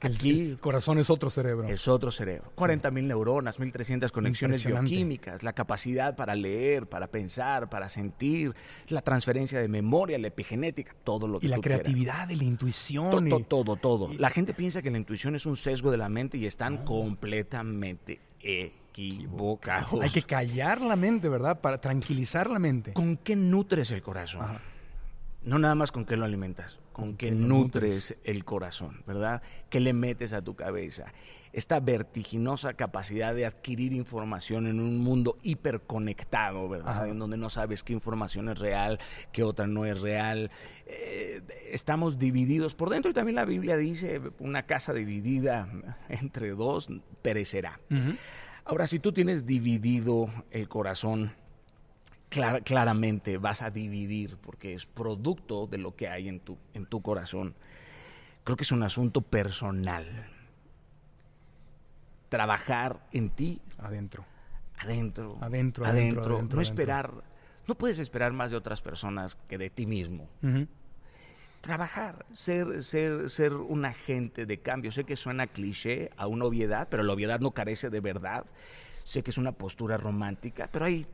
Aquí, 0.02 0.52
el 0.52 0.60
corazón 0.60 0.98
es 1.00 1.10
otro 1.10 1.30
cerebro. 1.30 1.68
Es 1.68 1.88
otro 1.88 2.10
cerebro. 2.10 2.52
40 2.56 2.90
mil 2.92 3.08
neuronas, 3.08 3.60
1300 3.60 4.12
conexiones 4.12 4.66
bioquímicas, 4.66 5.44
la 5.44 5.52
capacidad 5.52 6.16
para 6.16 6.36
leer, 6.36 6.88
para 6.88 7.08
pensar, 7.08 7.70
para 7.70 7.90
sentir, 7.90 8.56
la 8.88 9.02
transferencia 9.02 9.60
de 9.60 9.68
memoria, 9.68 10.18
la 10.18 10.28
epigenética, 10.28 10.96
todo 11.04 11.28
lo 11.28 11.40
que 11.40 11.48
Y 11.48 11.50
la 11.50 11.60
creatividad, 11.60 12.30
y 12.30 12.38
la 12.38 12.46
intuición. 12.46 13.10
Todo, 13.10 13.40
todo, 13.42 13.76
todo. 13.76 14.14
La 14.18 14.30
gente 14.30 14.54
piensa 14.54 14.82
que 14.82 14.90
la 14.90 14.98
intuición 14.98 15.36
es 15.36 15.46
un 15.46 15.58
sesgo 15.58 15.92
de 15.92 15.98
la 15.98 16.08
mente 16.08 16.38
y 16.38 16.46
están 16.46 16.86
completamente 16.86 18.22
equivocados. 18.40 20.02
Hay 20.02 20.12
que 20.12 20.24
callar 20.24 20.80
la 20.80 20.96
mente, 20.96 21.28
¿verdad? 21.28 21.60
Para 21.60 21.82
tranquilizar 21.82 22.50
la 22.50 22.60
mente. 22.60 22.94
¿Con 22.94 23.18
qué 23.18 23.36
nutres 23.36 23.92
el 23.92 24.02
corazón? 24.02 24.60
No 25.44 25.60
nada 25.60 25.76
más 25.76 25.92
con 25.92 26.06
qué 26.06 26.18
lo 26.18 26.26
alimentas 26.26 26.80
con 27.00 27.16
que 27.16 27.32
nutres 27.32 28.16
el 28.24 28.44
corazón, 28.44 29.04
¿verdad? 29.08 29.42
¿Qué 29.70 29.80
le 29.80 29.94
metes 29.94 30.34
a 30.34 30.42
tu 30.42 30.56
cabeza? 30.56 31.14
Esta 31.54 31.80
vertiginosa 31.80 32.74
capacidad 32.74 33.34
de 33.34 33.46
adquirir 33.46 33.94
información 33.94 34.68
en 34.68 34.80
un 34.80 35.00
mundo 35.00 35.38
hiperconectado, 35.42 36.68
¿verdad? 36.68 37.08
En 37.08 37.18
donde 37.18 37.38
no 37.38 37.50
sabes 37.50 37.84
qué 37.84 37.94
información 37.94 38.50
es 38.50 38.60
real, 38.60 39.00
qué 39.32 39.44
otra 39.44 39.66
no 39.66 39.86
es 39.86 40.02
real. 40.02 40.52
Eh, 40.86 41.42
estamos 41.72 42.20
divididos 42.20 42.76
por 42.76 42.90
dentro 42.90 43.10
y 43.10 43.14
también 43.14 43.36
la 43.36 43.46
Biblia 43.46 43.78
dice, 43.78 44.22
una 44.40 44.64
casa 44.64 44.94
dividida 44.94 45.70
entre 46.10 46.50
dos 46.50 46.90
perecerá. 47.22 47.80
Ahora, 48.66 48.86
si 48.86 49.00
tú 49.00 49.12
tienes 49.12 49.48
dividido 49.48 50.30
el 50.52 50.68
corazón, 50.68 51.32
claramente 52.30 53.38
vas 53.38 53.61
a 53.61 53.71
dividir 53.71 54.38
porque 54.38 54.73
es 54.73 54.86
producto 54.86 55.67
de 55.67 55.77
lo 55.80 55.95
que 55.95 56.07
hay 56.07 56.27
en 56.27 56.39
tu, 56.39 56.57
en 56.73 56.86
tu 56.86 57.01
corazón. 57.01 57.55
Creo 58.43 58.55
que 58.55 58.63
es 58.63 58.71
un 58.71 58.84
asunto 58.84 59.21
personal. 59.21 60.05
Trabajar 62.30 63.07
en 63.11 63.30
ti. 63.30 63.61
Adentro. 63.80 64.25
Adentro. 64.77 65.38
Adentro, 65.41 65.86
adentro. 65.86 66.41
no 66.41 66.61
esperar. 66.61 67.11
No 67.67 67.75
puedes 67.75 67.99
esperar 67.99 68.32
más 68.32 68.51
de 68.51 68.57
otras 68.57 68.82
personas 68.82 69.36
que 69.47 69.57
de 69.57 69.69
ti 69.69 69.86
mismo. 69.86 70.30
Trabajar, 71.61 72.25
ser, 72.32 72.84
ser, 72.84 73.30
ser 73.30 73.53
un 73.53 73.86
agente 73.86 74.45
de 74.45 74.59
cambio. 74.59 74.91
Sé 74.91 75.03
que 75.03 75.15
suena 75.15 75.47
cliché 75.47 76.11
a 76.15 76.27
una 76.27 76.45
obviedad, 76.45 76.88
pero 76.89 77.03
la 77.03 77.13
obviedad 77.13 77.39
no 77.39 77.51
carece 77.51 77.89
de 77.89 77.99
verdad. 77.99 78.45
Sé 79.03 79.23
que 79.23 79.32
es 79.32 79.38
una 79.38 79.51
postura 79.51 79.97
romántica, 79.97 80.69
pero 80.71 80.86
hay 80.86 81.05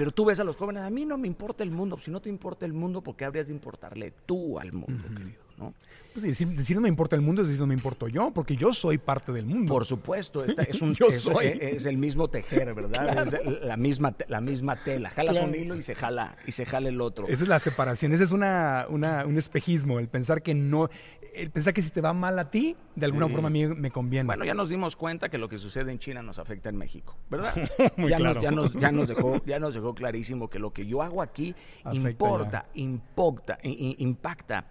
pero 0.00 0.12
tú 0.12 0.24
ves 0.24 0.40
a 0.40 0.44
los 0.44 0.56
jóvenes, 0.56 0.82
a 0.82 0.88
mí 0.88 1.04
no 1.04 1.18
me 1.18 1.28
importa 1.28 1.62
el 1.62 1.70
mundo. 1.70 1.98
Si 2.02 2.10
no 2.10 2.22
te 2.22 2.30
importa 2.30 2.64
el 2.64 2.72
mundo, 2.72 3.02
¿por 3.02 3.14
qué 3.16 3.26
habrías 3.26 3.48
de 3.48 3.52
importarle 3.52 4.14
tú 4.24 4.58
al 4.58 4.72
mundo, 4.72 5.04
querido? 5.14 5.42
¿no? 5.58 5.74
Pues 6.14 6.24
decir, 6.24 6.74
no 6.74 6.80
me 6.80 6.88
importa 6.88 7.16
el 7.16 7.22
mundo 7.22 7.42
es 7.42 7.48
decir 7.48 7.60
no 7.60 7.66
me 7.66 7.74
importo 7.74 8.08
yo, 8.08 8.30
porque 8.30 8.56
yo 8.56 8.72
soy 8.72 8.96
parte 8.96 9.30
del 9.30 9.44
mundo. 9.44 9.70
Por 9.70 9.84
supuesto, 9.84 10.42
es, 10.44 10.80
un, 10.80 10.96
es, 11.02 11.84
el 11.84 11.98
mismo 11.98 12.28
tejer, 12.28 12.72
¿verdad? 12.72 13.26
Es 13.26 13.62
la 13.62 13.76
misma, 13.76 14.16
la 14.28 14.40
misma 14.40 14.82
tela. 14.82 15.10
Jalas 15.10 15.38
un 15.38 15.54
hilo 15.54 15.76
y 15.76 15.82
se 15.82 15.94
jala, 15.94 16.34
y 16.46 16.52
se 16.52 16.64
jala 16.64 16.88
el 16.88 16.98
otro. 17.02 17.28
Esa 17.28 17.42
es 17.42 17.48
la 17.50 17.58
separación, 17.58 18.14
ese 18.14 18.24
es 18.24 18.32
una, 18.32 18.86
un 18.88 19.36
espejismo, 19.36 19.98
el 19.98 20.08
pensar 20.08 20.40
que 20.40 20.54
no, 20.54 20.88
el 21.34 21.50
pensar 21.50 21.74
que 21.74 21.82
si 21.82 21.90
te 21.90 22.00
va 22.00 22.12
mal 22.12 22.38
a 22.38 22.50
ti, 22.50 22.76
de 22.94 23.06
alguna 23.06 23.28
forma 23.28 23.48
a 23.48 23.50
mí 23.50 23.66
me 23.66 23.90
conviene. 23.90 24.26
Bueno, 24.26 24.44
ya 24.44 24.54
nos 24.54 24.68
dimos 24.68 24.96
cuenta 24.96 25.28
que 25.28 25.38
lo 25.38 25.48
que 25.48 25.58
sucede 25.58 25.92
en 25.92 25.98
China 25.98 26.22
nos 26.22 26.38
afecta 26.38 26.68
en 26.68 26.76
México, 26.76 27.16
¿verdad? 27.28 27.54
ya, 28.08 28.18
nos, 28.18 28.40
ya, 28.40 28.50
nos, 28.50 28.72
ya, 28.74 28.90
nos, 28.90 29.08
dejó, 29.08 29.42
ya 29.46 29.58
nos 29.58 29.74
dejó 29.74 29.94
clarísimo 29.94 30.48
que 30.48 30.58
lo 30.58 30.72
que 30.72 30.86
yo 30.86 31.02
hago 31.02 31.22
aquí 31.22 31.54
importa, 31.92 32.66
impacta, 32.74 33.58
impacta. 33.62 34.66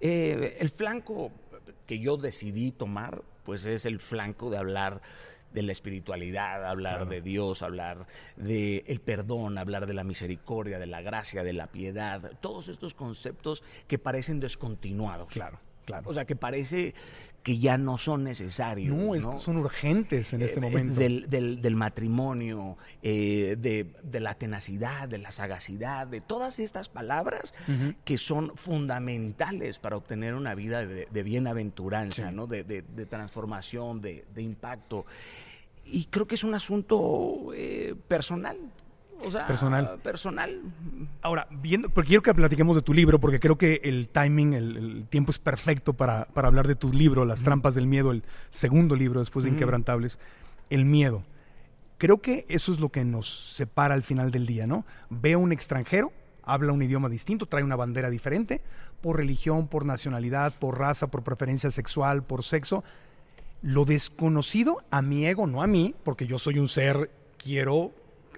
Eh, 0.00 0.56
el 0.60 0.70
flanco 0.70 1.32
que 1.86 1.98
yo 1.98 2.16
decidí 2.16 2.72
tomar, 2.72 3.22
pues 3.44 3.66
es 3.66 3.86
el 3.86 4.00
flanco 4.00 4.50
de 4.50 4.58
hablar 4.58 5.02
de 5.52 5.62
la 5.62 5.72
espiritualidad, 5.72 6.68
hablar 6.68 7.08
de 7.08 7.20
Dios, 7.20 7.62
hablar 7.62 8.06
de 8.36 8.84
el 8.88 9.00
perdón, 9.00 9.56
hablar 9.56 9.86
de 9.86 9.94
la 9.94 10.02
misericordia, 10.02 10.80
de 10.80 10.86
la 10.86 11.00
gracia, 11.00 11.44
de 11.44 11.52
la 11.52 11.68
piedad, 11.68 12.32
todos 12.40 12.68
estos 12.68 12.92
conceptos 12.92 13.62
que 13.86 13.98
parecen 13.98 14.40
descontinuados. 14.40 15.28
Claro. 15.28 15.60
Claro. 15.84 16.08
O 16.08 16.14
sea, 16.14 16.24
que 16.24 16.36
parece 16.36 16.94
que 17.44 17.58
ya 17.58 17.76
no 17.76 17.98
son 17.98 18.24
necesarios. 18.24 18.96
No, 18.96 19.38
son 19.38 19.58
urgentes 19.58 20.32
en 20.32 20.40
este 20.40 20.60
eh, 20.60 20.62
momento. 20.62 20.98
Del, 20.98 21.76
matrimonio, 21.76 22.78
eh, 23.02 23.56
de, 23.58 24.20
la 24.20 24.34
tenacidad, 24.34 25.08
de 25.08 25.18
la 25.18 25.30
sagacidad, 25.30 26.06
de 26.06 26.22
todas 26.22 26.58
estas 26.58 26.88
palabras 26.88 27.52
que 28.04 28.16
son 28.16 28.56
fundamentales 28.56 29.78
para 29.78 29.98
obtener 29.98 30.34
una 30.34 30.54
vida 30.54 30.86
de, 30.86 31.22
bienaventuranza, 31.22 32.32
¿no? 32.32 32.46
de, 32.46 32.82
transformación, 33.10 34.00
de, 34.00 34.24
impacto. 34.38 35.04
Y 35.84 36.06
creo 36.06 36.26
que 36.26 36.36
es 36.36 36.44
un 36.44 36.54
asunto 36.54 37.52
eh, 37.54 37.94
personal. 38.08 38.56
O 39.26 39.30
sea, 39.30 39.46
Personal. 39.46 39.98
Personal. 40.02 40.60
Ahora, 41.22 41.46
viendo, 41.50 41.88
porque 41.88 42.08
quiero 42.08 42.22
que 42.22 42.34
platiquemos 42.34 42.76
de 42.76 42.82
tu 42.82 42.92
libro, 42.92 43.18
porque 43.18 43.40
creo 43.40 43.56
que 43.56 43.80
el 43.84 44.08
timing, 44.08 44.54
el, 44.54 44.76
el 44.76 45.06
tiempo 45.08 45.30
es 45.30 45.38
perfecto 45.38 45.92
para, 45.94 46.26
para 46.26 46.48
hablar 46.48 46.66
de 46.66 46.74
tu 46.74 46.92
libro, 46.92 47.24
Las 47.24 47.42
trampas 47.42 47.74
del 47.74 47.86
miedo, 47.86 48.10
el 48.10 48.22
segundo 48.50 48.96
libro 48.96 49.20
después 49.20 49.44
de. 49.44 49.50
Inquebrantables, 49.50 50.18
el 50.70 50.84
miedo. 50.84 51.22
Creo 51.98 52.20
que 52.20 52.44
eso 52.48 52.72
es 52.72 52.80
lo 52.80 52.90
que 52.90 53.04
nos 53.04 53.54
separa 53.54 53.94
al 53.94 54.02
final 54.02 54.30
del 54.30 54.46
día, 54.46 54.66
¿no? 54.66 54.84
Ve 55.10 55.34
a 55.34 55.38
un 55.38 55.52
extranjero, 55.52 56.12
habla 56.42 56.72
un 56.72 56.82
idioma 56.82 57.08
distinto, 57.08 57.46
trae 57.46 57.62
una 57.62 57.76
bandera 57.76 58.10
diferente, 58.10 58.60
por 59.00 59.16
religión, 59.16 59.68
por 59.68 59.84
nacionalidad, 59.84 60.52
por 60.58 60.78
raza, 60.78 61.06
por 61.06 61.22
preferencia 61.22 61.70
sexual, 61.70 62.22
por 62.22 62.42
sexo. 62.42 62.84
Lo 63.62 63.84
desconocido 63.84 64.82
a 64.90 65.02
mi 65.02 65.26
ego, 65.26 65.46
no 65.46 65.62
a 65.62 65.66
mí, 65.66 65.94
porque 66.04 66.26
yo 66.26 66.38
soy 66.38 66.58
un 66.58 66.68
ser, 66.68 67.10
quiero, 67.38 67.92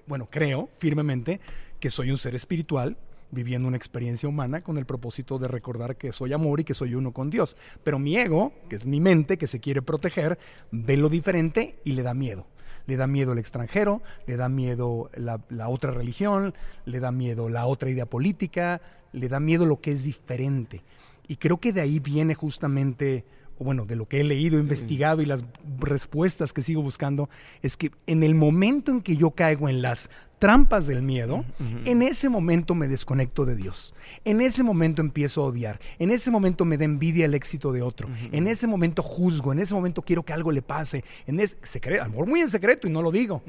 bueno, 0.07 0.27
creo 0.31 0.69
firmemente 0.77 1.39
que 1.79 1.91
soy 1.91 2.09
un 2.09 2.17
ser 2.17 2.35
espiritual 2.35 2.97
viviendo 3.31 3.67
una 3.67 3.77
experiencia 3.77 4.29
humana 4.29 4.61
con 4.61 4.77
el 4.77 4.85
propósito 4.85 5.37
de 5.37 5.47
recordar 5.47 5.97
que 5.97 6.13
soy 6.13 6.33
amor 6.33 6.59
y 6.59 6.63
que 6.63 6.73
soy 6.73 6.95
uno 6.95 7.11
con 7.11 7.29
Dios. 7.29 7.57
Pero 7.83 7.99
mi 7.99 8.17
ego, 8.17 8.53
que 8.69 8.77
es 8.77 8.85
mi 8.85 8.99
mente, 8.99 9.37
que 9.37 9.47
se 9.47 9.59
quiere 9.59 9.81
proteger, 9.81 10.39
ve 10.71 10.97
lo 10.97 11.09
diferente 11.09 11.79
y 11.83 11.93
le 11.93 12.03
da 12.03 12.13
miedo. 12.13 12.47
Le 12.85 12.95
da 12.95 13.05
miedo 13.05 13.33
el 13.33 13.39
extranjero, 13.39 14.01
le 14.27 14.37
da 14.37 14.47
miedo 14.47 15.09
la, 15.13 15.41
la 15.49 15.67
otra 15.67 15.91
religión, 15.91 16.53
le 16.85 17.01
da 17.01 17.11
miedo 17.11 17.49
la 17.49 17.65
otra 17.65 17.89
idea 17.89 18.05
política, 18.05 18.81
le 19.11 19.27
da 19.27 19.41
miedo 19.41 19.65
lo 19.65 19.81
que 19.81 19.91
es 19.91 20.03
diferente. 20.03 20.83
Y 21.27 21.35
creo 21.35 21.57
que 21.57 21.73
de 21.73 21.81
ahí 21.81 21.99
viene 21.99 22.33
justamente, 22.33 23.25
o 23.59 23.63
bueno, 23.63 23.85
de 23.85 23.95
lo 23.95 24.07
que 24.07 24.21
he 24.21 24.23
leído, 24.23 24.59
investigado 24.59 25.21
y 25.21 25.25
las 25.25 25.43
respuestas 25.79 26.53
que 26.53 26.61
sigo 26.61 26.81
buscando, 26.81 27.29
es 27.61 27.77
que 27.77 27.91
en 28.05 28.23
el 28.23 28.35
momento 28.35 28.91
en 28.91 29.01
que 29.01 29.17
yo 29.17 29.31
caigo 29.31 29.69
en 29.69 29.81
las 29.81 30.09
trampas 30.39 30.85
del 30.85 31.01
miedo, 31.01 31.43
en 31.85 32.01
ese 32.01 32.29
momento 32.29 32.75
me 32.75 32.87
desconecto 32.87 33.45
de 33.45 33.55
Dios. 33.55 33.93
En 34.23 34.41
ese 34.41 34.63
momento 34.63 35.01
empiezo 35.01 35.41
a 35.41 35.45
odiar. 35.47 35.79
En 35.97 36.11
ese 36.11 36.29
momento 36.29 36.65
me 36.65 36.77
da 36.77 36.85
envidia 36.85 37.25
el 37.25 37.33
éxito 37.33 37.71
de 37.71 37.81
otro. 37.81 38.07
En 38.31 38.47
ese 38.47 38.67
momento 38.67 39.01
juzgo. 39.01 39.51
En 39.51 39.59
ese 39.59 39.73
momento 39.73 40.01
quiero 40.01 40.23
que 40.23 40.33
algo 40.33 40.51
le 40.51 40.61
pase. 40.61 41.03
En 41.25 41.39
ese 41.39 41.57
secreto, 41.63 42.03
a 42.03 42.05
lo 42.05 42.11
mejor 42.11 42.27
muy 42.27 42.41
en 42.41 42.49
secreto 42.49 42.87
y 42.87 42.91
no 42.91 43.01
lo 43.01 43.11
digo. 43.11 43.41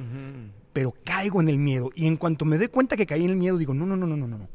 Pero 0.72 0.94
caigo 1.04 1.40
en 1.40 1.48
el 1.48 1.59
miedo. 1.59 1.90
Y 1.94 2.06
en 2.06 2.16
cuanto 2.16 2.44
me 2.44 2.56
doy 2.56 2.68
cuenta 2.68 2.96
que 2.96 3.06
caí 3.06 3.24
en 3.24 3.30
el 3.30 3.36
miedo, 3.36 3.59
digo, 3.59 3.74
no, 3.74 3.84
no, 3.84 3.96
no, 3.96 4.06
no, 4.06 4.16
no, 4.16 4.26
no. 4.26 4.48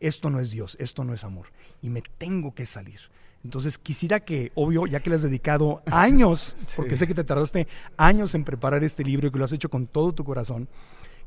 Esto 0.00 0.30
no 0.30 0.40
es 0.40 0.50
Dios. 0.50 0.76
Esto 0.78 1.04
no 1.04 1.14
es 1.14 1.24
amor. 1.24 1.46
Y 1.80 1.88
me 1.88 2.02
tengo 2.18 2.54
que 2.54 2.66
salir. 2.66 3.00
Entonces 3.44 3.78
quisiera 3.78 4.20
que, 4.20 4.50
obvio, 4.54 4.86
ya 4.86 5.00
que 5.00 5.10
le 5.10 5.16
has 5.16 5.22
dedicado 5.22 5.82
años, 5.90 6.56
porque 6.76 6.96
sé 6.96 7.06
que 7.06 7.14
te 7.14 7.24
tardaste 7.24 7.66
años 7.96 8.34
en 8.34 8.44
preparar 8.44 8.82
este 8.84 9.04
libro 9.04 9.28
y 9.28 9.30
que 9.30 9.38
lo 9.38 9.44
has 9.44 9.52
hecho 9.52 9.70
con 9.70 9.86
todo 9.86 10.12
tu 10.12 10.24
corazón, 10.24 10.68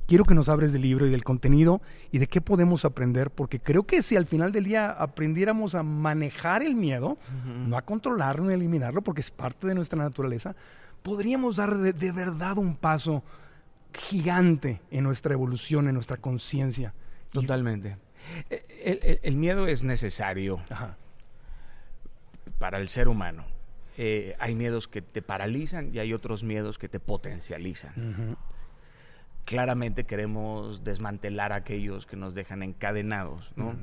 quiero 0.07 0.25
que 0.25 0.33
nos 0.35 0.49
abres 0.49 0.73
del 0.73 0.81
libro 0.81 1.07
y 1.07 1.09
del 1.09 1.23
contenido 1.23 1.81
y 2.11 2.17
de 2.17 2.27
qué 2.27 2.41
podemos 2.41 2.83
aprender, 2.83 3.31
porque 3.31 3.59
creo 3.61 3.83
que 3.83 4.01
si 4.01 4.17
al 4.17 4.25
final 4.25 4.51
del 4.51 4.65
día 4.65 4.89
aprendiéramos 4.91 5.73
a 5.73 5.83
manejar 5.83 6.63
el 6.63 6.75
miedo, 6.75 7.17
no 7.67 7.77
a 7.77 7.81
controlarlo 7.83 8.45
ni 8.45 8.51
a 8.51 8.55
eliminarlo, 8.55 9.01
porque 9.01 9.21
es 9.21 9.31
parte 9.31 9.67
de 9.67 9.75
nuestra 9.75 9.97
naturaleza, 10.03 10.53
podríamos 11.03 11.55
dar 11.55 11.77
de, 11.77 11.93
de 11.93 12.11
verdad 12.11 12.57
un 12.57 12.75
paso 12.75 13.23
gigante 13.93 14.81
en 14.91 15.03
nuestra 15.03 15.33
evolución, 15.33 15.87
en 15.87 15.93
nuestra 15.95 16.17
conciencia. 16.17 16.93
Totalmente. 17.31 17.97
Eh, 18.49 18.65
El, 18.83 18.99
el- 19.03 19.19
el 19.23 19.35
miedo 19.35 19.67
es 19.67 19.83
necesario 19.83 20.59
Ajá. 20.69 20.97
Para 22.57 22.79
el 22.79 22.89
ser 22.89 23.07
humano. 23.07 23.45
Eh, 23.97 24.35
hay 24.39 24.55
miedos 24.55 24.87
que 24.87 25.01
te 25.01 25.21
paralizan 25.21 25.93
y 25.93 25.99
hay 25.99 26.13
otros 26.13 26.43
miedos 26.43 26.77
que 26.77 26.89
te 26.89 26.99
potencializan. 26.99 28.37
Claramente 29.45 30.05
queremos 30.05 30.83
desmantelar 30.83 31.51
aquellos 31.51 32.05
que 32.05 32.15
nos 32.15 32.33
dejan 32.33 32.63
encadenados, 32.63 33.51
¿no? 33.55 33.75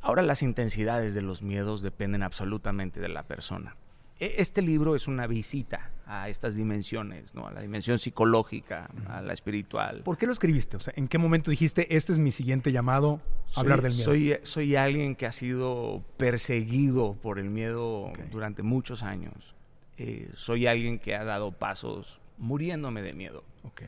Ahora 0.00 0.22
las 0.22 0.42
intensidades 0.42 1.14
de 1.14 1.22
los 1.22 1.42
miedos 1.42 1.82
dependen 1.82 2.22
absolutamente 2.22 3.00
de 3.00 3.08
la 3.08 3.22
persona. 3.24 3.76
E- 4.22 4.34
Este 4.38 4.62
libro 4.62 4.94
es 4.94 5.08
una 5.08 5.26
visita 5.26 5.90
a 6.06 6.28
estas 6.28 6.54
dimensiones, 6.54 7.34
¿no? 7.34 7.46
A 7.48 7.52
la 7.52 7.60
dimensión 7.60 7.98
psicológica, 7.98 8.88
a 9.08 9.20
la 9.20 9.32
espiritual. 9.32 10.02
¿Por 10.04 10.16
qué 10.16 10.26
lo 10.26 10.32
escribiste? 10.32 10.76
O 10.76 10.80
sea, 10.80 10.92
¿en 10.96 11.08
qué 11.08 11.18
momento 11.18 11.50
dijiste, 11.50 11.96
este 11.96 12.12
es 12.12 12.18
mi 12.18 12.30
siguiente 12.30 12.70
llamado, 12.70 13.20
a 13.56 13.60
hablar 13.60 13.82
del 13.82 13.92
miedo? 13.94 14.04
Soy, 14.04 14.36
soy 14.44 14.76
alguien 14.76 15.16
que 15.16 15.26
ha 15.26 15.32
sido 15.32 16.04
perseguido 16.18 17.14
por 17.14 17.38
el 17.38 17.50
miedo 17.50 18.12
durante 18.30 18.62
muchos 18.62 19.02
años. 19.02 19.54
Eh, 19.98 20.30
soy 20.34 20.66
alguien 20.66 20.98
que 20.98 21.14
ha 21.16 21.24
dado 21.24 21.52
pasos 21.52 22.20
muriéndome 22.38 23.02
de 23.02 23.12
miedo. 23.14 23.42
Ok. 23.64 23.82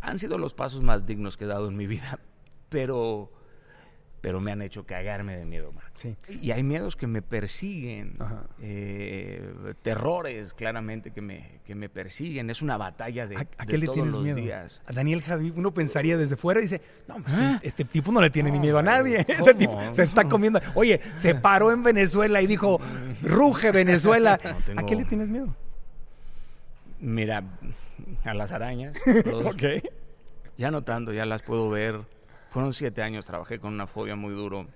Han 0.00 0.18
sido 0.18 0.38
los 0.38 0.54
pasos 0.54 0.82
más 0.82 1.06
dignos 1.06 1.36
que 1.36 1.44
he 1.44 1.48
dado 1.48 1.68
en 1.68 1.76
mi 1.76 1.86
vida, 1.86 2.18
pero, 2.68 3.30
pero 4.20 4.40
me 4.40 4.50
han 4.50 4.62
hecho 4.62 4.84
cagarme 4.84 5.36
de 5.36 5.44
miedo, 5.44 5.70
Marco. 5.72 5.92
Sí. 5.98 6.16
Y 6.40 6.50
hay 6.50 6.62
miedos 6.64 6.96
que 6.96 7.06
me 7.06 7.22
persiguen, 7.22 8.16
eh, 8.60 9.52
terrores 9.82 10.54
claramente 10.54 11.12
que 11.12 11.20
me, 11.20 11.60
que 11.64 11.74
me 11.74 11.88
persiguen. 11.88 12.50
Es 12.50 12.60
una 12.60 12.76
batalla 12.76 13.26
de, 13.26 13.36
¿A, 13.36 13.40
a 13.58 13.64
de 13.64 13.66
qué 13.66 13.78
le 13.78 13.86
todos 13.86 13.94
tienes 13.94 14.12
los 14.14 14.22
miedo? 14.22 14.36
días. 14.36 14.82
A 14.86 14.92
Daniel 14.92 15.22
Javi, 15.22 15.52
uno 15.54 15.72
pensaría 15.72 16.16
desde 16.16 16.36
fuera 16.36 16.58
y 16.60 16.64
dice, 16.64 16.80
no, 17.08 17.16
pues 17.22 17.38
¿Eh? 17.38 17.58
este 17.62 17.84
tipo 17.84 18.10
no 18.10 18.20
le 18.20 18.30
tiene 18.30 18.50
ni 18.50 18.58
miedo 18.58 18.78
a 18.78 18.82
nadie. 18.82 19.18
Este 19.28 19.54
tipo 19.54 19.78
se 19.94 20.02
está 20.02 20.24
comiendo. 20.28 20.60
Oye, 20.74 21.00
se 21.16 21.34
paró 21.36 21.72
en 21.72 21.82
Venezuela 21.84 22.42
y 22.42 22.46
dijo, 22.48 22.80
ruge 23.22 23.70
Venezuela. 23.70 24.38
No, 24.42 24.56
tengo- 24.64 24.80
¿A 24.80 24.86
qué 24.86 24.96
le 24.96 25.04
tienes 25.04 25.28
miedo? 25.30 25.54
Mira, 27.00 27.44
a 28.24 28.34
las 28.34 28.52
arañas. 28.52 28.96
Ok. 29.44 29.62
Ya 30.56 30.72
no 30.72 30.82
tanto, 30.82 31.12
ya 31.12 31.24
las 31.24 31.42
puedo 31.42 31.70
ver. 31.70 32.00
Fueron 32.50 32.72
siete 32.72 33.02
años, 33.02 33.26
trabajé 33.26 33.58
con 33.58 33.72
una 33.74 33.86
fobia 33.86 34.16
muy 34.16 34.32
duro 34.34 34.66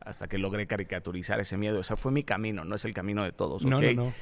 hasta 0.00 0.26
que 0.28 0.36
logré 0.38 0.66
caricaturizar 0.66 1.40
ese 1.40 1.56
miedo. 1.56 1.78
O 1.78 1.82
sea, 1.82 1.96
fue 1.96 2.12
mi 2.12 2.24
camino, 2.24 2.64
no 2.64 2.74
es 2.74 2.84
el 2.84 2.92
camino 2.92 3.22
de 3.24 3.32
todos. 3.32 3.64
No, 3.64 3.78
¿ok? 3.78 3.84
no, 3.94 4.04
no. 4.06 4.12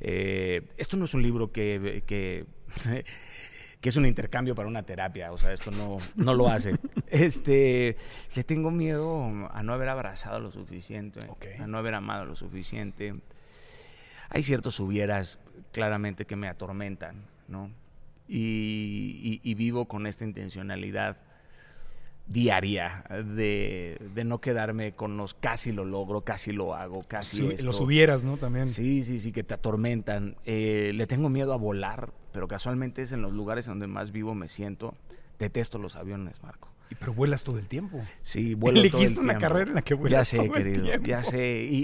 Eh, 0.00 0.62
esto 0.76 0.96
no 0.96 1.04
es 1.04 1.14
un 1.14 1.22
libro 1.22 1.52
que, 1.52 2.02
que, 2.06 2.44
que 3.80 3.88
es 3.88 3.96
un 3.96 4.04
intercambio 4.06 4.54
para 4.54 4.68
una 4.68 4.82
terapia. 4.82 5.32
O 5.32 5.38
sea, 5.38 5.52
esto 5.52 5.70
no, 5.70 5.98
no 6.16 6.34
lo 6.34 6.48
hace. 6.48 6.72
Este, 7.12 7.98
le 8.34 8.42
tengo 8.42 8.70
miedo 8.70 9.22
a 9.52 9.62
no 9.62 9.74
haber 9.74 9.90
abrazado 9.90 10.40
lo 10.40 10.50
suficiente, 10.50 11.20
a 11.60 11.66
no 11.66 11.76
haber 11.76 11.92
amado 11.94 12.24
lo 12.24 12.34
suficiente. 12.36 13.14
Hay 14.30 14.42
ciertos 14.42 14.80
hubieras 14.80 15.38
claramente 15.72 16.24
que 16.24 16.36
me 16.36 16.48
atormentan, 16.48 17.26
¿no? 17.48 17.70
Y, 18.28 19.20
y- 19.22 19.50
y 19.50 19.54
vivo 19.54 19.84
con 19.88 20.06
esta 20.06 20.24
intencionalidad 20.24 21.18
diaria 22.26 23.04
de, 23.36 23.98
de 24.14 24.24
no 24.24 24.40
quedarme 24.40 24.92
con 24.92 25.16
los 25.16 25.34
casi 25.34 25.72
lo 25.72 25.84
logro, 25.84 26.22
casi 26.22 26.52
lo 26.52 26.74
hago, 26.74 27.02
casi 27.06 27.38
Su- 27.38 27.50
esto. 27.50 27.66
los 27.66 27.80
hubieras, 27.80 28.24
¿no? 28.24 28.36
También. 28.36 28.68
Sí, 28.68 29.04
sí, 29.04 29.18
sí, 29.18 29.32
que 29.32 29.42
te 29.42 29.54
atormentan. 29.54 30.36
Eh, 30.46 30.92
le 30.94 31.06
tengo 31.06 31.28
miedo 31.28 31.52
a 31.52 31.56
volar, 31.56 32.10
pero 32.32 32.48
casualmente 32.48 33.02
es 33.02 33.12
en 33.12 33.22
los 33.22 33.32
lugares 33.32 33.66
donde 33.66 33.86
más 33.86 34.12
vivo 34.12 34.34
me 34.34 34.48
siento. 34.48 34.94
Detesto 35.38 35.78
los 35.78 35.96
aviones, 35.96 36.42
Marco. 36.42 36.68
Y 36.90 36.94
Pero 36.94 37.14
vuelas 37.14 37.42
todo 37.42 37.58
el 37.58 37.66
tiempo. 37.68 38.00
Sí, 38.20 38.54
vuelo 38.54 38.76
todo 38.82 38.86
el 38.88 38.94
Elegiste 38.94 39.20
una 39.20 39.32
tiempo. 39.32 39.40
carrera 39.48 39.70
en 39.70 39.74
la 39.76 39.82
que 39.82 39.94
Ya 39.94 40.00
vuelas 40.00 40.28
sé, 40.28 40.36
todo 40.36 40.46
el 40.46 40.52
querido, 40.62 40.84
tiempo. 40.84 41.06
ya 41.08 41.24
sé. 41.24 41.66
Y, 41.70 41.76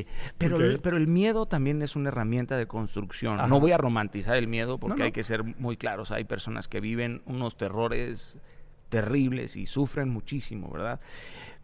y- 0.00 0.06
pero, 0.38 0.56
el, 0.56 0.78
pero 0.80 0.96
el 0.96 1.06
miedo 1.08 1.46
también 1.46 1.82
es 1.82 1.94
una 1.96 2.08
herramienta 2.08 2.56
de 2.56 2.66
construcción. 2.66 3.38
Ajá. 3.40 3.48
No 3.48 3.60
voy 3.60 3.72
a 3.72 3.76
romantizar 3.78 4.36
el 4.36 4.48
miedo 4.48 4.78
porque 4.78 4.94
No, 4.94 4.98
no. 5.00 5.04
hay 5.04 5.12
que 5.12 5.24
ser 5.24 5.42
muy 5.44 5.76
claros. 5.76 6.10
Hay 6.12 6.24
personas 6.24 6.66
que 6.68 6.80
viven 6.80 7.20
unos 7.26 7.56
terrores 7.56 8.38
terribles 8.88 9.56
y 9.56 9.66
sufren 9.66 10.08
muchísimo, 10.08 10.70
¿verdad? 10.70 11.00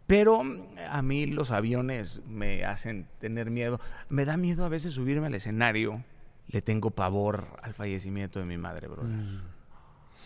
Pero 0.07 0.43
mm, 0.43 0.61
a 0.89 1.01
mí 1.01 1.25
los 1.25 1.51
aviones 1.51 2.21
me 2.27 2.65
hacen 2.65 3.07
tener 3.19 3.49
miedo. 3.49 3.79
Me 4.09 4.25
da 4.25 4.37
miedo 4.37 4.65
a 4.65 4.69
veces 4.69 4.93
subirme 4.93 5.27
al 5.27 5.35
escenario. 5.35 6.03
Le 6.47 6.61
tengo 6.61 6.91
pavor 6.91 7.47
al 7.63 7.73
fallecimiento 7.73 8.39
de 8.39 8.45
mi 8.45 8.57
madre, 8.57 8.87
brother. 8.87 9.15
Mm. 9.15 9.41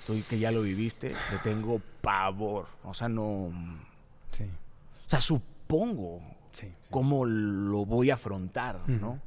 Tú 0.06 0.16
que 0.30 0.39
ya 0.39 0.52
lo 0.52 0.62
viviste, 0.62 1.10
le 1.10 1.38
tengo 1.43 1.82
pavor. 2.02 2.68
O 2.84 2.93
sea, 2.93 3.08
no... 3.08 3.52
Sí, 4.32 4.43
O 4.43 5.10
sea, 5.10 5.22
supongo 5.22 6.22
sí. 6.52 6.68
sí. 6.68 6.74
cómo 6.89 7.26
lo 7.26 7.86
voy 7.86 8.10
a 8.10 8.16
afrontar, 8.16 8.88
¿no? 8.88 9.20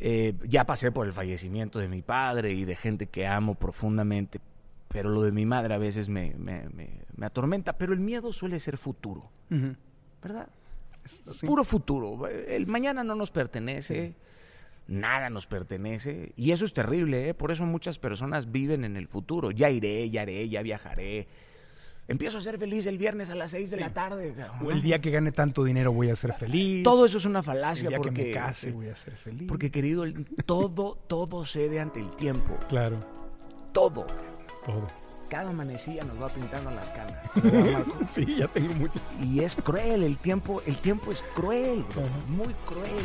Eh, 0.00 0.34
ya 0.46 0.64
pasé 0.64 0.92
por 0.92 1.06
el 1.06 1.12
fallecimiento 1.12 1.80
de 1.80 1.88
mi 1.88 2.02
padre 2.02 2.52
y 2.52 2.64
de 2.64 2.76
gente 2.76 3.06
que 3.06 3.26
amo 3.26 3.56
profundamente, 3.56 4.40
pero 4.88 5.10
lo 5.10 5.22
de 5.22 5.32
mi 5.32 5.44
madre 5.46 5.74
a 5.74 5.78
veces 5.78 6.08
me, 6.08 6.34
me- 6.36 6.68
me- 6.70 7.02
me 7.16 7.26
atormenta. 7.26 7.76
Pero 7.78 7.92
el 7.92 8.00
miedo 8.00 8.32
suele 8.32 8.58
ser 8.60 8.78
futuro. 8.78 9.30
¿verdad? 10.22 10.48
Sí. 11.04 11.46
puro 11.46 11.64
futuro. 11.64 12.26
El 12.28 12.66
mañana 12.66 13.02
no 13.04 13.14
nos 13.14 13.30
pertenece, 13.30 14.14
nada 14.88 15.30
nos 15.30 15.46
pertenece. 15.46 16.32
Y 16.36 16.50
eso 16.52 16.64
es 16.64 16.72
terrible, 16.74 17.28
¿eh? 17.30 17.34
Por 17.34 17.50
eso 17.50 17.64
muchas 17.64 17.98
personas 17.98 18.50
viven 18.52 18.84
en 18.84 18.96
el 18.96 19.08
futuro. 19.08 19.50
Ya 19.50 19.70
iré, 19.70 20.08
ya 20.10 20.22
haré, 20.22 20.48
ya 20.48 20.60
viajaré. 20.62 21.26
Empiezo 22.08 22.38
a 22.38 22.40
ser 22.40 22.58
feliz 22.58 22.86
el 22.86 22.96
viernes 22.96 23.28
a 23.28 23.34
las 23.34 23.50
6 23.50 23.70
de 23.70 23.76
la 23.80 23.92
tarde. 23.92 24.34
O 24.62 24.70
el 24.70 24.80
día 24.80 24.98
que 25.00 25.10
gane 25.10 25.30
tanto 25.30 25.62
dinero 25.64 25.92
voy 25.92 26.08
a 26.08 26.16
ser 26.16 26.32
feliz. 26.32 26.82
Todo 26.82 27.04
eso 27.04 27.18
es 27.18 27.26
una 27.26 27.40
el 27.40 27.44
falacia 27.44 27.88
día 27.90 27.98
porque, 27.98 28.14
que 28.14 28.24
me 28.28 28.32
case 28.32 28.70
voy 28.72 28.88
a 28.88 28.96
ser 28.96 29.14
feliz. 29.14 29.46
porque 29.46 29.70
querido, 29.70 30.04
el- 30.04 30.24
todo, 30.46 30.96
todo 31.06 31.44
cede 31.44 31.80
ante 31.80 32.00
el 32.00 32.10
tiempo. 32.10 32.56
Claro, 32.68 32.98
Todo. 33.72 34.06
Todo. 34.68 34.86
cada 35.28 35.52
manecilla 35.52 36.04
nos 36.04 36.20
va 36.22 36.28
pintando 36.28 36.70
las 36.70 36.90
canas. 36.90 37.16
sí, 38.14 38.36
ya 38.36 38.48
tengo 38.48 38.72
muchas. 38.74 39.02
Y 39.22 39.40
es 39.40 39.56
cruel, 39.56 40.02
el 40.02 40.16
tiempo, 40.18 40.62
el 40.66 40.76
tiempo 40.76 41.10
es 41.10 41.22
cruel, 41.34 41.84
muy 42.28 42.54
cruel. 42.66 43.04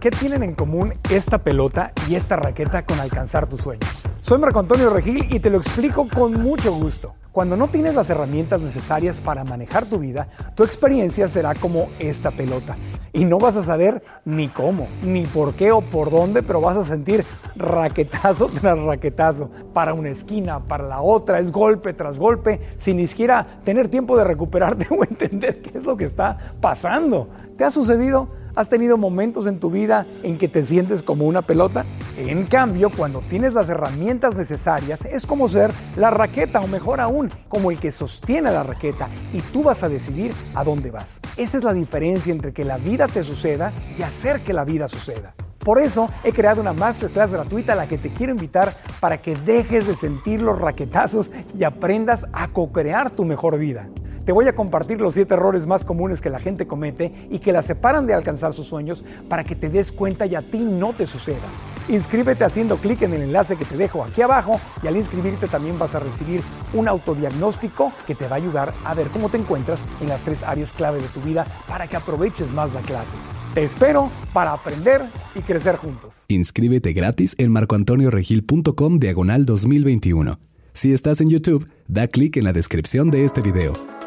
¿Qué 0.00 0.10
tienen 0.10 0.42
en 0.42 0.54
común 0.54 0.94
esta 1.10 1.38
pelota 1.38 1.92
y 2.08 2.14
esta 2.14 2.36
raqueta 2.36 2.84
con 2.84 3.00
alcanzar 3.00 3.48
tus 3.48 3.62
sueños? 3.62 3.88
Soy 4.20 4.38
Marco 4.38 4.60
Antonio 4.60 4.90
Regil 4.90 5.26
y 5.34 5.40
te 5.40 5.50
lo 5.50 5.58
explico 5.58 6.06
con 6.08 6.34
mucho 6.40 6.72
gusto. 6.72 7.14
Cuando 7.32 7.56
no 7.56 7.68
tienes 7.68 7.94
las 7.94 8.08
herramientas 8.10 8.62
necesarias 8.62 9.20
para 9.20 9.44
manejar 9.44 9.86
tu 9.86 9.98
vida, 9.98 10.28
tu 10.54 10.64
experiencia 10.64 11.28
será 11.28 11.54
como 11.54 11.88
esta 11.98 12.30
pelota. 12.30 12.76
Y 13.12 13.24
no 13.24 13.38
vas 13.38 13.56
a 13.56 13.64
saber 13.64 14.02
ni 14.24 14.48
cómo, 14.48 14.88
ni 15.02 15.24
por 15.24 15.54
qué 15.54 15.72
o 15.72 15.80
por 15.80 16.10
dónde, 16.10 16.42
pero 16.42 16.60
vas 16.60 16.76
a 16.76 16.84
sentir 16.84 17.24
raquetazo 17.56 18.46
tras 18.60 18.78
raquetazo. 18.78 19.50
Para 19.72 19.94
una 19.94 20.10
esquina, 20.10 20.60
para 20.60 20.86
la 20.86 21.00
otra, 21.00 21.38
es 21.38 21.52
golpe 21.52 21.92
tras 21.92 22.18
golpe, 22.18 22.60
sin 22.76 22.96
ni 22.96 23.06
siquiera 23.06 23.46
tener 23.64 23.88
tiempo 23.88 24.16
de 24.16 24.24
recuperarte 24.24 24.86
o 24.90 25.02
entender 25.04 25.60
qué 25.62 25.78
es 25.78 25.84
lo 25.84 25.96
que 25.96 26.04
está 26.04 26.54
pasando. 26.60 27.28
¿Te 27.56 27.64
ha 27.64 27.70
sucedido? 27.70 28.28
¿Has 28.58 28.68
tenido 28.68 28.98
momentos 28.98 29.46
en 29.46 29.60
tu 29.60 29.70
vida 29.70 30.04
en 30.24 30.36
que 30.36 30.48
te 30.48 30.64
sientes 30.64 31.04
como 31.04 31.26
una 31.26 31.42
pelota? 31.42 31.86
En 32.16 32.44
cambio, 32.44 32.90
cuando 32.90 33.20
tienes 33.20 33.54
las 33.54 33.68
herramientas 33.68 34.34
necesarias, 34.34 35.04
es 35.04 35.26
como 35.26 35.48
ser 35.48 35.70
la 35.94 36.10
raqueta 36.10 36.60
o 36.60 36.66
mejor 36.66 36.98
aún, 36.98 37.30
como 37.48 37.70
el 37.70 37.78
que 37.78 37.92
sostiene 37.92 38.50
la 38.50 38.64
raqueta 38.64 39.08
y 39.32 39.42
tú 39.42 39.62
vas 39.62 39.84
a 39.84 39.88
decidir 39.88 40.32
a 40.56 40.64
dónde 40.64 40.90
vas. 40.90 41.20
Esa 41.36 41.58
es 41.58 41.62
la 41.62 41.72
diferencia 41.72 42.32
entre 42.32 42.52
que 42.52 42.64
la 42.64 42.78
vida 42.78 43.06
te 43.06 43.22
suceda 43.22 43.72
y 43.96 44.02
hacer 44.02 44.40
que 44.40 44.52
la 44.52 44.64
vida 44.64 44.88
suceda. 44.88 45.36
Por 45.60 45.78
eso 45.78 46.10
he 46.24 46.32
creado 46.32 46.60
una 46.60 46.72
masterclass 46.72 47.30
gratuita 47.30 47.74
a 47.74 47.76
la 47.76 47.86
que 47.86 47.98
te 47.98 48.12
quiero 48.12 48.32
invitar 48.32 48.74
para 48.98 49.22
que 49.22 49.36
dejes 49.36 49.86
de 49.86 49.94
sentir 49.94 50.42
los 50.42 50.58
raquetazos 50.58 51.30
y 51.56 51.62
aprendas 51.62 52.26
a 52.32 52.48
co-crear 52.48 53.10
tu 53.10 53.24
mejor 53.24 53.56
vida. 53.56 53.88
Te 54.28 54.32
voy 54.32 54.46
a 54.46 54.54
compartir 54.54 55.00
los 55.00 55.14
siete 55.14 55.32
errores 55.32 55.66
más 55.66 55.86
comunes 55.86 56.20
que 56.20 56.28
la 56.28 56.38
gente 56.38 56.66
comete 56.66 57.14
y 57.30 57.38
que 57.38 57.50
la 57.50 57.62
separan 57.62 58.06
de 58.06 58.12
alcanzar 58.12 58.52
sus 58.52 58.66
sueños 58.66 59.02
para 59.26 59.42
que 59.42 59.56
te 59.56 59.70
des 59.70 59.90
cuenta 59.90 60.26
y 60.26 60.34
a 60.34 60.42
ti 60.42 60.58
no 60.58 60.92
te 60.92 61.06
suceda. 61.06 61.48
Inscríbete 61.88 62.44
haciendo 62.44 62.76
clic 62.76 63.00
en 63.00 63.14
el 63.14 63.22
enlace 63.22 63.56
que 63.56 63.64
te 63.64 63.78
dejo 63.78 64.04
aquí 64.04 64.20
abajo 64.20 64.60
y 64.82 64.86
al 64.86 64.98
inscribirte 64.98 65.46
también 65.46 65.78
vas 65.78 65.94
a 65.94 66.00
recibir 66.00 66.42
un 66.74 66.88
autodiagnóstico 66.88 67.90
que 68.06 68.14
te 68.14 68.28
va 68.28 68.32
a 68.32 68.38
ayudar 68.38 68.74
a 68.84 68.92
ver 68.92 69.06
cómo 69.06 69.30
te 69.30 69.38
encuentras 69.38 69.80
en 70.02 70.10
las 70.10 70.24
tres 70.24 70.42
áreas 70.42 70.74
clave 70.74 71.00
de 71.00 71.08
tu 71.08 71.22
vida 71.22 71.46
para 71.66 71.86
que 71.86 71.96
aproveches 71.96 72.52
más 72.52 72.74
la 72.74 72.82
clase. 72.82 73.16
Te 73.54 73.64
espero 73.64 74.10
para 74.34 74.52
aprender 74.52 75.06
y 75.36 75.40
crecer 75.40 75.76
juntos. 75.76 76.26
Inscríbete 76.28 76.92
gratis 76.92 77.34
en 77.38 77.50
marcoantonioregil.com 77.50 78.98
diagonal 78.98 79.46
2021. 79.46 80.38
Si 80.74 80.92
estás 80.92 81.22
en 81.22 81.28
YouTube, 81.28 81.66
da 81.86 82.08
clic 82.08 82.36
en 82.36 82.44
la 82.44 82.52
descripción 82.52 83.10
de 83.10 83.24
este 83.24 83.40
video. 83.40 83.97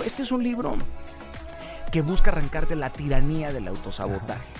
Este 0.00 0.22
es 0.22 0.32
un 0.32 0.42
libro 0.42 0.74
que 1.92 2.00
busca 2.00 2.30
arrancarte 2.30 2.74
la 2.74 2.90
tiranía 2.90 3.52
del 3.52 3.68
autosabotaje. 3.68 4.52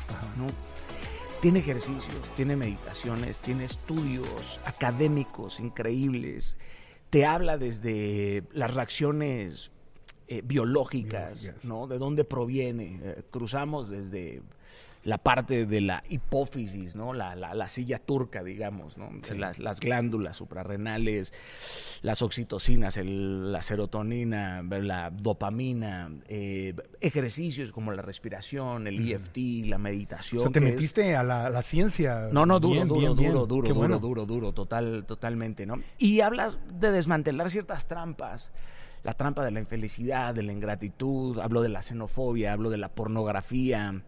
Tiene 1.41 1.59
ejercicios, 1.59 2.35
tiene 2.37 2.55
meditaciones, 2.55 3.41
tiene 3.41 3.65
estudios 3.65 4.61
académicos 4.65 5.59
increíbles. 5.59 6.57
Te 7.11 7.27
habla 7.27 7.59
desde 7.59 8.45
las 8.53 8.73
reacciones 8.73 9.73
eh, 10.29 10.43
biológicas, 10.45 11.53
¿no? 11.65 11.89
De 11.89 11.99
dónde 11.99 12.25
proviene. 12.25 13.01
Eh, 13.03 13.23
cruzamos 13.31 13.91
desde 13.91 14.43
la 15.05 15.19
parte 15.19 15.67
de 15.67 15.81
la 15.81 16.05
hipófisis, 16.09 16.95
¿no? 16.95 17.13
La, 17.13 17.35
la, 17.35 17.69
silla 17.69 17.99
turca, 17.99 18.45
digamos, 18.45 18.97
¿no? 18.97 19.11
Las, 19.37 19.81
glándulas 19.81 20.37
suprarrenales, 20.37 21.33
las 22.03 22.23
oxitocinas, 22.23 22.97
la 23.03 23.63
serotonina, 23.63 24.63
la 24.63 25.11
dopamina, 25.11 26.11
eh, 26.29 26.75
ejercicios 27.01 27.73
como 27.73 27.93
la 27.93 28.03
respiración, 28.03 28.87
el 28.87 29.11
EFT, 29.11 29.67
la 29.67 29.79
meditación. 29.79 30.41
O 30.41 30.43
sea, 30.45 30.53
te 30.53 30.61
metiste 30.61 31.17
a 31.17 31.23
la, 31.25 31.63
ciencia. 31.63 32.29
No, 32.31 32.47
no, 32.47 32.61
duro, 32.61 32.85
duro, 32.85 33.15
duro, 33.15 33.47
duro, 33.47 33.75
duro, 33.75 33.99
duro, 33.99 34.27
duro, 34.27 34.53
total, 34.53 35.05
totalmente, 35.07 35.67
¿no? 35.67 35.83
Y 35.99 36.21
hablas 36.21 36.59
de 36.73 36.93
desmantelar 36.93 37.51
ciertas 37.51 37.89
trampas 37.89 38.53
la 39.03 39.15
trampa 39.15 39.45
de 39.45 39.51
la 39.51 39.61
infelicidad, 39.61 40.35
de 40.35 40.43
la 40.43 40.53
ingratitud, 40.53 41.39
hablo 41.41 41.63
de 41.63 41.69
la 41.69 41.83
xenofobia, 41.83 42.53
hablo 42.53 42.71
de 42.71 42.79
la 42.79 42.89
pornografía, 42.89 44.03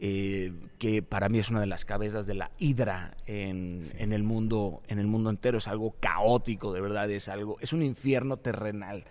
eh, 0.00 0.52
que 0.78 1.02
para 1.02 1.28
mí 1.28 1.38
es 1.38 1.50
una 1.50 1.60
de 1.60 1.66
las 1.66 1.84
cabezas 1.84 2.26
de 2.26 2.34
la 2.34 2.50
hidra 2.58 3.16
en, 3.26 3.82
el 3.98 4.22
mundo, 4.22 4.82
en 4.88 4.98
el 4.98 5.06
mundo 5.06 5.30
entero, 5.30 5.58
es 5.58 5.68
algo 5.68 5.94
caótico, 6.00 6.72
de 6.72 6.80
verdad, 6.80 7.10
es 7.10 7.28
algo, 7.28 7.58
es 7.60 7.72
un 7.72 7.82
infierno 7.82 8.38
terrenal 8.38 9.04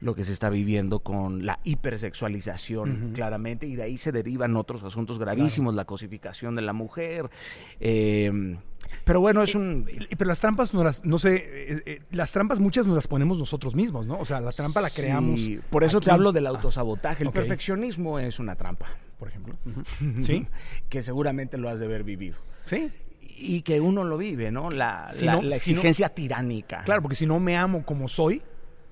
lo 0.00 0.14
que 0.14 0.24
se 0.24 0.32
está 0.32 0.50
viviendo 0.50 1.00
con 1.00 1.46
la 1.46 1.60
hipersexualización, 1.64 3.12
claramente, 3.14 3.66
y 3.66 3.76
de 3.76 3.84
ahí 3.84 3.96
se 3.96 4.12
derivan 4.12 4.56
otros 4.56 4.82
asuntos 4.84 5.18
gravísimos, 5.18 5.74
la 5.74 5.84
cosificación 5.84 6.56
de 6.56 6.62
la 6.62 6.72
mujer. 6.72 7.30
Eh, 7.80 8.56
pero 9.04 9.20
bueno, 9.20 9.42
es 9.42 9.54
un... 9.54 9.88
pero 10.16 10.28
las 10.28 10.40
trampas 10.40 10.74
no 10.74 10.84
las, 10.84 11.04
no 11.04 11.18
sé, 11.18 11.34
eh, 11.36 11.82
eh, 11.86 12.00
las 12.10 12.32
trampas 12.32 12.60
muchas 12.60 12.86
nos 12.86 12.96
las 12.96 13.06
ponemos 13.06 13.38
nosotros 13.38 13.74
mismos, 13.74 14.06
¿no? 14.06 14.18
O 14.18 14.24
sea, 14.24 14.40
la 14.40 14.52
trampa 14.52 14.80
la 14.80 14.90
creamos. 14.90 15.40
por 15.70 15.84
eso 15.84 16.00
te 16.00 16.10
hablo 16.10 16.32
del 16.32 16.46
autosabotaje. 16.46 17.24
El 17.24 17.30
perfeccionismo 17.30 18.18
es 18.18 18.38
una 18.38 18.56
trampa. 18.56 18.86
Por 19.18 19.28
ejemplo. 19.28 19.54
Sí. 20.22 20.46
que 20.88 21.02
seguramente 21.02 21.56
lo 21.56 21.68
has 21.68 21.80
de 21.80 21.86
haber 21.86 22.04
vivido. 22.04 22.36
Sí. 22.66 22.90
Y 23.38 23.62
que 23.62 23.80
uno 23.80 24.04
lo 24.04 24.16
vive, 24.16 24.50
¿no? 24.50 24.70
La, 24.70 25.10
exigencia 25.52 26.10
tiránica. 26.10 26.82
Claro, 26.84 27.02
porque 27.02 27.16
si 27.16 27.26
no 27.26 27.38
me 27.40 27.56
amo 27.56 27.84
como 27.84 28.08
soy, 28.08 28.42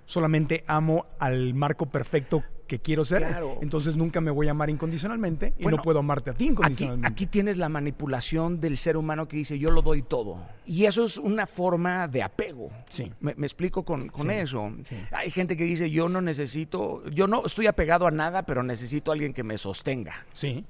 solamente 0.06 0.64
amo 0.66 1.06
al 1.18 1.54
marco 1.54 1.86
perfecto 1.86 2.42
que 2.66 2.78
quiero 2.78 3.04
ser, 3.04 3.26
entonces 3.60 3.96
nunca 3.96 4.20
me 4.20 4.30
voy 4.30 4.48
a 4.48 4.52
amar 4.52 4.70
incondicionalmente 4.70 5.54
y 5.58 5.66
no 5.66 5.76
puedo 5.78 5.98
amarte 5.98 6.30
a 6.30 6.34
ti 6.34 6.46
incondicionalmente. 6.46 7.12
Aquí, 7.12 7.26
tienes 7.26 7.58
la 7.58 7.68
manipulación 7.68 8.60
del 8.60 8.78
ser 8.78 8.96
humano 8.96 9.28
que 9.28 9.36
dice 9.36 9.58
yo 9.58 9.70
lo 9.70 9.82
doy 9.82 10.02
todo. 10.02 10.38
Y 10.64 10.86
eso 10.86 11.04
es 11.04 11.18
una 11.18 11.46
forma 11.46 12.08
de 12.08 12.22
apego. 12.22 12.70
Sí. 12.88 13.12
Me, 13.20 13.32
explico 13.32 13.84
con, 13.84 14.10
eso. 14.30 14.72
Hay 15.12 15.30
gente 15.30 15.56
que 15.56 15.64
dice 15.64 15.90
yo 15.90 16.08
no 16.08 16.22
necesito, 16.22 17.06
yo 17.10 17.26
no 17.26 17.44
estoy 17.44 17.66
apegado 17.66 18.06
a 18.06 18.10
nada, 18.10 18.44
pero 18.44 18.62
necesito 18.62 19.10
a 19.10 19.14
alguien 19.14 19.34
que 19.34 19.42
me 19.42 19.58
sostenga. 19.58 20.26
Sí. 20.32 20.64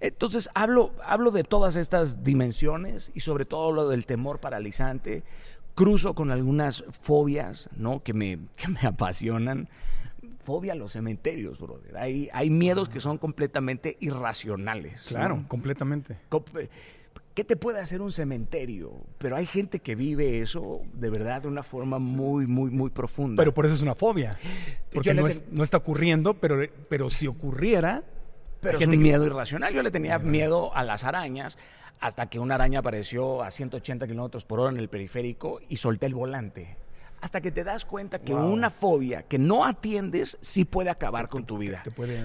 Entonces 0.00 0.48
hablo, 0.54 0.92
hablo 1.04 1.30
de 1.30 1.44
todas 1.44 1.76
estas 1.76 2.24
dimensiones 2.24 3.12
y 3.14 3.20
sobre 3.20 3.44
todo 3.44 3.70
lo 3.70 3.88
del 3.88 4.06
temor 4.06 4.40
paralizante. 4.40 5.22
Cruzo 5.80 6.14
con 6.14 6.30
algunas 6.30 6.84
fobias, 6.90 7.70
¿no? 7.74 8.02
Que 8.02 8.12
me, 8.12 8.38
que 8.54 8.68
me 8.68 8.80
apasionan 8.82 9.66
fobia 10.44 10.74
a 10.74 10.76
los 10.76 10.92
cementerios, 10.92 11.58
brother. 11.58 11.96
Hay, 11.96 12.28
hay 12.34 12.50
miedos 12.50 12.90
que 12.90 13.00
son 13.00 13.16
completamente 13.16 13.96
irracionales. 14.00 15.04
Claro, 15.08 15.42
completamente. 15.48 16.18
¿Qué 17.32 17.44
te 17.44 17.56
puede 17.56 17.80
hacer 17.80 18.02
un 18.02 18.12
cementerio? 18.12 18.92
Pero 19.16 19.36
hay 19.36 19.46
gente 19.46 19.78
que 19.78 19.94
vive 19.94 20.42
eso 20.42 20.82
de 20.92 21.08
verdad 21.08 21.40
de 21.40 21.48
una 21.48 21.62
forma 21.62 21.98
muy, 21.98 22.46
muy, 22.46 22.70
muy 22.70 22.90
profunda. 22.90 23.40
Pero 23.40 23.54
por 23.54 23.64
eso 23.64 23.74
es 23.74 23.80
una 23.80 23.94
fobia. 23.94 24.32
Porque 24.92 25.14
no, 25.14 25.26
no, 25.50 25.62
está 25.62 25.78
ocurriendo, 25.78 26.34
pero, 26.34 26.60
pero 26.90 27.08
si 27.08 27.26
ocurriera... 27.26 28.04
Pero 28.60 28.78
es 28.78 28.86
un 28.86 28.98
miedo 28.98 29.24
irracional. 29.24 29.72
Yo 29.72 29.82
le 29.82 29.90
tenía 29.90 30.18
miedo 30.18 30.74
a 30.74 30.84
las 30.84 31.04
arañas 31.04 31.58
hasta 32.00 32.26
que 32.26 32.38
una 32.38 32.54
araña 32.54 32.80
apareció 32.80 33.42
a 33.42 33.50
180 33.50 34.06
kilómetros 34.06 34.44
por 34.44 34.60
hora 34.60 34.70
en 34.70 34.78
el 34.78 34.88
periférico 34.88 35.60
y 35.68 35.76
solté 35.76 36.06
el 36.06 36.14
volante 36.14 36.76
hasta 37.20 37.40
que 37.40 37.50
te 37.50 37.64
das 37.64 37.84
cuenta 37.84 38.18
que 38.18 38.34
una 38.34 38.70
fobia 38.70 39.22
que 39.22 39.38
no 39.38 39.64
atiendes 39.64 40.38
sí 40.40 40.64
puede 40.64 40.90
acabar 40.90 41.28
con 41.28 41.44
tu 41.44 41.58
vida. 41.58 41.82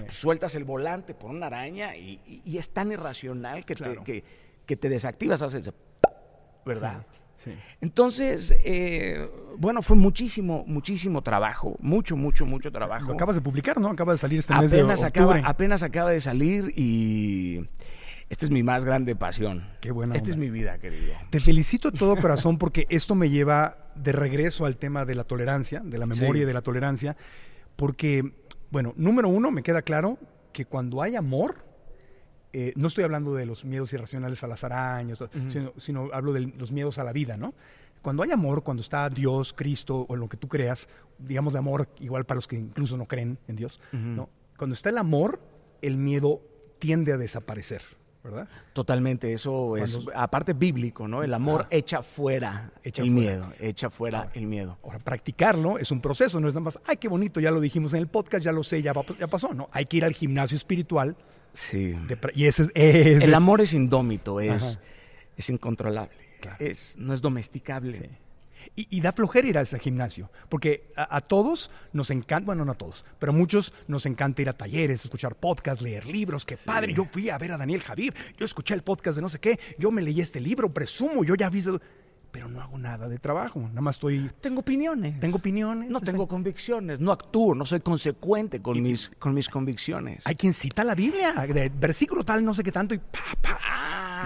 Sueltas 0.08 0.54
el 0.54 0.64
volante 0.64 1.14
por 1.14 1.30
una 1.30 1.46
araña 1.46 1.96
y, 1.96 2.56
es 2.56 2.70
tan 2.70 2.92
irracional 2.92 3.64
que, 3.64 3.74
te, 3.74 4.22
que, 4.64 4.76
te 4.76 4.88
desactivas, 4.88 5.42
haces, 5.42 5.70
¿verdad? 6.64 7.04
Entonces, 7.80 8.54
eh, 8.64 9.28
bueno, 9.58 9.82
fue 9.82 9.96
muchísimo, 9.96 10.64
muchísimo 10.66 11.22
trabajo, 11.22 11.76
mucho, 11.80 12.16
mucho, 12.16 12.46
mucho 12.46 12.70
trabajo. 12.70 13.08
Lo 13.08 13.14
acabas 13.14 13.36
de 13.36 13.42
publicar, 13.42 13.80
¿no? 13.80 13.88
Acaba 13.88 14.12
de 14.12 14.18
salir 14.18 14.38
este 14.38 14.52
apenas 14.52 14.72
mes 14.72 15.00
de 15.00 15.06
octubre. 15.06 15.38
Acaba, 15.38 15.48
apenas 15.48 15.82
acaba 15.82 16.10
de 16.10 16.20
salir 16.20 16.72
y 16.76 17.60
esta 18.28 18.44
es 18.44 18.50
mi 18.50 18.62
más 18.62 18.84
grande 18.84 19.14
pasión. 19.14 19.64
Qué 19.80 19.92
bueno. 19.92 20.14
Esta 20.14 20.30
es 20.30 20.36
mi 20.36 20.50
vida, 20.50 20.78
querido. 20.78 21.14
Te 21.30 21.40
felicito 21.40 21.90
de 21.90 21.98
todo 21.98 22.16
corazón 22.16 22.58
porque 22.58 22.86
esto 22.88 23.14
me 23.14 23.30
lleva 23.30 23.78
de 23.94 24.12
regreso 24.12 24.66
al 24.66 24.76
tema 24.76 25.04
de 25.04 25.14
la 25.14 25.24
tolerancia, 25.24 25.80
de 25.84 25.98
la 25.98 26.06
memoria 26.06 26.42
y 26.42 26.46
de 26.46 26.52
la 26.52 26.62
tolerancia, 26.62 27.16
porque, 27.76 28.32
bueno, 28.70 28.92
número 28.96 29.28
uno, 29.28 29.50
me 29.50 29.62
queda 29.62 29.82
claro 29.82 30.18
que 30.52 30.64
cuando 30.64 31.02
hay 31.02 31.14
amor, 31.14 31.65
eh, 32.58 32.72
no 32.74 32.88
estoy 32.88 33.04
hablando 33.04 33.34
de 33.34 33.44
los 33.44 33.66
miedos 33.66 33.92
irracionales 33.92 34.42
a 34.42 34.46
las 34.46 34.64
arañas, 34.64 35.22
sino, 35.76 36.08
hablo 36.14 36.32
de 36.32 36.40
los 36.56 36.72
miedos 36.72 36.98
a 36.98 37.04
la 37.04 37.12
vida, 37.12 37.36
¿no? 37.36 37.52
Cuando 38.00 38.22
hay 38.22 38.30
amor, 38.30 38.62
cuando 38.62 38.80
está 38.80 39.10
Dios, 39.10 39.52
Cristo 39.52 40.06
o 40.08 40.16
lo 40.16 40.26
que 40.26 40.38
tú 40.38 40.48
creas, 40.48 40.88
digamos 41.18 41.52
de 41.52 41.58
amor, 41.58 41.86
igual 42.00 42.24
para 42.24 42.36
los 42.36 42.46
que 42.46 42.56
incluso 42.56 42.96
no 42.96 43.04
creen 43.04 43.36
en 43.46 43.56
Dios, 43.56 43.78
¿no? 43.92 44.30
Cuando 44.56 44.72
está 44.72 44.88
el 44.88 44.96
amor, 44.96 45.38
el 45.82 45.98
miedo 45.98 46.40
tiende 46.78 47.12
a 47.12 47.18
desaparecer. 47.18 47.82
¿verdad? 48.24 48.48
Totalmente, 48.72 49.34
eso 49.34 49.76
es 49.76 49.98
aparte 50.14 50.54
bíblico, 50.54 51.06
¿no? 51.06 51.22
El 51.22 51.34
amor 51.34 51.66
echa 51.70 52.02
fuera 52.02 52.72
Echa 52.82 53.02
el 53.02 53.12
fuera. 53.12 53.20
miedo, 53.20 53.52
echa 53.60 53.90
fuera 53.90 54.30
el 54.32 54.46
miedo. 54.46 54.78
Ahora, 54.82 54.98
practicarlo 54.98 55.78
es 55.78 55.90
un 55.92 56.00
proceso, 56.00 56.40
no 56.40 56.48
es 56.48 56.54
nada 56.54 56.64
más, 56.64 56.80
ay, 56.86 56.96
qué 56.96 57.06
bonito, 57.06 57.38
ya 57.38 57.50
lo 57.50 57.60
dijimos 57.60 57.92
en 57.92 57.98
el 57.98 58.08
podcast, 58.08 58.42
ya 58.42 58.50
lo 58.50 58.64
sé, 58.64 58.80
ya, 58.80 58.94
ya 59.20 59.26
pasó. 59.28 59.52
No, 59.52 59.68
hay 59.72 59.84
que 59.84 59.98
ir 59.98 60.04
al 60.06 60.14
gimnasio 60.14 60.56
espiritual 60.56 61.14
Sí. 61.56 61.92
de 62.06 62.20
pra- 62.20 62.32
y 62.34 62.44
ese 62.46 62.64
es... 62.64 62.70
ese 62.74 63.24
El 63.24 63.34
amor 63.34 63.60
es 63.60 63.72
indómito, 63.72 64.40
es, 64.40 64.78
es 65.36 65.50
incontrolable, 65.50 66.16
Claro. 66.40 66.56
es, 66.60 66.94
no 66.98 67.12
es 67.14 67.20
domesticable. 67.22 68.10
Y, 68.74 68.88
y 68.90 69.00
da 69.00 69.12
flojera 69.12 69.46
ir 69.48 69.56
a 69.58 69.60
ese 69.62 69.78
gimnasio, 69.78 70.28
porque 70.48 70.90
a, 70.96 71.16
a 71.16 71.20
todos 71.20 71.70
nos 71.92 72.10
encanta, 72.10 72.46
bueno, 72.46 72.64
no 72.64 72.72
a 72.72 72.74
todos, 72.74 73.04
pero 73.18 73.30
a 73.32 73.34
muchos 73.34 73.72
nos 73.86 74.04
encanta 74.06 74.42
ir 74.42 74.48
a 74.48 74.52
talleres, 74.54 75.04
escuchar 75.04 75.34
podcasts, 75.36 75.82
leer 75.82 76.04
libros. 76.06 76.44
Qué 76.44 76.56
padre, 76.56 76.92
yo 76.92 77.04
fui 77.04 77.30
a 77.30 77.38
ver 77.38 77.52
a 77.52 77.56
Daniel 77.58 77.80
Javid, 77.82 78.12
yo 78.36 78.44
escuché 78.44 78.74
el 78.74 78.82
podcast 78.82 79.16
de 79.16 79.22
no 79.22 79.28
sé 79.28 79.38
qué, 79.38 79.58
yo 79.78 79.90
me 79.92 80.02
leí 80.02 80.20
este 80.20 80.40
libro, 80.40 80.68
presumo, 80.74 81.24
yo 81.24 81.36
ya 81.36 81.48
vi, 81.48 81.60
eso", 81.60 81.80
pero 82.36 82.48
no 82.50 82.60
hago 82.60 82.76
nada 82.76 83.08
de 83.08 83.18
trabajo, 83.18 83.60
nada 83.60 83.80
más 83.80 83.96
estoy, 83.96 84.30
Tengo 84.42 84.60
opiniones. 84.60 85.18
tengo 85.20 85.38
opiniones. 85.38 85.88
no 85.88 86.02
tengo 86.02 86.28
convicciones, 86.28 87.00
no 87.00 87.10
actúo, 87.10 87.54
no 87.54 87.64
soy 87.64 87.80
consecuente 87.80 88.60
con, 88.60 88.82
mis, 88.82 89.10
con 89.18 89.32
mis 89.32 89.48
convicciones. 89.48 90.20
Hay 90.26 90.34
quien 90.36 90.52
cita 90.52 90.84
la 90.84 90.94
Biblia, 90.94 91.32
de 91.32 91.70
versículo 91.70 92.26
tal, 92.26 92.44
no 92.44 92.52
sé 92.52 92.62
qué 92.62 92.70
tanto, 92.70 92.92
y 92.94 92.98
pa, 92.98 93.20
pa, 93.40 93.58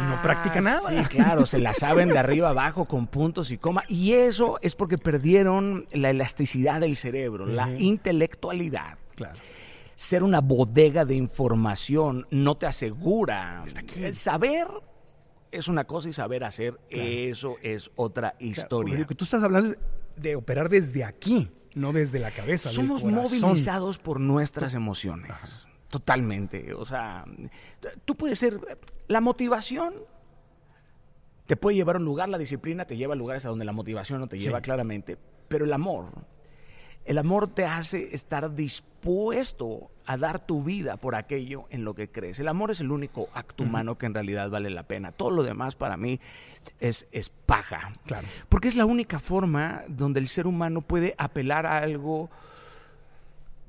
y 0.02 0.10
no 0.10 0.20
practica 0.22 0.60
nada. 0.60 0.80
Ah, 0.88 1.04
Sí, 1.04 1.04
claro, 1.16 1.46
se 1.46 1.60
la 1.60 1.72
saben 1.72 2.08
de 2.08 2.18
arriba 2.18 2.48
abajo 2.48 2.84
con 2.84 3.06
puntos 3.06 3.52
y 3.52 3.58
coma. 3.58 3.84
Y 3.86 4.14
eso 4.14 4.58
es 4.60 4.74
porque 4.74 4.98
perdieron 4.98 5.86
la 5.92 6.10
elasticidad 6.10 6.80
del 6.80 6.96
cerebro, 6.96 7.46
la 7.46 7.70
intelectualidad. 7.78 8.98
Claro. 9.14 9.38
Ser 9.94 10.24
una 10.24 10.40
bodega 10.40 11.04
de 11.04 11.14
información 11.14 12.26
no 12.32 12.56
te 12.56 12.66
asegura. 12.66 13.62
Está 13.64 13.80
aquí. 13.80 14.12
Saber 14.14 14.66
es 15.52 15.68
una 15.68 15.84
cosa 15.84 16.08
y 16.08 16.12
saber 16.12 16.44
hacer, 16.44 16.78
eso 16.88 17.56
es 17.62 17.90
otra 17.96 18.34
historia. 18.38 18.98
lo 18.98 19.06
que 19.06 19.14
tú 19.14 19.24
estás 19.24 19.42
hablando 19.42 19.74
de 20.16 20.36
operar 20.36 20.68
desde 20.68 21.04
aquí, 21.04 21.50
no 21.74 21.92
desde 21.92 22.18
la 22.18 22.30
cabeza. 22.30 22.70
Somos 22.70 23.04
movilizados 23.04 23.98
por 23.98 24.20
nuestras 24.20 24.74
emociones. 24.74 25.32
Totalmente. 25.88 26.72
O 26.74 26.84
sea, 26.84 27.24
tú 28.04 28.14
puedes 28.16 28.38
ser. 28.38 28.58
La 29.08 29.20
motivación 29.20 29.94
te 31.46 31.56
puede 31.56 31.76
llevar 31.76 31.96
a 31.96 31.98
un 31.98 32.04
lugar, 32.04 32.28
la 32.28 32.38
disciplina 32.38 32.84
te 32.84 32.96
lleva 32.96 33.14
a 33.14 33.16
lugares 33.16 33.44
a 33.44 33.48
donde 33.48 33.64
la 33.64 33.72
motivación 33.72 34.20
no 34.20 34.28
te 34.28 34.38
lleva 34.38 34.58
Sí. 34.58 34.62
claramente. 34.62 35.18
Pero 35.48 35.64
el 35.64 35.72
amor, 35.72 36.06
el 37.04 37.18
amor 37.18 37.48
te 37.48 37.64
hace 37.64 38.14
estar 38.14 38.54
dispuesto 38.54 39.90
a 40.06 40.16
dar 40.16 40.44
tu 40.44 40.62
vida 40.62 40.96
por 40.96 41.14
aquello 41.14 41.64
en 41.70 41.84
lo 41.84 41.94
que 41.94 42.08
crees. 42.08 42.38
El 42.40 42.48
amor 42.48 42.70
es 42.70 42.80
el 42.80 42.90
único 42.90 43.28
acto 43.32 43.62
humano 43.62 43.96
que 43.96 44.06
en 44.06 44.14
realidad 44.14 44.50
vale 44.50 44.70
la 44.70 44.82
pena. 44.82 45.12
Todo 45.12 45.30
lo 45.30 45.42
demás 45.42 45.76
para 45.76 45.96
mí 45.96 46.20
es, 46.80 47.06
es 47.12 47.30
paja. 47.30 47.92
Claro. 48.06 48.26
Porque 48.48 48.68
es 48.68 48.76
la 48.76 48.86
única 48.86 49.18
forma 49.18 49.82
donde 49.88 50.20
el 50.20 50.28
ser 50.28 50.46
humano 50.46 50.82
puede 50.82 51.14
apelar 51.16 51.66
a 51.66 51.78
algo 51.78 52.28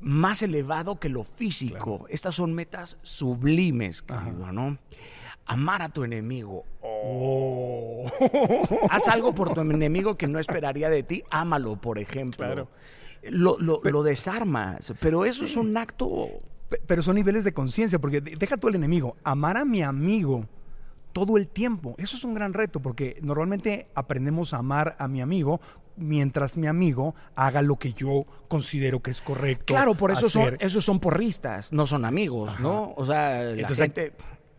más 0.01 0.41
elevado 0.41 0.99
que 0.99 1.09
lo 1.09 1.23
físico. 1.23 2.05
Estas 2.09 2.35
son 2.35 2.53
metas 2.53 2.97
sublimes, 3.03 4.01
querido, 4.01 4.51
¿no? 4.51 4.77
Amar 5.45 5.81
a 5.81 5.89
tu 5.89 6.03
enemigo. 6.03 6.65
Oh. 6.81 8.11
Haz 8.89 9.07
algo 9.07 9.33
por 9.33 9.53
tu 9.53 9.61
enemigo 9.61 10.17
que 10.17 10.27
no 10.27 10.39
esperaría 10.39 10.89
de 10.89 11.03
ti, 11.03 11.23
ámalo, 11.29 11.75
por 11.75 11.99
ejemplo. 11.99 12.45
Claro. 12.45 12.67
Lo, 13.29 13.57
lo- 13.59 13.81
lo 13.83 14.03
desarmas, 14.03 14.93
pero 14.99 15.25
eso 15.25 15.43
es 15.45 15.55
un 15.55 15.75
acto... 15.77 16.27
Pe- 16.69 16.81
Pero 16.87 17.01
son 17.03 17.15
niveles 17.15 17.43
de 17.43 17.53
conciencia, 17.53 17.99
porque 17.99 18.21
de- 18.21 18.35
deja 18.35 18.57
tú 18.57 18.67
el 18.67 18.75
enemigo. 18.75 19.15
Amar 19.23 19.57
a 19.57 19.65
mi 19.65 19.81
amigo 19.83 20.45
todo 21.13 21.37
el 21.37 21.47
tiempo, 21.49 21.93
eso 21.97 22.15
es 22.15 22.23
un 22.23 22.33
gran 22.33 22.53
reto, 22.53 22.79
porque 22.79 23.17
normalmente 23.21 23.87
aprendemos 23.95 24.53
a 24.53 24.57
amar 24.59 24.95
a 24.97 25.07
mi 25.09 25.21
amigo 25.21 25.59
mientras 25.97 26.55
mi 26.55 26.67
amigo 26.67 27.13
haga 27.35 27.61
lo 27.61 27.75
que 27.75 27.91
yo 27.93 28.25
considero 28.47 29.01
que 29.01 29.11
es 29.11 29.21
correcto. 29.21 29.65
Claro, 29.73 29.93
por 29.93 30.09
eso 30.11 30.29
son, 30.29 30.55
esos 30.61 30.85
son 30.85 30.99
porristas, 31.01 31.73
no 31.73 31.85
son 31.85 32.05
amigos, 32.05 32.57
¿no? 32.61 32.93
O 32.95 33.05
sea, 33.05 33.43
la 33.43 33.51
Entonces, 33.51 33.77
gente, 33.93 34.13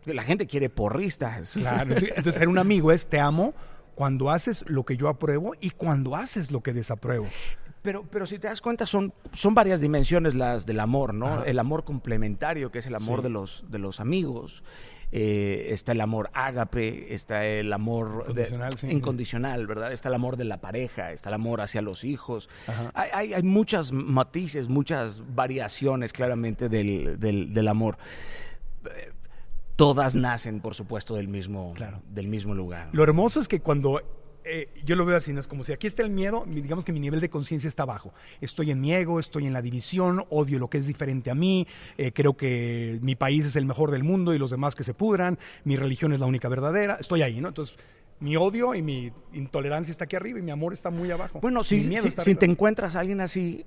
la 0.05 0.21
gente 0.23 0.45
quiere 0.45 0.69
porristas. 0.69 1.53
Claro, 1.53 1.95
entonces 1.97 2.35
ser 2.35 2.47
un 2.47 2.59
amigo 2.59 2.91
es 2.91 3.07
te 3.07 3.19
amo 3.19 3.55
cuando 3.95 4.29
haces 4.29 4.63
lo 4.67 4.83
que 4.85 4.95
yo 4.95 5.09
apruebo 5.09 5.53
y 5.59 5.71
cuando 5.71 6.15
haces 6.15 6.51
lo 6.51 6.61
que 6.61 6.71
desapruebo. 6.73 7.25
Pero, 7.83 8.03
pero 8.09 8.25
si 8.25 8.39
te 8.39 8.47
das 8.47 8.61
cuenta, 8.61 8.85
son, 8.85 9.13
son 9.33 9.53
varias 9.53 9.81
dimensiones 9.81 10.33
las 10.33 10.65
del 10.65 10.79
amor, 10.79 11.13
¿no? 11.13 11.27
Ajá. 11.27 11.43
El 11.45 11.59
amor 11.59 11.83
complementario, 11.83 12.71
que 12.71 12.79
es 12.79 12.87
el 12.87 12.95
amor 12.95 13.19
Sí. 13.19 13.23
de, 13.23 13.29
los, 13.29 13.63
de 13.69 13.77
los 13.77 13.99
amigos. 13.99 14.63
Eh, 15.15 15.67
está 15.69 15.91
el 15.91 16.01
amor 16.01 16.31
ágape, 16.33 17.13
está 17.13 17.45
el 17.45 17.71
amor 17.71 18.33
de- 18.33 18.41
Incondicional, 18.89 19.59
sí. 19.59 19.65
¿verdad? 19.67 19.91
Está 19.91 20.09
el 20.09 20.15
amor 20.15 20.37
de 20.37 20.45
la 20.45 20.57
pareja, 20.59 21.11
está 21.11 21.29
el 21.29 21.35
amor 21.35 21.61
hacia 21.61 21.83
los 21.83 22.03
hijos. 22.03 22.49
Hay, 22.95 23.09
hay, 23.13 23.33
hay 23.35 23.43
muchas 23.43 23.91
matices, 23.91 24.69
muchas 24.69 25.21
variaciones 25.35 26.13
claramente 26.13 26.67
del, 26.67 27.19
del, 27.19 27.53
del 27.53 27.67
amor. 27.67 27.97
Todas 29.75 30.15
nacen, 30.15 30.61
por 30.61 30.75
supuesto, 30.75 31.15
del 31.15 31.27
mismo, 31.27 31.73
Claro. 31.75 32.01
del 32.09 32.27
mismo 32.27 32.53
lugar. 32.53 32.89
Lo 32.91 33.03
hermoso 33.03 33.39
es 33.39 33.47
que 33.47 33.59
cuando 33.59 34.01
eh, 34.45 34.69
yo 34.85 34.95
lo 34.95 35.05
veo 35.05 35.15
así, 35.17 35.31
¿no? 35.33 35.39
es 35.39 35.47
como 35.47 35.63
si 35.63 35.71
aquí 35.71 35.87
está 35.87 36.01
el 36.03 36.09
miedo, 36.09 36.45
mi- 36.45 36.61
digamos 36.61 36.83
que 36.85 36.91
mi 36.91 36.99
nivel 36.99 37.19
de 37.21 37.29
conciencia 37.29 37.67
está 37.67 37.85
bajo. 37.85 38.13
Estoy 38.41 38.71
en 38.71 38.81
mi 38.81 38.93
ego, 38.93 39.19
estoy 39.19 39.45
en 39.47 39.53
la 39.53 39.61
división, 39.61 40.25
odio 40.29 40.59
lo 40.59 40.69
que 40.69 40.77
es 40.77 40.87
diferente 40.87 41.31
a 41.31 41.35
mí, 41.35 41.67
eh, 41.97 42.11
creo 42.13 42.35
que 42.35 42.99
mi 43.01 43.15
país 43.15 43.45
es 43.45 43.55
el 43.55 43.65
mejor 43.65 43.91
del 43.91 44.03
mundo 44.03 44.33
y 44.33 44.39
los 44.39 44.51
demás 44.51 44.75
que 44.75 44.83
se 44.83 44.93
pudran, 44.93 45.37
mi 45.63 45.75
religión 45.75 46.13
es 46.13 46.19
la 46.19 46.25
única 46.25 46.49
verdadera, 46.49 46.97
estoy 46.99 47.21
ahí, 47.21 47.39
¿no? 47.41 47.47
Entonces, 47.49 47.75
mi 48.19 48.35
odio 48.37 48.73
y 48.75 48.81
mi 48.81 49.11
intolerancia 49.33 49.91
está 49.91 50.05
aquí 50.05 50.15
arriba 50.15 50.39
y 50.39 50.41
mi 50.41 50.51
amor 50.51 50.71
está 50.73 50.89
muy 50.89 51.11
abajo. 51.11 51.39
Bueno, 51.41 51.63
si, 51.63 51.81
miedo 51.81 52.03
si, 52.03 52.11
si 52.11 52.35
te 52.35 52.45
encuentras 52.45 52.95
a 52.95 52.99
alguien 53.01 53.19
así, 53.21 53.65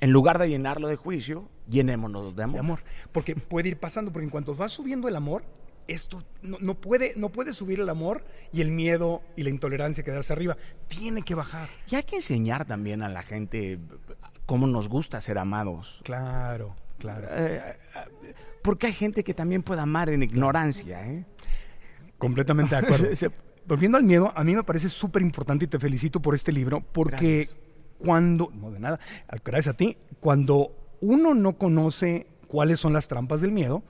en 0.00 0.10
lugar 0.12 0.38
de 0.38 0.48
llenarlo 0.48 0.88
de 0.88 0.96
juicio, 0.96 1.48
llenémonos 1.68 2.34
de 2.36 2.42
amor. 2.44 2.54
de 2.54 2.60
amor. 2.60 2.78
Porque 3.12 3.34
puede 3.34 3.68
ir 3.70 3.76
pasando, 3.78 4.12
porque 4.12 4.24
en 4.24 4.30
cuanto 4.30 4.56
va 4.56 4.68
subiendo 4.68 5.08
el 5.08 5.16
amor, 5.16 5.42
esto 5.88 6.22
no, 6.42 6.58
no 6.60 6.74
puede, 6.74 7.14
no 7.16 7.30
puede 7.30 7.52
subir 7.52 7.80
el 7.80 7.88
amor 7.88 8.24
y 8.52 8.60
el 8.60 8.70
miedo 8.70 9.22
y 9.36 9.42
la 9.42 9.50
intolerancia 9.50 10.04
quedarse 10.04 10.32
arriba. 10.32 10.56
Tiene 10.86 11.22
que 11.22 11.34
bajar. 11.34 11.68
Y 11.90 11.96
hay 11.96 12.04
que 12.04 12.16
enseñar 12.16 12.66
también 12.66 13.02
a 13.02 13.08
la 13.08 13.22
gente 13.22 13.78
cómo 14.46 14.66
nos 14.66 14.88
gusta 14.88 15.20
ser 15.20 15.38
amados. 15.38 16.00
Claro, 16.04 16.76
claro. 16.98 17.26
Eh, 17.30 17.62
eh, 18.24 18.34
porque 18.62 18.86
hay 18.86 18.92
gente 18.92 19.24
que 19.24 19.34
también 19.34 19.62
puede 19.62 19.80
amar 19.80 20.10
en 20.10 20.22
ignorancia. 20.22 21.06
¿eh? 21.06 21.24
Completamente 22.18 22.74
de 22.74 22.86
acuerdo. 22.86 23.08
Volviendo 23.66 23.98
al 23.98 24.04
miedo, 24.04 24.32
a 24.34 24.44
mí 24.44 24.54
me 24.54 24.64
parece 24.64 24.88
súper 24.88 25.20
importante 25.20 25.66
y 25.66 25.68
te 25.68 25.78
felicito 25.78 26.20
por 26.20 26.34
este 26.34 26.52
libro, 26.52 26.80
porque 26.80 27.48
Gracias. 27.48 27.56
cuando, 27.98 28.50
no 28.54 28.70
de 28.70 28.80
nada, 28.80 28.98
gracias 29.44 29.74
a 29.74 29.76
ti, 29.76 29.98
cuando 30.20 30.70
uno 31.02 31.34
no 31.34 31.58
conoce 31.58 32.26
cuáles 32.48 32.80
son 32.80 32.92
las 32.92 33.06
trampas 33.06 33.40
del 33.40 33.52
miedo, 33.52 33.82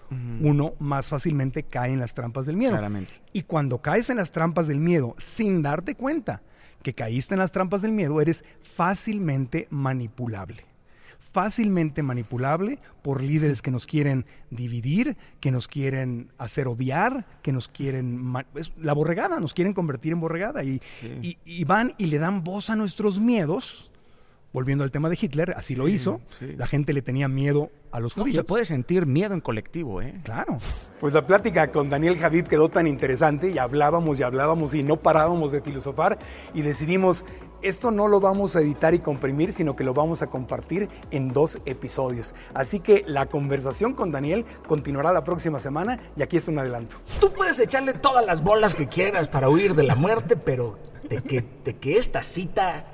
uno 0.43 0.75
más 0.79 1.07
fácilmente 1.09 1.63
cae 1.63 1.93
en 1.93 2.01
las 2.01 2.13
trampas 2.15 2.45
del 2.45 2.57
miedo. 2.57 2.73
Claramente. 2.73 3.13
Y 3.33 3.43
cuando 3.45 3.79
caes 3.81 4.11
en 4.11 4.17
las 4.19 4.31
trampas 4.33 4.67
del 4.69 4.79
miedo 4.81 5.15
sin 5.19 5.63
darte 5.63 5.95
cuenta 5.95 6.43
que 6.83 6.93
caíste 6.93 7.35
en 7.35 7.41
las 7.41 7.53
trampas 7.53 7.83
del 7.83 7.93
miedo, 7.93 8.21
eres 8.21 8.45
fácilmente 8.63 9.67
manipulable. 9.71 10.65
Fácilmente 11.33 12.03
manipulable 12.03 12.79
por 13.03 13.23
líderes 13.23 13.61
que 13.61 13.71
nos 13.71 13.87
quieren 13.87 14.25
dividir, 14.51 15.17
que 15.41 15.51
nos 15.51 15.67
quieren 15.69 16.31
hacer 16.39 16.69
odiar, 16.69 17.27
que 17.43 17.53
nos 17.53 17.69
quieren... 17.69 18.33
es 18.55 18.73
la 18.79 18.93
borregada, 18.93 19.39
nos 19.41 19.53
quieren 19.53 19.75
convertir 19.75 20.13
en 20.13 20.21
borregada. 20.21 20.63
Y, 20.65 20.81
y- 21.21 21.37
y 21.45 21.65
van 21.65 21.95
y 21.99 22.07
le 22.07 22.19
dan 22.19 22.45
voz 22.45 22.71
a 22.71 22.77
nuestros 22.77 23.21
miedos. 23.21 23.91
Volviendo 24.53 24.83
al 24.83 24.91
tema 24.91 25.11
de 25.11 25.19
Hitler, 25.21 25.53
así 25.57 25.75
lo 25.75 25.89
hizo. 25.89 26.21
sí. 26.39 26.55
La 26.57 26.67
gente 26.67 26.93
le 26.95 27.03
tenía 27.03 27.29
miedo 27.29 27.71
a 27.93 28.01
los 28.01 28.17
No, 28.17 28.23
judíos. 28.23 28.37
se 28.39 28.45
puede 28.45 28.65
sentir 28.65 29.05
miedo 29.05 29.35
en 29.35 29.41
colectivo. 29.43 30.01
¿eh? 30.01 30.15
Claro. 30.25 30.59
Pues 31.01 31.13
la 31.13 31.27
plática 31.27 31.71
con 31.71 31.91
Daniel 31.91 32.17
Javid 32.17 32.47
quedó 32.47 32.71
tan 32.71 32.87
interesante 32.87 33.51
y 33.51 33.59
hablábamos 33.59 34.19
y 34.19 34.23
hablábamos 34.23 34.75
y 34.75 34.83
no 34.83 34.97
parábamos 34.97 35.53
de 35.53 35.61
filosofar 35.61 36.19
y 36.55 36.63
decidimos, 36.63 37.27
esto 37.61 37.91
no 37.91 38.09
lo 38.09 38.21
vamos 38.21 38.57
a 38.57 38.61
editar 38.61 38.95
y 38.95 39.01
comprimir, 39.01 39.53
sino 39.53 39.77
que 39.77 39.85
lo 39.85 39.93
vamos 39.93 40.23
a 40.23 40.29
compartir 40.29 40.89
en 41.11 41.33
dos 41.33 41.59
episodios. 41.67 42.35
Así 42.55 42.81
que 42.81 43.05
la 43.07 43.27
conversación 43.27 43.93
con 43.93 44.11
Daniel 44.13 44.47
continuará 44.67 45.13
la 45.13 45.25
próxima 45.25 45.61
semana 45.61 46.01
y 46.17 46.23
aquí 46.23 46.39
está 46.39 46.51
un 46.53 46.59
adelanto. 46.61 46.97
Tú 47.21 47.31
puedes 47.33 47.61
echarle 47.61 47.93
todas 47.93 48.25
las 48.25 48.43
bolas 48.43 48.75
que 48.75 48.87
quieras 48.89 49.29
para 49.29 49.51
huir 49.51 49.75
de 49.75 49.83
la 49.83 49.95
muerte, 49.95 50.37
pero 50.37 50.79
de 51.09 51.23
que, 51.23 51.45
de 51.65 51.77
que 51.77 51.99
esta 51.99 52.23
cita 52.23 52.87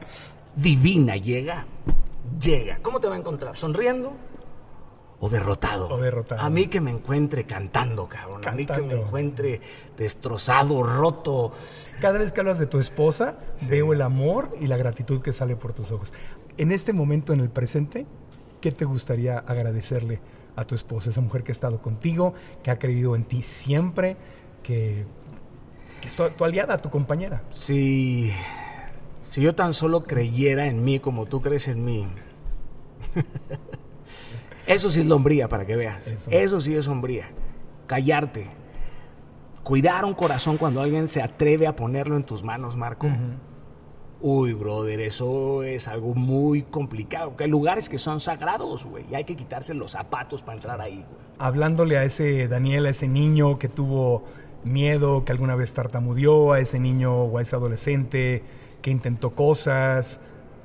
divina 0.56 1.16
llega, 1.16 1.66
llega. 2.40 2.78
¿Cómo 2.82 3.00
te 3.00 3.08
va 3.08 3.14
a 3.14 3.18
encontrar? 3.18 3.56
¿Sonriendo? 3.56 4.12
¿O 5.20 5.28
derrotado? 5.28 5.88
O 5.88 5.98
derrotado. 5.98 6.40
A 6.42 6.50
mí 6.50 6.66
que 6.66 6.80
me 6.80 6.90
encuentre 6.90 7.44
cantando, 7.44 8.08
cabrón. 8.08 8.46
A 8.46 8.52
mí 8.52 8.66
que 8.66 8.82
me 8.82 8.94
encuentre 8.94 9.60
destrozado, 9.96 10.82
roto. 10.82 11.52
Cada 12.00 12.18
vez 12.18 12.32
que 12.32 12.40
hablas 12.40 12.58
de 12.58 12.66
tu 12.66 12.78
esposa, 12.78 13.36
veo 13.62 13.92
el 13.92 14.02
amor 14.02 14.56
y 14.60 14.66
la 14.66 14.76
gratitud 14.76 15.22
que 15.22 15.32
sale 15.32 15.56
por 15.56 15.72
tus 15.72 15.90
ojos. 15.92 16.12
En 16.56 16.72
este 16.72 16.92
momento, 16.92 17.32
en 17.32 17.40
el 17.40 17.48
presente, 17.48 18.06
¿qué 18.60 18.70
te 18.70 18.84
gustaría 18.84 19.38
agradecerle 19.38 20.20
a 20.56 20.64
tu 20.64 20.74
esposa, 20.74 21.10
esa 21.10 21.20
mujer 21.20 21.42
que 21.42 21.52
ha 21.52 21.54
estado 21.54 21.80
contigo, 21.80 22.34
que 22.62 22.70
ha 22.70 22.78
creído 22.78 23.16
en 23.16 23.24
ti 23.24 23.42
siempre, 23.42 24.16
que, 24.62 25.04
es 26.02 26.16
tu, 26.16 26.44
aliada, 26.44 26.78
tu 26.78 26.90
compañera. 26.90 27.42
Si, 27.50 28.32
si 29.34 29.40
yo 29.40 29.52
tan 29.56 29.72
solo 29.72 30.04
creyera 30.04 30.66
en 30.68 30.84
mí 30.84 31.00
como 31.00 31.26
tú 31.26 31.42
crees 31.42 31.66
en 31.66 31.84
mí. 31.84 32.06
Eso 34.68 34.90
sí 34.90 35.00
es 35.00 35.06
lombría, 35.06 35.48
para 35.48 35.66
que 35.66 35.74
veas. 35.74 36.06
Eso, 36.30 36.60
sí 36.60 36.72
es 36.72 36.84
sombría. 36.84 37.30
Callarte. 37.88 38.46
Cuidar 39.64 40.04
un 40.04 40.14
corazón 40.14 40.56
cuando 40.56 40.80
alguien 40.80 41.08
se 41.08 41.20
atreve 41.20 41.66
a 41.66 41.74
ponerlo 41.74 42.14
en 42.14 42.22
tus 42.22 42.44
manos, 42.44 42.76
Marco. 42.76 43.08
Uy, 44.20 44.52
brother, 44.52 45.00
eso 45.00 45.64
es 45.64 45.88
algo 45.88 46.14
muy 46.14 46.62
complicado. 46.62 47.34
hay 47.36 47.48
lugares 47.48 47.88
que 47.88 47.98
son 47.98 48.20
sagrados, 48.20 48.84
güey, 48.84 49.04
y 49.10 49.16
hay 49.16 49.24
que 49.24 49.34
quitarse 49.34 49.74
los 49.74 49.90
zapatos 49.90 50.44
para 50.44 50.54
entrar 50.54 50.80
ahí, 50.80 50.98
güey. 50.98 51.24
Hablándole 51.40 51.98
a 51.98 52.04
ese 52.04 52.46
Daniel, 52.46 52.86
a 52.86 52.90
ese 52.90 53.08
niño 53.08 53.58
que 53.58 53.68
tuvo 53.68 54.22
miedo, 54.62 55.24
que 55.24 55.32
alguna 55.32 55.56
vez 55.56 55.74
tartamudeó, 55.74 56.52
a 56.52 56.60
ese 56.60 56.78
niño 56.78 57.24
o 57.24 57.38
a 57.38 57.42
ese 57.42 57.56
adolescente 57.56 58.44
que 58.84 58.90
intentó 58.90 59.34
cosas, 59.34 60.20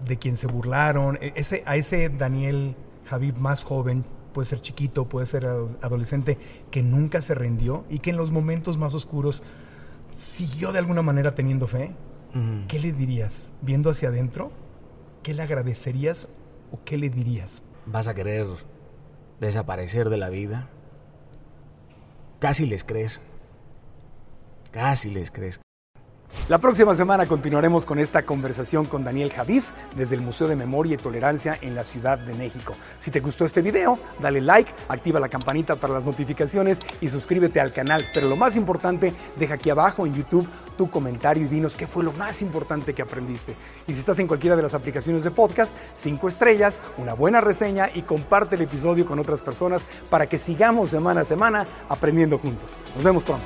de 0.06 0.18
quien 0.18 0.36
se 0.36 0.46
burlaron, 0.46 1.18
e, 1.22 1.32
ese, 1.38 1.64
a 1.66 1.78
ese 1.78 2.10
Daniel 2.10 2.76
Javib 3.06 3.38
más 3.38 3.64
joven, 3.64 4.04
puede 4.34 4.46
ser 4.46 4.62
chiquito, 4.62 5.08
puede 5.08 5.26
ser 5.26 5.46
adolescente, 5.46 6.38
que 6.70 6.84
nunca 6.84 7.22
se 7.22 7.34
rindió 7.34 7.86
y 7.90 8.00
que 8.00 8.10
en 8.10 8.18
los 8.18 8.30
momentos 8.32 8.78
más 8.78 8.94
oscuros 8.94 9.42
siguió 10.14 10.74
de 10.74 10.80
alguna 10.80 11.02
manera 11.02 11.34
teniendo 11.34 11.66
fe, 11.66 11.94
¿qué 12.68 12.80
le 12.80 12.92
dirías? 12.92 13.54
Viendo 13.62 13.90
hacia 13.90 14.10
adentro, 14.10 14.52
¿qué 15.24 15.34
le 15.34 15.44
agradecerías 15.44 16.28
o 16.74 16.84
qué 16.84 16.98
le 16.98 17.10
dirías? 17.10 17.64
¿Vas 17.86 18.10
a 18.10 18.16
querer 18.16 18.48
desaparecer 19.40 20.10
de 20.10 20.18
la 20.18 20.28
vida? 20.28 20.68
Casi 22.40 22.66
les 22.66 22.84
crees. 22.84 23.22
Casi 24.74 25.10
les 25.10 25.32
crees. 25.32 25.62
La 26.48 26.58
próxima 26.58 26.96
semana 26.96 27.28
continuaremos 27.28 27.86
con 27.86 28.00
esta 28.00 28.24
conversación 28.24 28.86
con 28.86 29.04
Daniel 29.04 29.32
Javif 29.32 29.70
desde 29.96 30.16
el 30.16 30.22
Museo 30.22 30.48
de 30.48 30.56
Memoria 30.56 30.96
y 30.96 30.98
Tolerancia 30.98 31.58
en 31.62 31.76
la 31.76 31.84
Ciudad 31.84 32.18
de 32.18 32.34
México. 32.34 32.76
Si 32.98 33.12
te 33.12 33.20
gustó 33.20 33.46
este 33.46 33.62
video, 33.62 34.00
dale 34.20 34.42
like, 34.42 34.72
activa 34.88 35.20
la 35.20 35.30
campanita 35.30 35.76
para 35.76 35.94
las 35.94 36.06
notificaciones 36.06 36.80
y 37.02 37.10
suscríbete 37.10 37.60
al 37.60 37.72
canal. 37.72 38.04
Pero 38.16 38.28
lo 38.28 38.36
más 38.36 38.56
importante, 38.56 39.14
deja 39.38 39.56
aquí 39.56 39.70
abajo 39.70 40.08
en 40.08 40.16
YouTube 40.16 40.48
tu 40.76 40.90
comentario 40.90 41.46
y 41.46 41.50
dinos 41.50 41.76
qué 41.76 41.86
fue 41.86 42.04
lo 42.04 42.14
más 42.14 42.42
importante 42.42 42.94
que 42.94 43.02
aprendiste. 43.02 43.54
Y 43.86 43.94
si 43.94 44.00
estás 44.00 44.18
en 44.20 44.28
cualquiera 44.28 44.56
de 44.56 44.62
las 44.62 44.74
aplicaciones 44.74 45.26
de 45.26 45.32
podcast, 45.32 45.76
cinco 45.94 46.30
estrellas, 46.30 46.82
una 46.98 47.14
buena 47.14 47.42
reseña 47.42 47.90
y 47.94 48.04
comparte 48.04 48.56
el 48.56 48.62
episodio 48.62 49.06
con 49.06 49.20
otras 49.20 49.42
personas 49.42 49.86
para 50.10 50.28
que 50.28 50.40
sigamos 50.40 50.90
semana 50.90 51.22
a 51.22 51.26
semana 51.26 51.66
aprendiendo 51.90 52.38
juntos. 52.38 52.78
Nos 52.96 53.04
vemos 53.04 53.24
pronto. 53.24 53.46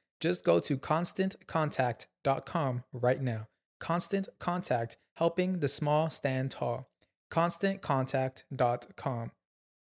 Just 0.21 0.45
go 0.45 0.61
to 0.61 0.77
constantcontact.com 0.77 2.83
right 2.93 3.21
now. 3.21 3.47
Constant 3.79 4.29
Contact, 4.39 4.97
helping 5.15 5.59
the 5.59 5.67
small 5.67 6.09
stand 6.11 6.51
tall. 6.51 6.87
ConstantContact.com. 7.31 9.31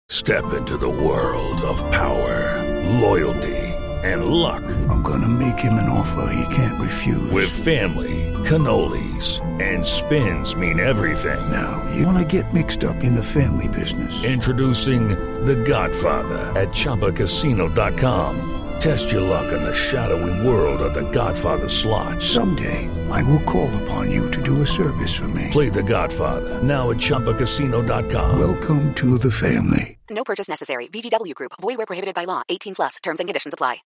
Step 0.09 0.53
into 0.53 0.77
the 0.77 0.89
world 0.89 1.61
of 1.61 1.77
power, 1.91 2.99
loyalty, 2.99 3.55
and 4.03 4.25
luck. 4.25 4.63
I'm 4.89 5.03
going 5.03 5.21
to 5.21 5.27
make 5.27 5.59
him 5.59 5.73
an 5.73 5.87
offer 5.87 6.33
he 6.33 6.55
can't 6.55 6.81
refuse. 6.81 7.31
With 7.31 7.49
family, 7.49 8.33
cannolis, 8.43 9.39
and 9.61 9.85
spins 9.85 10.55
mean 10.55 10.79
everything. 10.79 11.51
Now, 11.51 11.87
you 11.95 12.05
want 12.05 12.17
to 12.17 12.25
get 12.25 12.53
mixed 12.53 12.83
up 12.83 13.03
in 13.03 13.13
the 13.13 13.23
family 13.23 13.67
business? 13.67 14.23
Introducing 14.23 15.09
The 15.45 15.55
Godfather 15.55 16.39
at 16.59 16.69
Choppacasino.com. 16.69 18.62
Test 18.83 19.13
your 19.13 19.21
luck 19.21 19.53
in 19.53 19.63
the 19.63 19.73
shadowy 19.73 20.45
world 20.45 20.81
of 20.81 20.93
the 20.93 21.09
Godfather 21.11 21.69
slot. 21.69 22.21
Someday, 22.21 22.89
I 23.09 23.23
will 23.23 23.41
call 23.45 23.71
upon 23.81 24.11
you 24.11 24.29
to 24.31 24.41
do 24.43 24.61
a 24.61 24.65
service 24.65 25.15
for 25.15 25.29
me. 25.29 25.47
Play 25.51 25.69
the 25.69 25.81
Godfather, 25.81 26.61
now 26.61 26.89
at 26.91 26.97
Chumpacasino.com. 26.97 28.37
Welcome 28.37 28.93
to 28.95 29.17
the 29.17 29.31
family. 29.31 29.97
No 30.09 30.25
purchase 30.25 30.49
necessary. 30.49 30.89
VGW 30.89 31.33
Group. 31.33 31.53
Void 31.61 31.77
where 31.77 31.85
prohibited 31.85 32.13
by 32.13 32.25
law. 32.25 32.41
18 32.49 32.75
plus. 32.75 32.97
Terms 33.01 33.21
and 33.21 33.27
conditions 33.29 33.53
apply. 33.53 33.83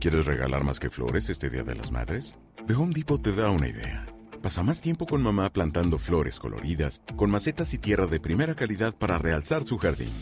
¿Quieres 0.00 0.26
regalar 0.26 0.64
más 0.64 0.80
que 0.80 0.90
flores 0.90 1.30
este 1.30 1.48
Día 1.48 1.62
de 1.62 1.76
las 1.76 1.92
Madres? 1.92 2.34
The 2.66 2.74
Home 2.74 2.92
Depot 2.94 3.22
te 3.22 3.30
da 3.30 3.48
una 3.48 3.68
idea. 3.68 4.08
Pasa 4.42 4.64
más 4.64 4.80
tiempo 4.80 5.06
con 5.06 5.22
mamá 5.22 5.52
plantando 5.52 5.98
flores 5.98 6.40
coloridas, 6.40 7.00
con 7.14 7.30
macetas 7.30 7.74
y 7.74 7.78
tierra 7.78 8.08
de 8.08 8.18
primera 8.18 8.56
calidad 8.56 8.92
para 8.92 9.18
realzar 9.18 9.62
su 9.62 9.78
jardín. 9.78 10.12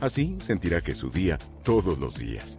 Así 0.00 0.38
sentirá 0.40 0.80
que 0.80 0.92
es 0.92 0.98
su 0.98 1.10
día 1.10 1.36
todos 1.62 1.98
los 1.98 2.16
días. 2.16 2.58